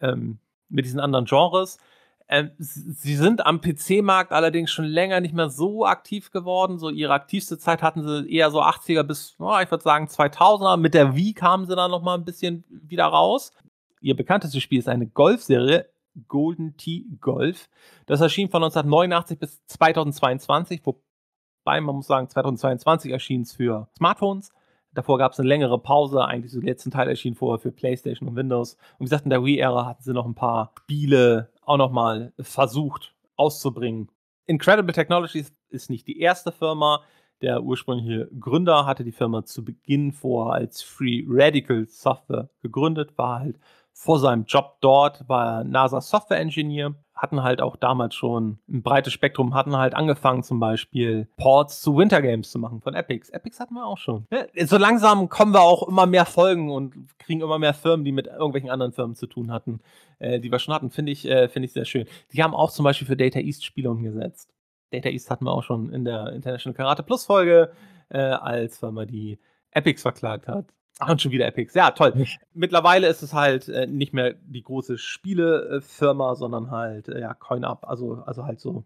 ähm, 0.00 0.38
mit 0.68 0.84
diesen 0.84 1.00
anderen 1.00 1.26
Genres. 1.26 1.78
Ähm, 2.26 2.52
sie 2.58 3.16
sind 3.16 3.44
am 3.44 3.60
PC-Markt 3.60 4.32
allerdings 4.32 4.70
schon 4.70 4.86
länger 4.86 5.20
nicht 5.20 5.34
mehr 5.34 5.50
so 5.50 5.84
aktiv 5.84 6.30
geworden. 6.30 6.78
So 6.78 6.88
ihre 6.88 7.12
aktivste 7.12 7.58
Zeit 7.58 7.82
hatten 7.82 8.02
sie 8.02 8.30
eher 8.32 8.50
so 8.50 8.62
80er 8.62 9.02
bis, 9.02 9.36
oh, 9.38 9.58
ich 9.62 9.70
würde 9.70 9.84
sagen 9.84 10.06
2000er. 10.06 10.76
Mit 10.78 10.94
der 10.94 11.14
Wii 11.14 11.34
kamen 11.34 11.66
sie 11.66 11.76
dann 11.76 11.90
noch 11.90 12.02
mal 12.02 12.14
ein 12.14 12.24
bisschen 12.24 12.64
wieder 12.70 13.04
raus. 13.04 13.52
Ihr 14.00 14.16
bekanntestes 14.16 14.62
Spiel 14.62 14.78
ist 14.78 14.88
eine 14.88 15.06
Golfserie, 15.06 15.88
Golden 16.28 16.76
Tee 16.76 17.06
Golf. 17.20 17.68
Das 18.06 18.20
erschien 18.20 18.48
von 18.48 18.62
1989 18.62 19.38
bis 19.38 19.64
2022, 19.66 20.82
wobei 20.84 21.80
man 21.80 21.96
muss 21.96 22.06
sagen, 22.06 22.28
2022 22.28 23.12
erschien 23.12 23.42
es 23.42 23.52
für 23.52 23.88
Smartphones. 23.96 24.52
Davor 24.92 25.18
gab 25.18 25.32
es 25.32 25.40
eine 25.40 25.48
längere 25.48 25.78
Pause. 25.78 26.24
Eigentlich 26.24 26.52
so 26.52 26.60
die 26.60 26.66
letzten 26.66 26.90
Teil 26.90 27.08
erschien 27.08 27.34
vorher 27.34 27.58
für 27.58 27.72
PlayStation 27.72 28.28
und 28.28 28.36
Windows. 28.36 28.74
Und 28.98 29.00
wie 29.00 29.04
gesagt, 29.04 29.24
in 29.24 29.30
der 29.30 29.44
Wii-Ära 29.44 29.86
hatten 29.86 30.02
sie 30.02 30.12
noch 30.12 30.24
ein 30.24 30.36
paar 30.36 30.72
Spiele 30.78 31.50
auch 31.66 31.76
nochmal 31.76 32.32
versucht 32.40 33.14
auszubringen. 33.36 34.10
Incredible 34.46 34.92
Technologies 34.94 35.52
ist 35.70 35.90
nicht 35.90 36.06
die 36.06 36.20
erste 36.20 36.52
Firma, 36.52 37.02
Der 37.42 37.62
ursprüngliche 37.62 38.28
Gründer 38.38 38.86
hatte 38.86 39.04
die 39.04 39.12
Firma 39.12 39.44
zu 39.44 39.64
Beginn 39.64 40.12
vor 40.12 40.54
als 40.54 40.82
Free 40.82 41.24
Radical 41.28 41.86
Software 41.86 42.48
gegründet, 42.62 43.18
war 43.18 43.40
halt 43.40 43.58
vor 43.92 44.18
seinem 44.18 44.44
Job 44.44 44.78
dort, 44.80 45.28
war 45.28 45.64
NASA 45.64 46.00
Software 46.00 46.40
Engineer, 46.40 46.94
hatten 47.14 47.42
halt 47.42 47.60
auch 47.60 47.76
damals 47.76 48.14
schon 48.14 48.58
ein 48.68 48.82
breites 48.82 49.12
Spektrum, 49.12 49.54
hatten 49.54 49.76
halt 49.76 49.94
angefangen 49.94 50.42
zum 50.42 50.58
Beispiel 50.58 51.28
Ports 51.36 51.80
zu 51.80 51.96
Winter 51.96 52.20
Games 52.20 52.50
zu 52.50 52.58
machen 52.58 52.80
von 52.80 52.94
Epics. 52.94 53.30
Epics 53.30 53.60
hatten 53.60 53.74
wir 53.74 53.86
auch 53.86 53.98
schon. 53.98 54.26
Ja, 54.32 54.66
so 54.66 54.78
langsam 54.78 55.28
kommen 55.28 55.54
wir 55.54 55.62
auch 55.62 55.86
immer 55.86 56.06
mehr 56.06 56.26
Folgen 56.26 56.70
und 56.70 56.94
kriegen 57.18 57.40
immer 57.40 57.58
mehr 57.58 57.74
Firmen, 57.74 58.04
die 58.04 58.12
mit 58.12 58.26
irgendwelchen 58.26 58.70
anderen 58.70 58.92
Firmen 58.92 59.14
zu 59.14 59.26
tun 59.26 59.52
hatten, 59.52 59.80
äh, 60.18 60.40
die 60.40 60.50
wir 60.50 60.58
schon 60.58 60.74
hatten. 60.74 60.90
Finde 60.90 61.12
ich, 61.12 61.24
äh, 61.26 61.48
find 61.48 61.64
ich 61.64 61.72
sehr 61.72 61.84
schön. 61.84 62.06
Die 62.32 62.42
haben 62.42 62.54
auch 62.54 62.70
zum 62.70 62.84
Beispiel 62.84 63.06
für 63.06 63.16
Data 63.16 63.38
East 63.38 63.64
Spiele 63.64 63.90
umgesetzt. 63.90 64.52
Data 64.90 65.08
East 65.08 65.30
hatten 65.30 65.44
wir 65.44 65.52
auch 65.52 65.62
schon 65.62 65.92
in 65.92 66.04
der 66.04 66.32
International 66.32 66.74
Karate 66.74 67.02
Plus 67.02 67.26
Folge, 67.26 67.72
äh, 68.08 68.18
als 68.18 68.78
Firma, 68.78 69.04
die 69.06 69.38
Epics 69.70 70.02
verklagt 70.02 70.48
hat. 70.48 70.66
Ach, 71.00 71.10
und 71.10 71.20
schon 71.20 71.32
wieder 71.32 71.46
Epics. 71.46 71.74
Ja, 71.74 71.90
toll. 71.90 72.26
Mittlerweile 72.52 73.08
ist 73.08 73.22
es 73.22 73.32
halt 73.32 73.68
äh, 73.68 73.86
nicht 73.86 74.12
mehr 74.12 74.34
die 74.34 74.62
große 74.62 74.96
Spielefirma, 74.96 76.36
sondern 76.36 76.70
halt, 76.70 77.08
äh, 77.08 77.20
ja, 77.20 77.34
Coin-Up, 77.34 77.88
also, 77.88 78.22
also 78.26 78.44
halt 78.44 78.60
so 78.60 78.84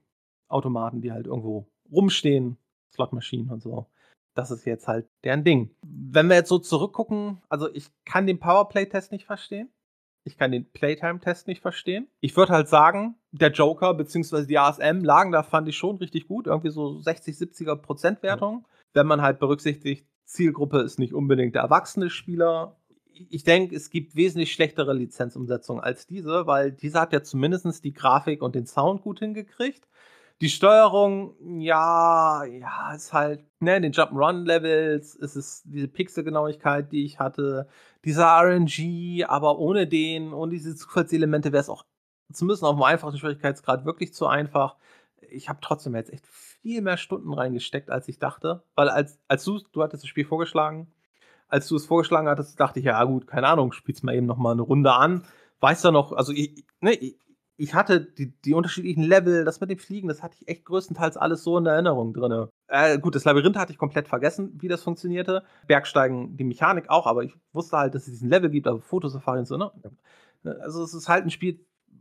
Automaten, 0.48 1.02
die 1.02 1.12
halt 1.12 1.26
irgendwo 1.26 1.66
rumstehen, 1.92 2.56
Slotmaschinen 2.92 3.50
und 3.50 3.62
so. 3.62 3.86
Das 4.34 4.50
ist 4.50 4.64
jetzt 4.64 4.88
halt 4.88 5.06
deren 5.24 5.44
Ding. 5.44 5.74
Wenn 5.82 6.28
wir 6.28 6.36
jetzt 6.36 6.48
so 6.48 6.58
zurückgucken, 6.58 7.42
also 7.48 7.72
ich 7.74 7.88
kann 8.04 8.26
den 8.26 8.38
Powerplay-Test 8.38 9.12
nicht 9.12 9.26
verstehen. 9.26 9.68
Ich 10.24 10.36
kann 10.36 10.52
den 10.52 10.70
Playtime-Test 10.70 11.46
nicht 11.46 11.60
verstehen. 11.60 12.06
Ich 12.20 12.36
würde 12.36 12.52
halt 12.52 12.68
sagen, 12.68 13.16
der 13.32 13.50
Joker 13.50 13.94
bzw. 13.94 14.46
die 14.46 14.58
ASM 14.58 15.02
lagen 15.02 15.32
da, 15.32 15.42
fand 15.42 15.68
ich 15.68 15.76
schon 15.76 15.96
richtig 15.96 16.28
gut. 16.28 16.46
Irgendwie 16.46 16.70
so 16.70 17.00
60, 17.00 17.36
70er 17.36 17.76
Prozentwertung. 17.76 18.60
Ja. 18.62 18.74
Wenn 18.94 19.06
man 19.06 19.22
halt 19.22 19.38
berücksichtigt, 19.38 20.06
Zielgruppe 20.28 20.80
ist 20.80 20.98
nicht 20.98 21.14
unbedingt 21.14 21.54
der 21.54 21.62
erwachsene 21.62 22.10
Spieler. 22.10 22.76
Ich 23.12 23.44
denke, 23.44 23.74
es 23.74 23.90
gibt 23.90 24.14
wesentlich 24.14 24.52
schlechtere 24.52 24.92
Lizenzumsetzungen 24.92 25.82
als 25.82 26.06
diese, 26.06 26.46
weil 26.46 26.70
diese 26.70 27.00
hat 27.00 27.12
ja 27.12 27.22
zumindest 27.22 27.82
die 27.84 27.94
Grafik 27.94 28.42
und 28.42 28.54
den 28.54 28.66
Sound 28.66 29.02
gut 29.02 29.20
hingekriegt. 29.20 29.88
Die 30.40 30.50
Steuerung, 30.50 31.34
ja, 31.60 32.44
ja, 32.44 32.94
ist 32.94 33.12
halt, 33.12 33.44
ne, 33.60 33.76
in 33.76 33.82
den 33.82 33.92
Jump'n'Run-Levels 33.92 35.16
ist 35.16 35.34
es 35.34 35.62
diese 35.64 35.88
Pixelgenauigkeit, 35.88 36.92
die 36.92 37.04
ich 37.04 37.18
hatte, 37.18 37.66
dieser 38.04 38.26
RNG, 38.26 39.24
aber 39.26 39.58
ohne 39.58 39.88
den, 39.88 40.32
und 40.32 40.50
diese 40.50 40.76
Zufallselemente 40.76 41.50
wäre 41.52 41.62
es 41.62 41.68
auch 41.68 41.84
zumindest 42.32 42.62
auf 42.62 42.76
dem 42.76 42.82
einfachen 42.84 43.18
Schwierigkeitsgrad 43.18 43.84
wirklich 43.84 44.14
zu 44.14 44.26
einfach. 44.26 44.76
Ich 45.30 45.48
habe 45.48 45.60
trotzdem 45.62 45.94
jetzt 45.94 46.12
echt 46.12 46.26
viel 46.26 46.82
mehr 46.82 46.96
Stunden 46.96 47.32
reingesteckt, 47.32 47.90
als 47.90 48.08
ich 48.08 48.18
dachte. 48.18 48.62
Weil 48.74 48.88
als, 48.88 49.18
als 49.28 49.44
du, 49.44 49.60
du 49.72 49.82
hattest 49.82 50.02
das 50.02 50.08
Spiel 50.08 50.24
vorgeschlagen, 50.24 50.92
als 51.48 51.68
du 51.68 51.76
es 51.76 51.86
vorgeschlagen 51.86 52.28
hattest, 52.28 52.58
dachte 52.60 52.78
ich, 52.78 52.86
ja 52.86 53.02
gut, 53.04 53.26
keine 53.26 53.48
Ahnung, 53.48 53.72
spielst 53.72 54.04
mal 54.04 54.14
eben 54.14 54.26
noch 54.26 54.36
mal 54.36 54.52
eine 54.52 54.62
Runde 54.62 54.92
an. 54.92 55.24
Weißt 55.60 55.84
du 55.84 55.90
noch, 55.90 56.12
also 56.12 56.32
ich, 56.32 56.64
ne, 56.80 56.98
ich 57.56 57.74
hatte 57.74 58.00
die, 58.00 58.32
die 58.42 58.54
unterschiedlichen 58.54 59.02
Level, 59.02 59.44
das 59.44 59.60
mit 59.60 59.70
dem 59.70 59.78
Fliegen, 59.78 60.08
das 60.08 60.22
hatte 60.22 60.36
ich 60.40 60.46
echt 60.46 60.64
größtenteils 60.64 61.16
alles 61.16 61.42
so 61.42 61.58
in 61.58 61.66
Erinnerung 61.66 62.14
drin. 62.14 62.46
Äh, 62.68 62.98
gut, 62.98 63.16
das 63.16 63.24
Labyrinth 63.24 63.56
hatte 63.56 63.72
ich 63.72 63.78
komplett 63.78 64.06
vergessen, 64.06 64.56
wie 64.60 64.68
das 64.68 64.82
funktionierte. 64.82 65.42
Bergsteigen, 65.66 66.36
die 66.36 66.44
Mechanik 66.44 66.88
auch, 66.88 67.06
aber 67.06 67.24
ich 67.24 67.34
wusste 67.52 67.78
halt, 67.78 67.94
dass 67.94 68.06
es 68.06 68.12
diesen 68.12 68.28
Level 68.28 68.50
gibt, 68.50 68.68
also 68.68 68.78
Fotosafari 68.78 69.40
und 69.40 69.46
so, 69.46 69.56
ne? 69.56 69.72
Also 70.60 70.84
es 70.84 70.94
ist 70.94 71.08
halt 71.08 71.24
ein 71.24 71.30
Spiel, 71.30 71.58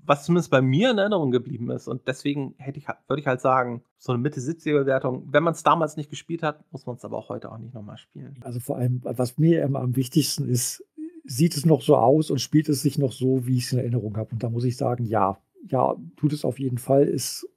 was 0.07 0.23
zumindest 0.23 0.49
bei 0.49 0.61
mir 0.61 0.91
in 0.91 0.97
Erinnerung 0.97 1.31
geblieben 1.31 1.69
ist. 1.69 1.87
Und 1.87 2.07
deswegen 2.07 2.55
hätte 2.57 2.79
ich, 2.79 2.87
würde 3.07 3.19
ich 3.19 3.27
halt 3.27 3.41
sagen, 3.41 3.83
so 3.97 4.13
eine 4.13 4.21
Mitte-70er-Bewertung. 4.21 5.27
Wenn 5.31 5.43
man 5.43 5.53
es 5.53 5.63
damals 5.63 5.97
nicht 5.97 6.09
gespielt 6.09 6.43
hat, 6.43 6.63
muss 6.71 6.85
man 6.85 6.95
es 6.95 7.03
aber 7.03 7.17
auch 7.17 7.29
heute 7.29 7.51
auch 7.51 7.57
nicht 7.57 7.73
nochmal 7.73 7.97
spielen. 7.97 8.37
Also 8.41 8.59
vor 8.59 8.77
allem, 8.77 9.01
was 9.03 9.37
mir 9.37 9.63
immer 9.63 9.81
am 9.81 9.95
wichtigsten 9.95 10.47
ist, 10.47 10.83
sieht 11.25 11.57
es 11.57 11.65
noch 11.65 11.81
so 11.81 11.97
aus 11.97 12.31
und 12.31 12.39
spielt 12.39 12.69
es 12.69 12.81
sich 12.81 12.97
noch 12.97 13.11
so, 13.11 13.45
wie 13.45 13.57
ich 13.57 13.65
es 13.65 13.73
in 13.73 13.79
Erinnerung 13.79 14.15
habe. 14.15 14.31
Und 14.31 14.43
da 14.43 14.49
muss 14.49 14.63
ich 14.63 14.77
sagen, 14.77 15.05
ja, 15.05 15.37
ja, 15.67 15.95
tut 16.15 16.31
es 16.31 16.45
auf 16.45 16.57
jeden 16.57 16.77
Fall. 16.77 17.03
Ist, 17.03 17.47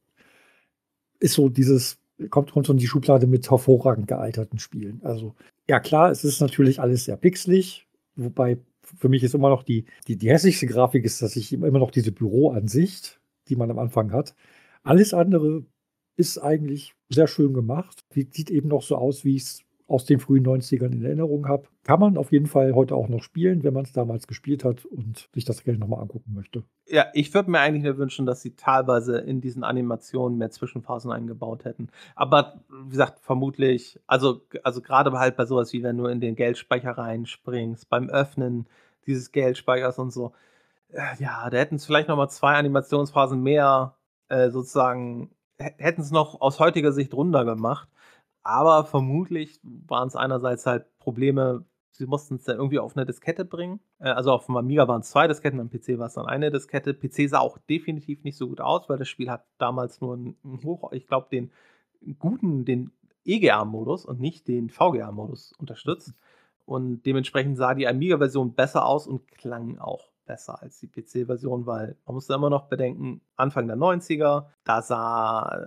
ist 1.21 1.35
so 1.35 1.49
dieses, 1.49 1.99
kommt, 2.31 2.51
kommt 2.51 2.67
so 2.67 2.73
in 2.73 2.79
die 2.79 2.89
Schublade 2.89 3.29
mit 3.29 3.49
hervorragend 3.49 4.09
gealterten 4.09 4.59
Spielen. 4.59 5.01
Also, 5.05 5.35
ja, 5.69 5.79
klar, 5.79 6.11
es 6.11 6.25
ist 6.25 6.41
natürlich 6.41 6.81
alles 6.81 7.05
sehr 7.05 7.17
pixelig, 7.17 7.87
wobei 8.17 8.59
für 8.97 9.09
mich 9.09 9.23
ist 9.23 9.35
immer 9.35 9.51
noch 9.51 9.63
die, 9.63 9.85
die, 10.09 10.17
die 10.17 10.31
hässlichste 10.31 10.67
Grafik 10.67 11.05
ist, 11.05 11.23
dass 11.23 11.37
ich 11.37 11.53
immer 11.53 11.71
noch 11.79 11.91
diese 11.91 12.13
Büroansicht, 12.13 13.21
die 13.49 13.57
man 13.57 13.71
am 13.71 13.79
Anfang 13.79 14.13
hat. 14.13 14.35
Alles 14.83 15.15
andere 15.15 15.65
ist 16.17 16.39
eigentlich 16.39 16.95
sehr 17.09 17.27
schön 17.27 17.55
gemacht. 17.55 18.05
Sieht 18.13 18.51
eben 18.51 18.69
noch 18.69 18.83
so 18.83 18.97
aus, 18.97 19.25
wie 19.25 19.37
ich 19.37 19.43
es 19.43 19.63
aus 19.91 20.05
den 20.05 20.21
frühen 20.21 20.47
90ern 20.47 20.93
in 20.93 21.05
Erinnerung 21.05 21.49
habe. 21.49 21.65
Kann 21.83 21.99
man 21.99 22.17
auf 22.17 22.31
jeden 22.31 22.47
Fall 22.47 22.75
heute 22.75 22.95
auch 22.95 23.09
noch 23.09 23.25
spielen, 23.25 23.65
wenn 23.65 23.75
man 23.75 23.85
es 23.85 23.93
damals 23.93 24.29
gespielt 24.29 24.65
hat 24.65 24.85
und 24.85 25.29
sich 25.35 25.45
das 25.45 25.65
gerne 25.65 25.81
nochmal 25.81 26.01
angucken 26.01 26.33
möchte. 26.33 26.63
Ja, 26.87 27.07
ich 27.13 27.35
würde 27.35 27.51
mir 27.51 27.59
eigentlich 27.59 27.83
nur 27.83 27.99
wünschen, 27.99 28.25
dass 28.25 28.41
sie 28.41 28.55
teilweise 28.55 29.19
in 29.19 29.41
diesen 29.41 29.65
Animationen 29.65 30.39
mehr 30.39 30.51
Zwischenphasen 30.51 31.11
eingebaut 31.11 31.65
hätten. 31.65 31.89
Aber 32.15 32.63
wie 32.85 32.91
gesagt, 32.91 33.19
vermutlich, 33.21 33.99
also, 34.07 34.43
also 34.63 34.81
gerade 34.81 35.11
halt 35.13 35.37
bei 35.37 35.45
sowas 35.45 35.73
wie 35.73 35.83
wenn 35.83 35.99
du 35.99 36.07
in 36.07 36.21
den 36.21 36.37
Geldspeicher 36.37 36.93
reinspringst, 36.93 37.89
beim 37.89 38.09
Öffnen 38.09 38.69
dieses 39.07 39.33
Geldspeichers 39.33 39.99
und 39.99 40.13
so. 40.13 40.33
Äh, 40.93 41.17
ja, 41.19 41.51
da 41.51 41.57
hätten 41.59 41.77
es 41.77 41.85
vielleicht 41.85 42.09
nochmal 42.09 42.31
zwei 42.31 42.55
Animationsphasen 42.55 43.43
mehr 43.43 43.97
äh, 44.29 44.51
sozusagen, 44.51 45.31
hätten 45.59 46.01
es 46.01 46.13
noch 46.13 46.41
aus 46.41 46.61
heutiger 46.61 46.93
Sicht 46.93 47.13
runder 47.13 47.45
gemacht. 47.45 47.89
Aber 48.43 48.85
vermutlich 48.85 49.61
waren 49.63 50.09
es 50.09 50.17
einerseits 50.17 50.67
halt 50.67 50.87
Probleme, 50.99 51.65
sie 51.93 52.07
mussten 52.07 52.37
es 52.37 52.45
dann 52.45 52.57
irgendwie 52.57 52.79
auf 52.79 52.97
eine 52.97 53.07
Diskette 53.07 53.45
bringen. 53.45 53.81
Äh, 53.99 54.11
also 54.11 54.33
auf 54.33 54.47
dem 54.47 54.57
Amiga 54.57 54.89
waren 54.89 55.03
es 55.03 55.11
zwei 55.11 55.29
Disketten, 55.29 55.61
am 55.61 55.71
PC 55.71 55.99
war 55.99 56.07
es 56.07 56.15
dann 56.15 56.27
eine 56.27 56.51
Diskette. 56.51 56.95
PC 56.95 57.29
sah 57.29 57.41
auch 57.41 57.59
definitiv 57.59 58.25
nicht 58.25 58.37
so 58.37 58.49
gut 58.49 58.61
aus, 58.61 58.89
weil 58.89 58.99
das 58.99 59.09
Spiel 59.09 59.31
hat 59.31 59.45
damals 59.59 60.01
nur 60.01 60.15
einen 60.15 60.37
Hoch, 60.65 60.93
ich 60.93 61.07
glaube, 61.07 61.29
den 61.31 61.51
guten, 62.19 62.65
den 62.65 62.93
EGA-Modus 63.25 64.07
und 64.07 64.21
nicht 64.21 64.49
den 64.49 64.71
VGA-Modus 64.71 65.53
unterstützt. 65.59 66.15
Und 66.65 67.03
dementsprechend 67.05 67.57
sah 67.57 67.75
die 67.75 67.89
Amiga-Version 67.89 68.55
besser 68.55 68.87
aus 68.87 69.07
und 69.07 69.29
klang 69.29 69.79
auch 69.79 70.10
besser 70.27 70.63
als 70.63 70.79
die 70.79 70.89
PC-Version, 70.89 71.67
weil 71.67 71.97
man 72.07 72.15
muss 72.15 72.27
da 72.27 72.35
immer 72.37 72.51
noch 72.51 72.69
bedenken, 72.69 73.21
Anfang 73.37 73.67
der 73.67 73.77
90er, 73.77 74.47
da 74.65 74.83
sah, 74.83 75.67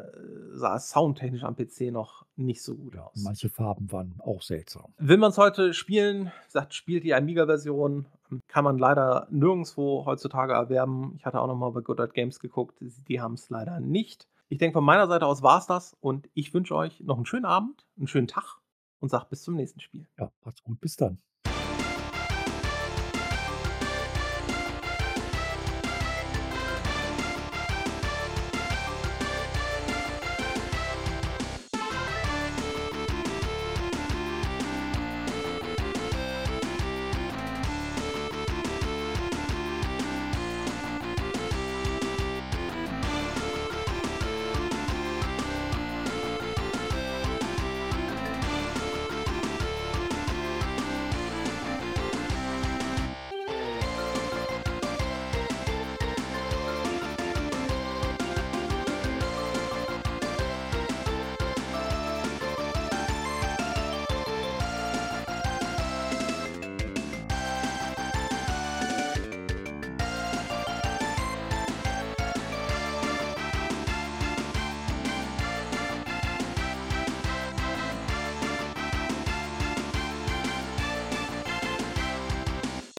sah 0.51 0.75
es 0.75 0.89
soundtechnisch 0.89 1.43
am 1.43 1.55
PC 1.55 1.91
noch 1.91 2.25
nicht 2.35 2.63
so 2.63 2.75
gut 2.75 2.97
aus. 2.97 3.21
Manche 3.23 3.49
Farben 3.49 3.91
waren 3.91 4.15
auch 4.19 4.41
seltsam. 4.41 4.93
Will 4.97 5.17
man 5.17 5.31
es 5.31 5.37
heute 5.37 5.73
spielen, 5.73 6.31
sagt, 6.47 6.73
spielt 6.73 7.03
die 7.03 7.13
Amiga-Version, 7.13 8.07
kann 8.47 8.63
man 8.63 8.77
leider 8.77 9.27
nirgendwo 9.29 10.05
heutzutage 10.05 10.53
erwerben. 10.53 11.13
Ich 11.17 11.25
hatte 11.25 11.39
auch 11.39 11.47
noch 11.47 11.55
mal 11.55 11.71
bei 11.71 11.81
Good 11.81 12.13
Games 12.13 12.39
geguckt, 12.39 12.77
die 12.79 13.21
haben 13.21 13.33
es 13.33 13.49
leider 13.49 13.79
nicht. 13.79 14.27
Ich 14.49 14.57
denke, 14.59 14.73
von 14.73 14.83
meiner 14.83 15.07
Seite 15.07 15.25
aus 15.25 15.41
war 15.41 15.59
es 15.59 15.67
das 15.67 15.95
und 15.99 16.29
ich 16.33 16.53
wünsche 16.53 16.75
euch 16.75 16.99
noch 17.01 17.15
einen 17.15 17.25
schönen 17.25 17.45
Abend, 17.45 17.87
einen 17.97 18.07
schönen 18.07 18.27
Tag 18.27 18.59
und 18.99 19.09
sage 19.09 19.27
bis 19.29 19.41
zum 19.41 19.55
nächsten 19.55 19.79
Spiel. 19.79 20.07
Ja, 20.17 20.31
macht's 20.43 20.63
gut, 20.63 20.79
bis 20.79 20.95
dann. 20.95 21.19